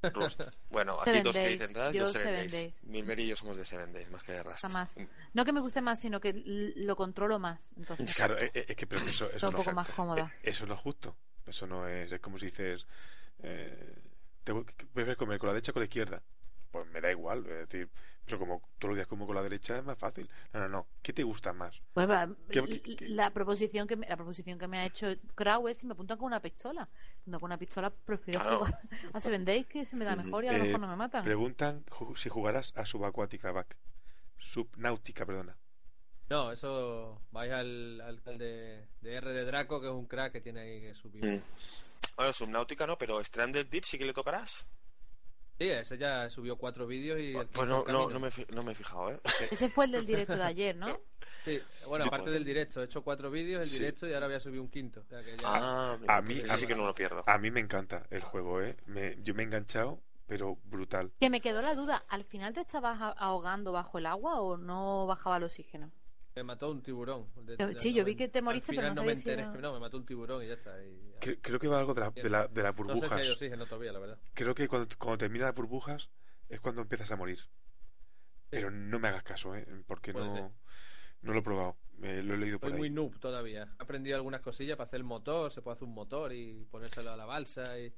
[0.04, 0.42] Rust.
[0.72, 1.60] Bueno, aquí Seven dos que Days.
[1.60, 2.74] dicen Rust, Yo yo Seven, Seven Days.
[2.74, 2.84] Days.
[2.86, 4.56] Milmer y yo somos de Seven Days, más que de Rust.
[4.56, 4.96] Está más.
[5.34, 6.34] No que me guste más, sino que
[6.76, 7.72] lo controlo más.
[7.78, 10.34] Entonces, Claro, es, es que pero eso, eso Está un no poco es- más cómoda.
[10.42, 11.16] eh, Eso no es justo.
[11.46, 12.12] Eso no es.
[12.12, 12.86] Es como si dices.
[13.44, 13.96] Eh,
[14.44, 16.22] ¿te voy- prefieres comer con la derecha o con la izquierda?
[16.72, 17.40] Pues me da igual.
[17.46, 17.90] Es decir,
[18.26, 20.30] pero como todos los días como con la derecha es más fácil.
[20.54, 20.88] No, no, no.
[21.02, 21.82] ¿Qué te gusta más?
[21.94, 23.10] Pues, va, ¿Qué- l- qué- qué?
[23.10, 26.18] la proposición que me, la proposición que me ha hecho Crow es si me apuntan
[26.18, 26.88] con una pistola.
[27.26, 28.58] No, con una pistola prefiero Claro.
[28.60, 28.80] jugar
[29.14, 30.96] a Seven Days que se me da mejor y a lo Eh, mejor no me
[30.96, 31.24] matan.
[31.24, 31.84] Preguntan
[32.16, 33.76] si jugarás a subacuática, back.
[34.38, 35.56] Subnáutica, perdona.
[36.30, 37.22] No, eso.
[37.32, 40.82] Vais al, al, de, de R de Draco, que es un crack que tiene ahí
[40.82, 41.24] que subir.
[41.26, 41.42] Mm.
[42.16, 44.66] Bueno, Subnautica no, pero Stranded Deep sí que le tocarás.
[45.62, 47.34] Sí, ese ya subió cuatro vídeos y.
[47.34, 49.20] Pues quinto no, no, no, me, no me he fijado, ¿eh?
[49.52, 50.88] Ese fue el del directo de ayer, ¿no?
[51.44, 53.80] Sí, bueno, Yo- aparte del directo, he hecho cuatro vídeos, el Sí.
[53.80, 55.02] directo y ahora voy a subir un quinto.
[55.02, 57.24] O sea que ya- Ah, a pues mí- que no lo pierdo.
[57.26, 58.78] A mí me encanta el juego, ¿eh?
[58.86, 61.12] Me- yo me he enganchado, pero brutal.
[61.20, 65.08] Que me quedó la duda, ¿al final te estabas ahogando bajo el agua o no
[65.08, 65.92] bajaba el oxígeno?
[66.36, 67.28] Me mató un tiburón.
[67.46, 69.16] De- Yo- de- sí, no yo vi me- que te moriste, pero final no me
[69.16, 69.42] si enteré.
[69.50, 70.82] era- No, me mató un tiburón y ya está.
[70.84, 73.12] y- Cre- Creo que va algo de, la- de, la- de las No sé burbujas.
[73.14, 74.20] si hay oxígeno todavía, la verdad.
[74.34, 76.10] Creo que cuando, cuando termina las burbujas
[76.48, 77.40] es cuando empiezas a morir.
[78.50, 79.66] Pero no me hagas caso, ¿eh?
[79.88, 80.44] Porque Puede no, ser.
[81.22, 81.78] no lo he probado.
[82.04, 82.80] Eh, lo he leído por Soy ahí.
[82.80, 83.64] muy noob todavía.
[83.80, 87.12] He aprendido algunas cosillas para hacer el motor, se puede hacer un motor y ponérselo
[87.12, 87.94] a la balsa y,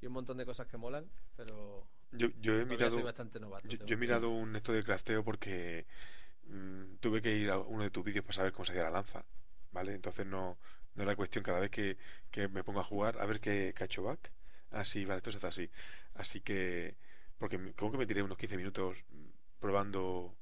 [0.00, 3.66] y un montón de cosas que molan, pero Yo, yo he mirado, soy bastante novato.
[3.68, 5.86] yo, yo he mirado un esto de crafteo porque
[6.48, 8.90] mm, tuve que ir a uno de tus vídeos para saber cómo se hacía la
[8.90, 9.24] lanza,
[9.72, 9.94] ¿vale?
[9.94, 10.58] Entonces no,
[10.94, 11.96] no era cuestión cada vez que,
[12.30, 14.32] que me pongo a jugar a ver qué, hecho back.
[14.70, 15.70] Ah, vale, esto se hace así.
[16.14, 16.96] Así que,
[17.38, 19.26] porque me- como que me tiré unos 15 minutos mm,
[19.60, 20.36] probando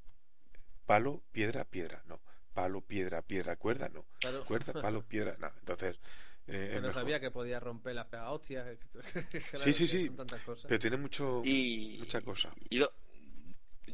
[0.87, 2.21] palo, piedra, piedra, no.
[2.55, 4.07] Palo, piedra, piedra, cuerda, no.
[4.21, 4.45] Claro.
[4.45, 5.51] Cuerda, palo, piedra, no.
[5.61, 6.01] Entonces,
[6.47, 6.95] eh, Que es no mejor.
[7.01, 8.67] sabía que podía romper las pegas hostias.
[8.93, 9.13] Claro,
[9.55, 10.07] Sí, sí, que sí.
[10.07, 10.69] son tantas cosas.
[10.69, 12.53] Pero tiene mucho, Y, mucha cosa.
[12.71, 12.93] y do-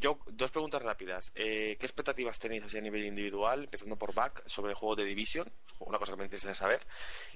[0.02, 1.30] yo, dos preguntas rápidas.
[1.34, 5.04] Eh, ¿Qué expectativas tenéis así a nivel individual, empezando por Back, sobre el juego de
[5.04, 5.50] Division?
[5.78, 6.80] Una cosa que me interesa saber.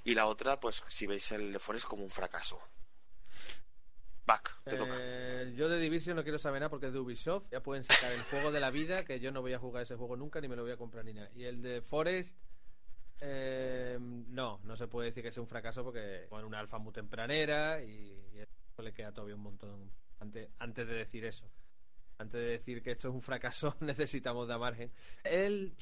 [0.05, 2.59] Y la otra, pues, si veis el de Forest como un fracaso.
[4.27, 4.95] Back, te toca.
[4.99, 7.49] Eh, yo de Division no quiero saber nada porque es de Ubisoft.
[7.53, 9.95] Ya pueden sacar el juego de la vida, que yo no voy a jugar ese
[9.95, 11.31] juego nunca, ni me lo voy a comprar ni nada.
[11.37, 12.37] Y el de Forest,
[13.21, 16.93] eh, no, no se puede decir que sea un fracaso porque con una alfa muy
[16.93, 21.49] tempranera y, y eso le queda todavía un montón antes, antes de decir eso.
[22.19, 24.91] Antes de decir que esto es un fracaso, necesitamos dar margen.
[25.23, 25.75] El,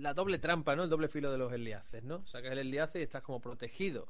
[0.00, 0.84] la doble trampa, ¿no?
[0.84, 2.26] El doble filo de los enlaces, ¿no?
[2.26, 4.08] Sacas el enlace y estás como protegido.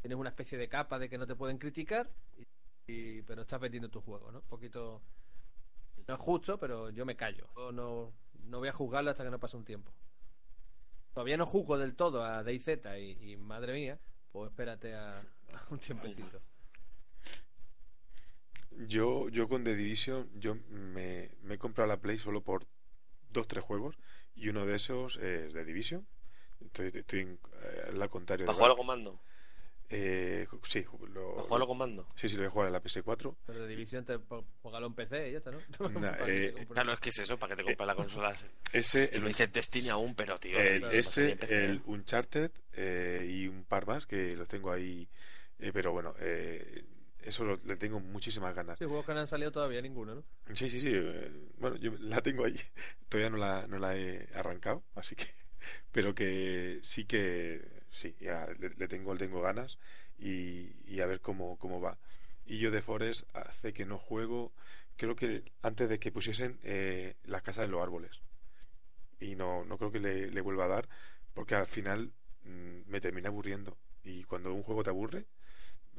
[0.00, 2.10] Tienes una especie de capa de que no te pueden criticar,
[2.86, 4.38] y, pero estás vendiendo tu juego, ¿no?
[4.38, 5.02] Un poquito.
[6.06, 7.48] No es justo, pero yo me callo.
[7.72, 8.12] No,
[8.44, 9.92] no voy a juzgarlo hasta que no pase un tiempo.
[11.12, 12.68] Todavía no juzgo del todo a DayZ
[12.98, 13.98] y, y madre mía,
[14.30, 15.20] pues espérate a
[15.70, 16.40] un tiempecito.
[18.86, 22.66] Yo, yo con The Division, yo me, me he comprado la Play solo por
[23.30, 23.96] dos, tres juegos
[24.34, 26.06] y uno de esos es The Division.
[26.64, 29.18] Estoy, estoy en eh, la contrario de ¿Para jugarlo con mando?
[29.88, 32.06] Eh, sí, lo, ¿Para jugarlo con mando?
[32.16, 33.36] sí, sí, lo voy a jugar en la PS4.
[33.46, 35.60] Pero de División te póngalo en PC y ya está, ¿no?
[36.00, 36.66] Nah, ¿Para qué eh?
[36.72, 38.34] Claro, es que es eso, para que te compres la consola.
[38.72, 40.58] Ese, Si el, me dices Destiny aún, pero tío.
[40.58, 45.08] el- no ese, PC, el Uncharted eh, y un par más que los tengo ahí.
[45.60, 46.84] eh, pero bueno, eh,
[47.26, 48.78] eso lo- le tengo muchísimas ganas.
[48.78, 50.24] Sí, juegos que no han salido todavía ninguno, ¿no?
[50.54, 50.90] Sí, sí, sí.
[50.92, 52.54] eh, bueno, yo la tengo ahí.
[53.08, 55.26] Todavía no la, no la he arrancado, así que.
[55.92, 57.82] Pero que sí que.
[57.90, 59.78] Sí, ya le, le tengo, le tengo ganas
[60.18, 61.98] y, y a ver cómo, cómo va.
[62.44, 64.52] Y yo de Forest hace que no juego.
[64.96, 68.22] Creo que antes de que pusiesen eh, las casas en los árboles.
[69.20, 70.88] Y no, no creo que le, le vuelva a dar,
[71.34, 72.12] porque al final
[72.44, 73.78] mm, me termina aburriendo.
[74.02, 75.26] Y cuando un juego te aburre,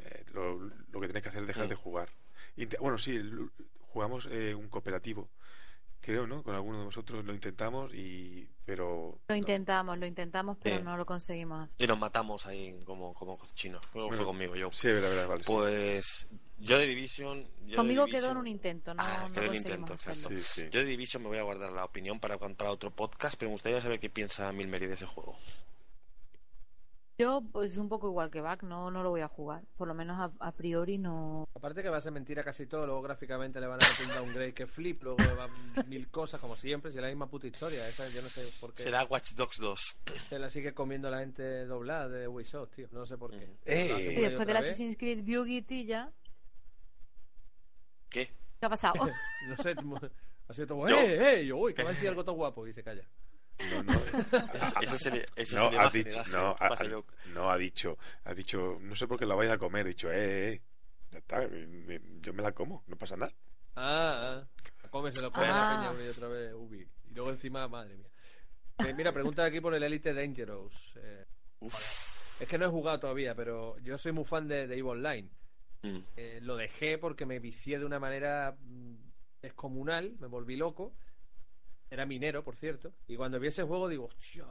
[0.05, 1.69] eh, lo, lo que tienes que hacer es dejar Mm.
[1.69, 2.09] de jugar.
[2.57, 3.49] Inte- bueno, sí, el-
[3.91, 5.29] jugamos eh, un cooperativo,
[6.01, 6.43] creo, ¿no?
[6.43, 11.05] Con alguno de vosotros lo intentamos, y pero Lo intentamos, lo intentamos, pero no lo
[11.05, 11.83] conseguimos hacer.
[11.83, 13.81] Y nos matamos ahí como, como chinos.
[13.91, 14.69] Fue, conmigo, yo.
[14.71, 15.43] sí, verdad, verdad, vale.
[15.43, 15.51] sí.
[15.51, 16.27] Pues
[16.59, 17.41] yo de Division.
[17.61, 19.93] yo de Conmigo Division- quedó en un intento, no, Ah, no quedó en conseguimos intento,
[19.93, 20.19] exacto.
[20.19, 20.39] hacerlo.
[20.43, 20.67] Sí, sí.
[20.71, 23.53] Yo de Division me voy a guardar la opinión para, para otro podcast, pero me
[23.55, 25.35] gustaría saber qué piensa Milmeri de ese juego.
[27.19, 29.63] Yo, pues un poco igual que Back, no, no lo voy a jugar.
[29.75, 31.47] Por lo menos a, a priori no.
[31.55, 34.13] Aparte que va a ser mentira casi todo, luego gráficamente le van a meter un
[34.13, 35.47] downgrade que flip, luego va
[35.87, 38.71] mil cosas como siempre, si es la misma puta historia, esa yo no sé por
[38.71, 39.95] qué Será Watch Dogs 2.
[40.29, 43.57] se la sigue comiendo la gente doblada de Ubisoft, tío, no sé por qué.
[43.65, 44.13] ¡Eh!
[44.15, 44.57] Y después del.
[44.57, 46.11] Assassin's Creed Beauty ya.
[48.09, 48.27] ¿Qué?
[48.59, 48.93] ¿Qué ha pasado?
[49.47, 49.75] No sé,
[50.49, 51.53] ha sido todo, Yo- ¡eh, eh!
[51.53, 53.07] Uy, que va a decir algo todo guapo y se calla.
[53.71, 53.93] No, no.
[54.53, 57.03] Eso, eso sería, eso No, sería más dicho, no, ha, ha-
[57.33, 60.11] no, ha dicho, ha dicho, no sé por qué la vais a comer, ha dicho,
[60.11, 60.61] eh, eh,
[61.11, 63.33] ya está, me- yo me la como, no pasa nada.
[63.75, 64.87] Ah, ah.
[64.89, 65.49] Cómeselo, come Ah.
[65.49, 66.87] la peña una y otra vez, Ubi.
[67.09, 68.07] Y luego encima, madre mía.
[68.87, 70.73] Eh, mira, pregunta aquí por el Elite Dangerous.
[70.97, 71.25] Eh,
[71.59, 72.41] Uf.
[72.41, 75.29] es que no he jugado todavía, pero yo soy muy fan de, de EVE Online.
[75.81, 75.97] Mm.
[76.15, 78.95] Eh, lo dejé porque me vicié de una manera mm,
[79.41, 80.93] descomunal, me volví loco.
[81.89, 82.91] Era minero, por cierto.
[83.07, 84.45] Y cuando vi ese juego digo, hostia.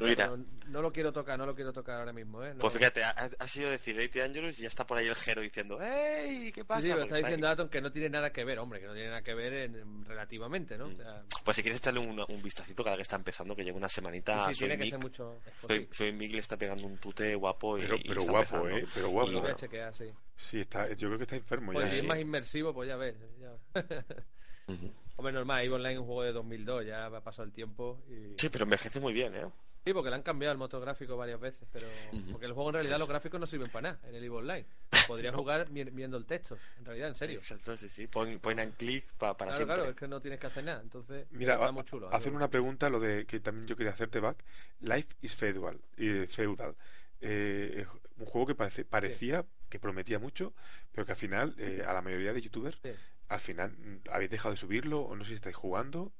[0.00, 0.24] Mira.
[0.28, 2.52] pero no lo quiero tocar, no lo quiero tocar ahora mismo, ¿eh?
[2.54, 5.14] No- Pues fíjate, ha, ha sido decir Elite Dangerous y ya está por ahí el
[5.14, 6.50] Jero diciendo ¡Ey!
[6.50, 6.82] ¿Qué pasa?
[6.82, 7.48] Sí, pero está está diciendo.
[7.48, 9.76] Atom que no tiene nada que ver, hombre, que no tiene nada que ver en-
[9.76, 10.88] en- relativamente, ¿no?
[10.88, 10.92] Mm.
[10.92, 13.78] O sea, Pues si quieres echarle un, un vistacito cada que está empezando, que lleva
[13.78, 14.48] una semanita.
[14.48, 15.38] sí, soy tiene que Mick, ser mucho.
[15.68, 18.56] soy, soy Mick le está pegando un tute guapo y, Pero, y pero está guapo,
[18.56, 18.76] empezando.
[18.78, 19.30] eh, pero Y guapo.
[19.30, 19.56] a bueno.
[19.56, 20.10] chequear, sí.
[20.34, 21.92] Sí, está, yo creo que está enfermo Pues ya.
[21.92, 22.06] si es ¿eh?
[22.08, 23.14] más inmersivo, pues ya ves.
[23.40, 23.52] ya.
[24.68, 24.92] Ujú.
[25.16, 28.02] Hombre, normal, EVE Online es un juego de 2002, ya ha pasado el tiempo.
[28.08, 28.38] Y...
[28.38, 29.46] Sí, pero envejece muy bien, ¿eh?
[29.84, 32.32] Sí, porque le han cambiado el motor gráfico varias veces, pero Ujú.
[32.32, 34.66] porque el juego en realidad los gráficos no sirven para nada en el EVE Online.
[35.06, 37.38] podrías jugar vi- viendo el texto, en realidad, en serio.
[37.38, 38.08] Exacto, sí, sí.
[38.08, 39.74] Point, point and click pa- para Claro, siempre.
[39.76, 40.82] claro, es que no tienes que hacer nada.
[40.82, 42.12] Entonces, Mira, está muy chulo.
[42.12, 44.44] hacer una pregunta, lo de que también yo quería hacerte, Back.
[44.80, 45.78] Life is Feudal.
[45.96, 46.74] eh, feudal.
[47.20, 47.86] Eh,
[48.18, 50.52] un juego que parece, parecía que prometía mucho,
[50.92, 52.90] pero que al final, eh, a la mayoría de youtubers, Sí.
[53.28, 56.12] Al final mm, habéis dejado de subirlo, o no sé si estáis jugando,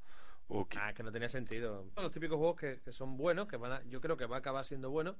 [0.48, 0.78] o que...
[0.78, 1.86] Ah, que no tenía sentido.
[1.96, 4.38] Los típicos juegos que, que son buenos, que van a, yo creo que va a
[4.40, 5.16] acabar siendo bueno,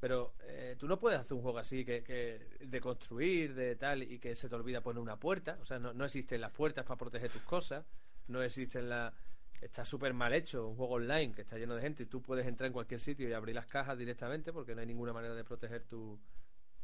[0.00, 4.02] pero eh, tú no puedes hacer un juego así que, que de construir, de tal,
[4.02, 5.58] y que se te olvida poner una puerta.
[5.60, 7.84] O sea, no, no existen las puertas para proteger tus cosas,
[8.28, 9.12] no existen las...
[9.60, 12.46] Está súper mal hecho, un juego online que está lleno de gente y tú puedes
[12.46, 15.42] entrar en cualquier sitio y abrir las cajas directamente porque no hay ninguna manera de
[15.42, 16.16] proteger tu,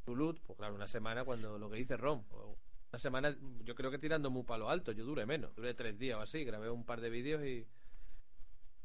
[0.05, 0.41] tu loot.
[0.41, 2.25] Pues claro, una semana cuando lo que dice Rom.
[2.95, 6.17] Una semana, yo creo que tirando muy palo alto, yo duré menos, duré tres días
[6.17, 7.67] o así, grabé un par de vídeos y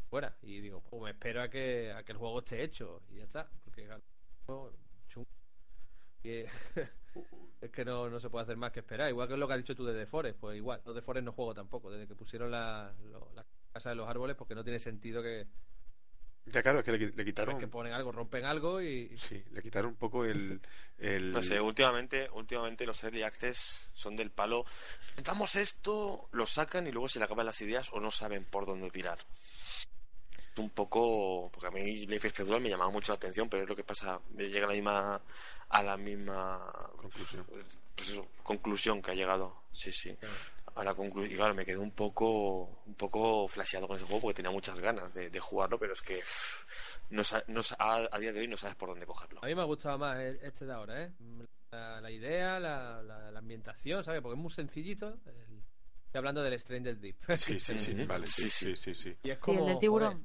[0.09, 0.35] fuera.
[0.41, 3.23] Y digo, pues me espero a que, a que el juego esté hecho y ya
[3.25, 3.49] está.
[3.63, 3.87] Porque
[5.07, 5.27] chungo.
[7.61, 9.09] Es que no, no se puede hacer más que esperar.
[9.09, 10.81] Igual que lo que has dicho tú de The Forest, pues igual.
[10.85, 14.07] Los The Forest no juego tampoco, desde que pusieron la, lo- la casa de los
[14.07, 15.47] árboles, porque no tiene sentido que,
[16.51, 17.59] Ya claro, es que le, quitaron...
[17.59, 19.15] que ponen algo, rompen algo y...
[19.17, 20.59] Sí, le quitaron un poco el...
[20.97, 21.31] el...
[21.31, 24.65] No sé, últimamente, últimamente los early access son del palo.
[25.09, 28.65] Intentamos esto, lo sacan y luego se le acaban las ideas o no saben por
[28.65, 29.19] dónde tirar.
[30.37, 31.49] Es un poco.
[31.51, 33.83] Porque a mí Life is Feudal me llamaba mucho la atención, pero es lo que
[33.83, 34.19] pasa.
[34.33, 35.21] Me llega a la misma.
[35.69, 36.71] A la misma.
[36.95, 37.45] Conclusión.
[37.95, 39.63] Pues eso, conclusión que ha llegado.
[39.71, 40.17] Sí, sí.
[40.75, 41.33] A la conclusión.
[41.33, 42.81] Y claro, me quedé un poco.
[42.85, 46.01] Un poco flasheado con ese juego porque tenía muchas ganas de, de jugarlo, pero es
[46.01, 46.17] que.
[46.19, 46.65] pff,
[47.11, 49.39] No, sa- no a, a día de hoy no sabes por dónde cogerlo.
[49.43, 51.11] A mí me ha gustado más el- este de ahora, ¿eh?
[51.71, 54.21] La, la idea, la, la, la ambientación, ¿sabes?
[54.21, 55.17] Porque es muy sencillito.
[55.25, 55.63] El-
[56.05, 57.17] Estoy hablando del Stranger Deep.
[57.37, 59.13] Sí, sí, sí, vale, sí, Sí, sí, sí.
[59.23, 59.59] Y es como.
[59.59, 60.23] el joder, tiburón.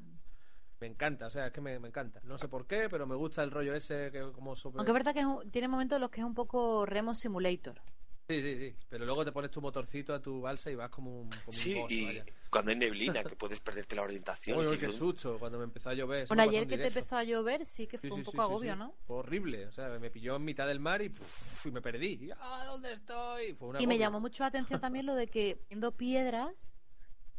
[0.80, 2.20] me encanta, o sea, es que me, me encanta.
[2.24, 4.78] No sé por qué, pero me gusta el rollo ese que como sobre...
[4.78, 7.14] Aunque es verdad que es un- tiene momentos en los que es un poco Remo
[7.14, 7.80] Simulator.
[8.26, 8.76] Sí, sí, sí.
[8.88, 11.74] Pero luego te pones tu motorcito a tu balsa y vas como un, como Sí,
[11.74, 12.24] un boss, y vaya.
[12.48, 14.66] cuando hay neblina, que puedes perderte la orientación.
[14.66, 16.26] Uy, qué susto cuando me empezó a llover.
[16.28, 18.40] Bueno, ayer que te empezó a llover sí que fue sí, un sí, poco sí,
[18.40, 18.78] agobio, sí.
[18.78, 18.94] ¿no?
[19.06, 22.18] Fue horrible, o sea, me pilló en mitad del mar y, puf, y me perdí.
[22.26, 23.54] Y, ah, ¿dónde estoy?
[23.54, 26.73] Fue una Y me llamó mucho la atención también lo de que viendo piedras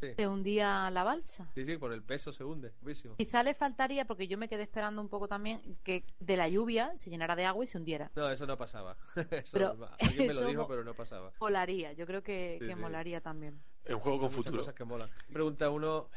[0.10, 0.14] Sí.
[0.16, 1.50] se hundía la balsa.
[1.56, 2.74] Sí, sí, por el peso se hunde.
[2.84, 3.16] Obvísimo.
[3.16, 6.92] Quizá le faltaría, porque yo me quedé esperando un poco también, que de la lluvia
[6.98, 8.12] se llenara de agua y se hundiera.
[8.16, 8.98] No, eso no pasaba.
[9.32, 11.32] Eso Pero no- alguien me lo dijo, pero no pasaba.
[11.40, 12.80] Molaría, yo creo que, Sí, que sí.
[12.80, 13.62] molaría también.
[13.84, 14.58] Es un juego con Muchas futuro.
[14.60, 15.10] cosas que molan.
[15.32, 16.10] Pregunta uno,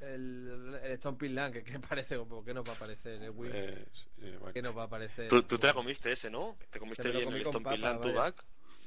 [0.00, 3.50] el, el Stomping Land, que qué parece, ¿por qué nos va a aparecer el Wii?
[3.54, 3.86] Eh,
[4.18, 4.52] eh, bueno.
[4.52, 5.28] ¿Qué nos va a aparecer?
[5.28, 6.56] Tú, tú te la comiste ese, ¿no?
[6.70, 8.14] ¿Te comiste lo bien comí el Stomping Land vaya.
[8.20, 8.44] Back?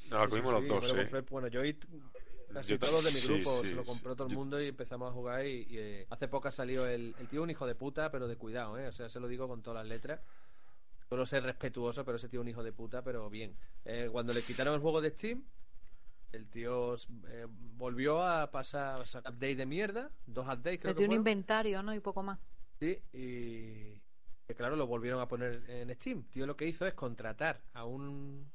[0.09, 1.05] Nos la Sí, comimos sí, los me dos, lo ¿eh?
[1.09, 1.61] compré- bueno, yo
[2.55, 3.87] casi Yo todos los de mi grupo sí, se lo sí.
[3.87, 6.51] compró todo el Yo- mundo y empezamos a jugar y, y, eh, hace poco ha
[6.51, 8.87] salido el, el tío un hijo de puta, pero de cuidado, ¿eh?
[8.87, 10.21] O sea, se lo digo con todas las letras.
[11.09, 13.55] Suelo ser respetuoso, pero ese tío un hijo de puta, pero bien.
[13.83, 15.43] Eh, cuando le quitaron el juego de Steam,
[16.31, 16.95] el tío
[17.27, 21.07] eh, volvió a pasar o sea, update de mierda, dos updates creo Le que dio
[21.07, 21.93] un inventario, ¿no?
[21.93, 22.39] Y poco más.
[22.79, 24.01] Sí, y
[24.47, 26.23] que claro, lo volvieron a poner en Steam.
[26.23, 28.49] Tío, lo que hizo es contratar a un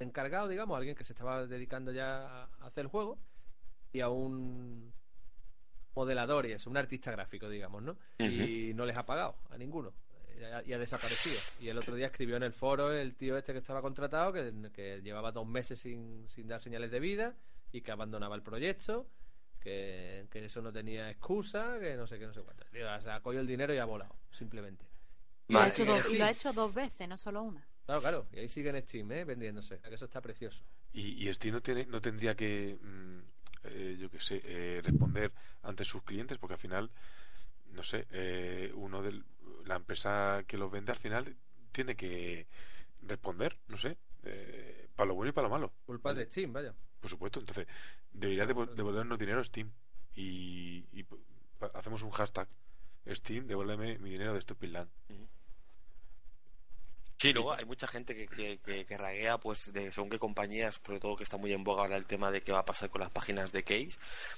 [0.00, 3.18] encargado, digamos, a alguien que se estaba dedicando ya a hacer el juego,
[3.92, 4.92] y a un
[5.94, 7.96] modelador y eso, un artista gráfico, digamos, ¿no?
[8.18, 9.92] Y no les ha pagado a ninguno.
[10.64, 11.36] Y ha- desaparecido.
[11.60, 14.52] Y el otro día escribió en el foro el tío este que estaba contratado, que,
[14.72, 17.34] que llevaba dos meses sin, sin dar señales de vida
[17.72, 19.08] y que abandonaba el proyecto,
[19.58, 22.64] que, que eso no tenía excusa, que no sé qué, no sé cuánto.
[22.70, 24.86] Tío, o sea, ha cogido el dinero y ha volado, simplemente.
[25.48, 26.02] Y lo, ha Madre hecho mía.
[26.04, 27.66] dos, y lo ha hecho dos veces, no solo una.
[27.88, 28.26] Claro, claro.
[28.34, 29.24] Y ahí sigue en Steam, ¿eh?
[29.24, 29.78] Vendiéndose.
[29.78, 30.62] Que eso está precioso.
[30.92, 33.18] Y, y Steam no, tiene, no tendría que, mm,
[33.64, 35.32] eh, yo qué sé, eh, responder
[35.62, 36.90] ante sus clientes, porque al final,
[37.72, 39.22] no sé, eh, uno de
[39.64, 41.34] la empresa que los vende al final
[41.72, 42.46] tiene que
[43.00, 45.72] responder, no sé, eh, para lo bueno y para lo malo.
[45.86, 46.74] Culpa de Steam, vaya.
[47.00, 47.66] Por supuesto, entonces
[48.12, 49.70] debería devol- devolvernos dinero a Steam
[50.14, 51.06] y, y
[51.72, 52.48] hacemos un hashtag
[53.06, 54.90] Steam, devuélveme mi dinero de Stupid Land.
[57.20, 60.80] Sí, luego hay mucha gente que, que, que, que raguea, pues, de según qué compañías,
[60.86, 62.90] sobre todo que está muy en boga ahora el tema de qué va a pasar
[62.90, 63.90] con las páginas de case.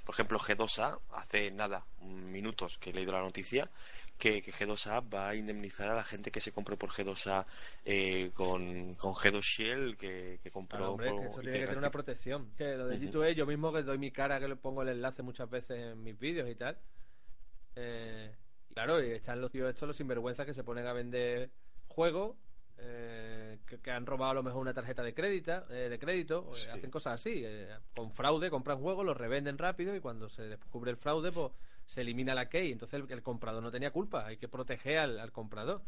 [0.03, 3.69] Por ejemplo, G2A, hace nada, minutos que he leído la noticia,
[4.17, 7.45] que, que G2A va a indemnizar a la gente que se compró por G2A
[7.85, 10.79] eh, con, con G2 Shell, que, que compró.
[10.79, 12.51] Claro, hombre, por- que eso tiene que tener una protección.
[12.57, 13.19] Que lo de Ujú.
[13.19, 16.03] G2E, yo mismo que doy mi cara, que le pongo el enlace muchas veces en
[16.03, 16.79] mis vídeos y tal.
[17.77, 18.35] Eh,
[18.73, 21.51] claro, y están los tíos estos, los sinvergüenzas que se ponen a vender
[21.89, 22.37] juegos.
[22.83, 26.51] Eh, que, que han robado a lo mejor una tarjeta de crédito, eh, de crédito,
[26.53, 26.69] eh, Sí.
[26.71, 30.91] hacen cosas así, eh, con fraude, compran juegos, los revenden rápido y cuando se descubre
[30.91, 31.53] el fraude, pues
[31.87, 32.73] se elimina la key.
[32.73, 35.83] Entonces el, el comprador no tenía culpa, hay que proteger al, al comprador.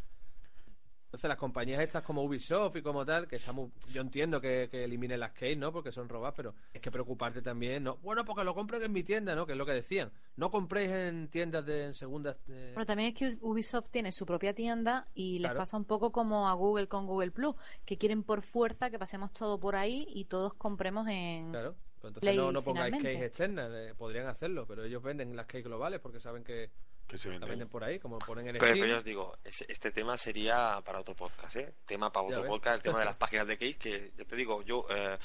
[1.13, 4.85] Entonces las compañías estas como Ubisoft y como tal, que estamos, yo entiendo que, que
[4.85, 5.71] eliminen las keys, ¿no?
[5.71, 7.97] Porque son robadas, pero es que preocuparte también, ¿no?
[7.99, 9.45] Bueno, porque lo compren en mi tienda, ¿no?
[9.45, 10.11] Que es lo que decían.
[10.37, 12.39] No compréis en tiendas de en segundas.
[12.47, 15.59] Bueno, también es que Ubisoft tiene su propia tienda y les Claro.
[15.59, 19.35] pasa un poco como a Google con Google Plus, que quieren por fuerza que pasemos
[19.35, 21.51] todo por ahí y todos compremos en.
[21.51, 21.75] Claro.
[22.01, 23.13] Pues entonces Play no, no pongáis finalmente.
[23.13, 26.71] keys externas, eh, podrían hacerlo, pero ellos venden las keys globales porque saben que
[27.07, 28.79] Que se la venden por ahí, como ponen en Pero, Steam.
[28.81, 31.75] pero ya os digo, este tema sería para otro podcast, ¿eh?
[31.85, 34.63] Tema para otro podcast, el tema de las páginas de case, que ya te digo,
[34.63, 35.19] yo, eh,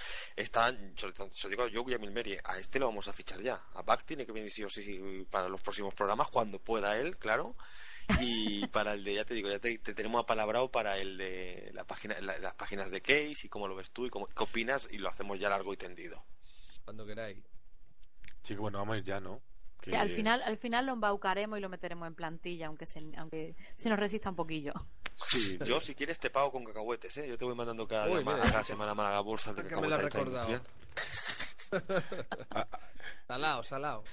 [1.49, 3.62] digo yo, William Milmeri, a este lo vamos a fichar ya.
[3.74, 7.18] A Back tiene que venir sí o sí para los próximos programas, cuando pueda él,
[7.18, 7.56] claro.
[8.20, 11.72] Y para el de, ya te digo, ya te, te tenemos apalabrado para el de
[11.74, 14.44] la página, la- las páginas de case y cómo lo ves tú y cómo, qué
[14.44, 16.22] opinas y lo hacemos ya largo y tendido.
[16.84, 17.38] Cuando queráis.
[18.44, 19.41] Chicos, bueno, vamos a ir ya, ¿no?
[19.95, 23.89] Al final, al final lo embaucaremos y lo meteremos en plantilla, aunque se, aunque se
[23.89, 24.73] nos resista un poquillo.
[25.26, 27.27] Sí, Yo, si quieres, te pago con cacahuetes, ¿eh?
[27.27, 30.61] Yo te voy mandando cada, Uy, día cada semana más bolsas de cacahuetes.
[31.72, 31.77] Ah,
[32.51, 32.68] ah,
[33.27, 34.03] Salao, salao.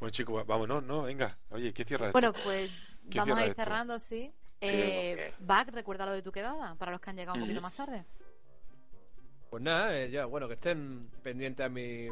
[0.00, 1.02] bueno, chicos, vámonos, ¿no?
[1.02, 1.36] Venga.
[1.50, 2.12] Oye, ¿qué cierra esto?
[2.18, 2.70] Bueno, pues
[3.10, 3.62] ¿Qué vamos a ir esto?
[3.62, 4.32] cerrando, sí.
[4.60, 5.34] Eh.
[5.40, 7.66] Back, recuerda lo de tu quedada, para los que han llegado un poquito Ujú.
[7.66, 8.04] más tarde.
[9.50, 12.08] Pues nada, eh, ya, bueno, que estén pendientes a, mi,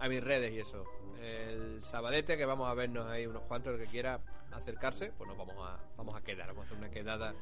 [0.00, 0.84] a mis redes y eso.
[1.20, 4.20] El sabadete, que vamos a vernos ahí unos cuantos, el que quiera
[4.52, 7.34] acercarse, pues nos vamos a, vamos a quedar, vamos a hacer una quedada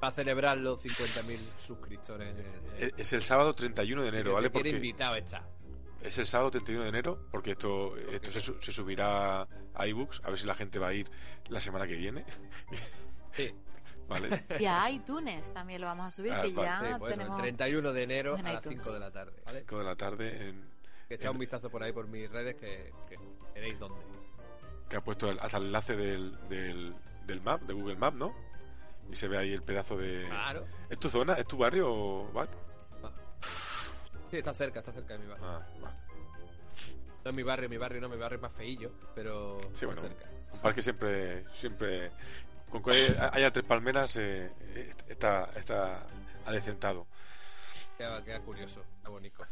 [0.00, 2.28] para celebrar los 50.000 suscriptores.
[2.36, 4.50] en el- Es- Es el sábado 31 de enero, ¿vale?
[4.50, 5.42] Porque invitado está.
[6.02, 10.20] es el sábado 31 de enero, porque esto, esto se, su- se subirá a iBooks,
[10.24, 11.10] a ver si la gente va a ir
[11.48, 12.24] la semana que viene,
[13.32, 13.52] Sí,
[14.08, 14.44] ¿vale?
[14.58, 16.68] Y a iTunes también lo vamos a subir, Ah, que vale.
[16.68, 17.38] ya sí, pues eso, tenemos.
[17.40, 18.82] el 31 de enero en a las iTunes.
[18.84, 19.60] 5 de la tarde, ¿vale?
[19.60, 20.75] 5 de la tarde, en,
[21.08, 23.16] Que echad un vistazo por ahí por mis redes que, que
[23.54, 24.00] veréis dónde.
[24.88, 26.94] que ha puesto el- hasta el enlace del, del,
[27.26, 28.34] del map, de Google Map, ¿no?
[29.10, 30.26] Y se ve ahí el pedazo de...
[30.28, 30.66] Claro.
[30.90, 31.34] ¿Es tu zona?
[31.34, 32.50] ¿Es tu barrio, Bac?
[34.30, 35.46] Sí, está cerca, está cerca de mi barrio.
[35.46, 35.96] Ah, vale.
[37.24, 39.86] No es mi barrio, mi barrio no, mi barrio es más feillo, pero Sí, está
[39.86, 40.02] bueno.
[40.02, 40.26] cerca.
[40.52, 42.10] Un parque siempre, siempre,
[42.70, 46.04] con que haya tres palmeras, eh, eh, está, está
[46.44, 47.06] adecentado.
[47.98, 49.44] Queda, queda curioso, queda bonito.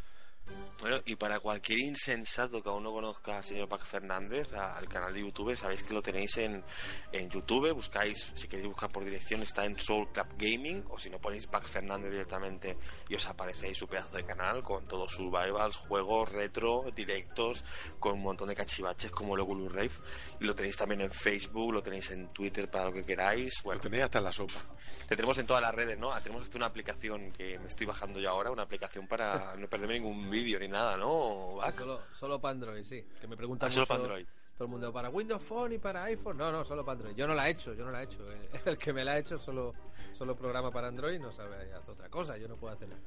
[0.81, 5.15] Bueno, y para cualquier insensato que aún no conozca al señor Pac Fernández, al canal
[5.15, 6.63] de YouTube, sabéis que lo tenéis en,
[7.11, 11.09] en YouTube, buscáis, si queréis buscar por dirección, está en Soul Club Gaming, o si
[11.09, 12.77] no ponéis Pac Fernández directamente
[13.09, 17.65] y os aparece su pedazo de canal con todos survivals, juegos retro, directos,
[17.99, 19.93] con un montón de cachivaches como el Oculus Rave.
[20.41, 23.63] Y lo tenéis también en Facebook, lo tenéis en Twitter para lo que queráis.
[23.63, 24.61] Bueno, Lo tenéis hasta en la sopa.
[25.09, 26.13] te tenemos en todas las redes, ¿no?
[26.21, 29.95] Tenemos hasta una aplicación que me estoy bajando yo ahora, una aplicación para no perderme
[29.95, 31.59] ningún vídeo ni nada, ¿no?
[31.77, 33.05] Solo, solo para Android, sí.
[33.21, 34.27] Que me preguntan Ah, solo mucho para Android.
[34.57, 36.37] todo el mundo, ¿para Windows Phone y para iPhone?
[36.37, 37.15] No, no, solo para Android.
[37.17, 38.31] Yo no la he hecho, yo no la he hecho.
[38.31, 39.73] El, el que me la ha hecho solo,
[40.13, 42.37] solo programa para Android no sabe hacer otra cosa.
[42.37, 43.01] Yo no puedo hacer nada.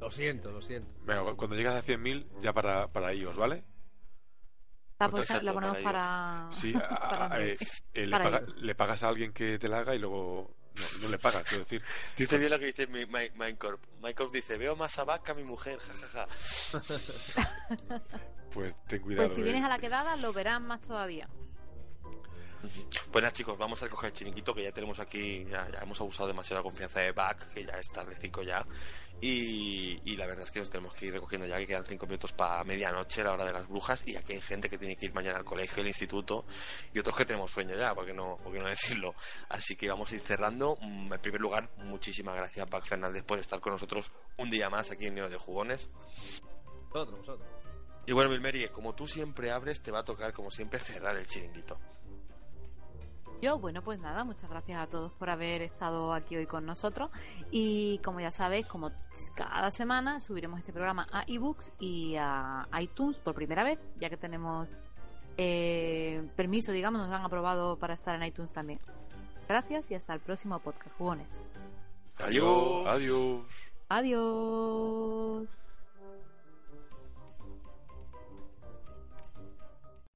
[0.00, 0.90] Lo siento, lo siento.
[1.04, 3.64] Venga, cu- cuando llegas a 100.000, ya para, para iOS, ¿vale?
[4.98, 6.48] Ah, pues ponemos para para.
[6.52, 7.56] Sí, a- a- para a- eh,
[7.94, 11.18] eh, paga- le pagas a alguien que te la haga y luego no, no le
[11.18, 11.82] pagas, quiero decir.
[12.16, 13.82] Dice bien lo que dice mi- Mi- Minecorp.
[14.00, 16.26] Minecorp dice, veo más a que a mi mujer, jajaja.
[18.52, 19.26] Pues ten cuidado.
[19.26, 19.44] Pues si eh.
[19.44, 21.28] vienes a la quedada, lo verán más todavía.
[23.10, 26.00] Pues nada, chicos, vamos a recoger el chiringuito que ya tenemos aquí, ya, ya hemos
[26.00, 28.64] abusado demasiado de la confianza de Bac, que ya es tarde 5 ya.
[29.22, 32.06] Y, y la verdad es que nos tenemos que ir recogiendo ya, que quedan 5
[32.06, 35.06] minutos para medianoche, la hora de las brujas, y aquí hay gente que tiene que
[35.06, 36.46] ir mañana al colegio, al instituto,
[36.94, 39.14] y otros que tenemos sueño ya, ¿por qué no, por qué no decirlo?
[39.50, 40.76] Así que vamos a ir cerrando.
[40.80, 44.90] Mm, En primer lugar, muchísimas gracias, Bac Fernández, por estar con nosotros un día más
[44.90, 45.90] aquí en Neo de Jugones.
[46.90, 47.48] Vosotros, vosotros.
[48.06, 51.26] Y bueno, Milmeri, como tú siempre abres, te va a tocar, como siempre, cerrar el
[51.26, 51.78] chiringuito.
[53.40, 57.10] Yo, bueno, pues nada, muchas gracias a todos por haber estado aquí hoy con nosotros.
[57.50, 58.90] Y como ya sabéis, como
[59.34, 64.18] cada semana subiremos este programa a ebooks y a iTunes por primera vez, ya que
[64.18, 64.70] tenemos
[65.38, 68.78] eh, permiso, digamos, nos han aprobado para estar en iTunes también.
[69.48, 71.42] Gracias y hasta el próximo podcast, jugones.
[72.18, 72.86] Adiós.
[72.86, 73.42] Adiós.
[73.88, 75.69] Adiós.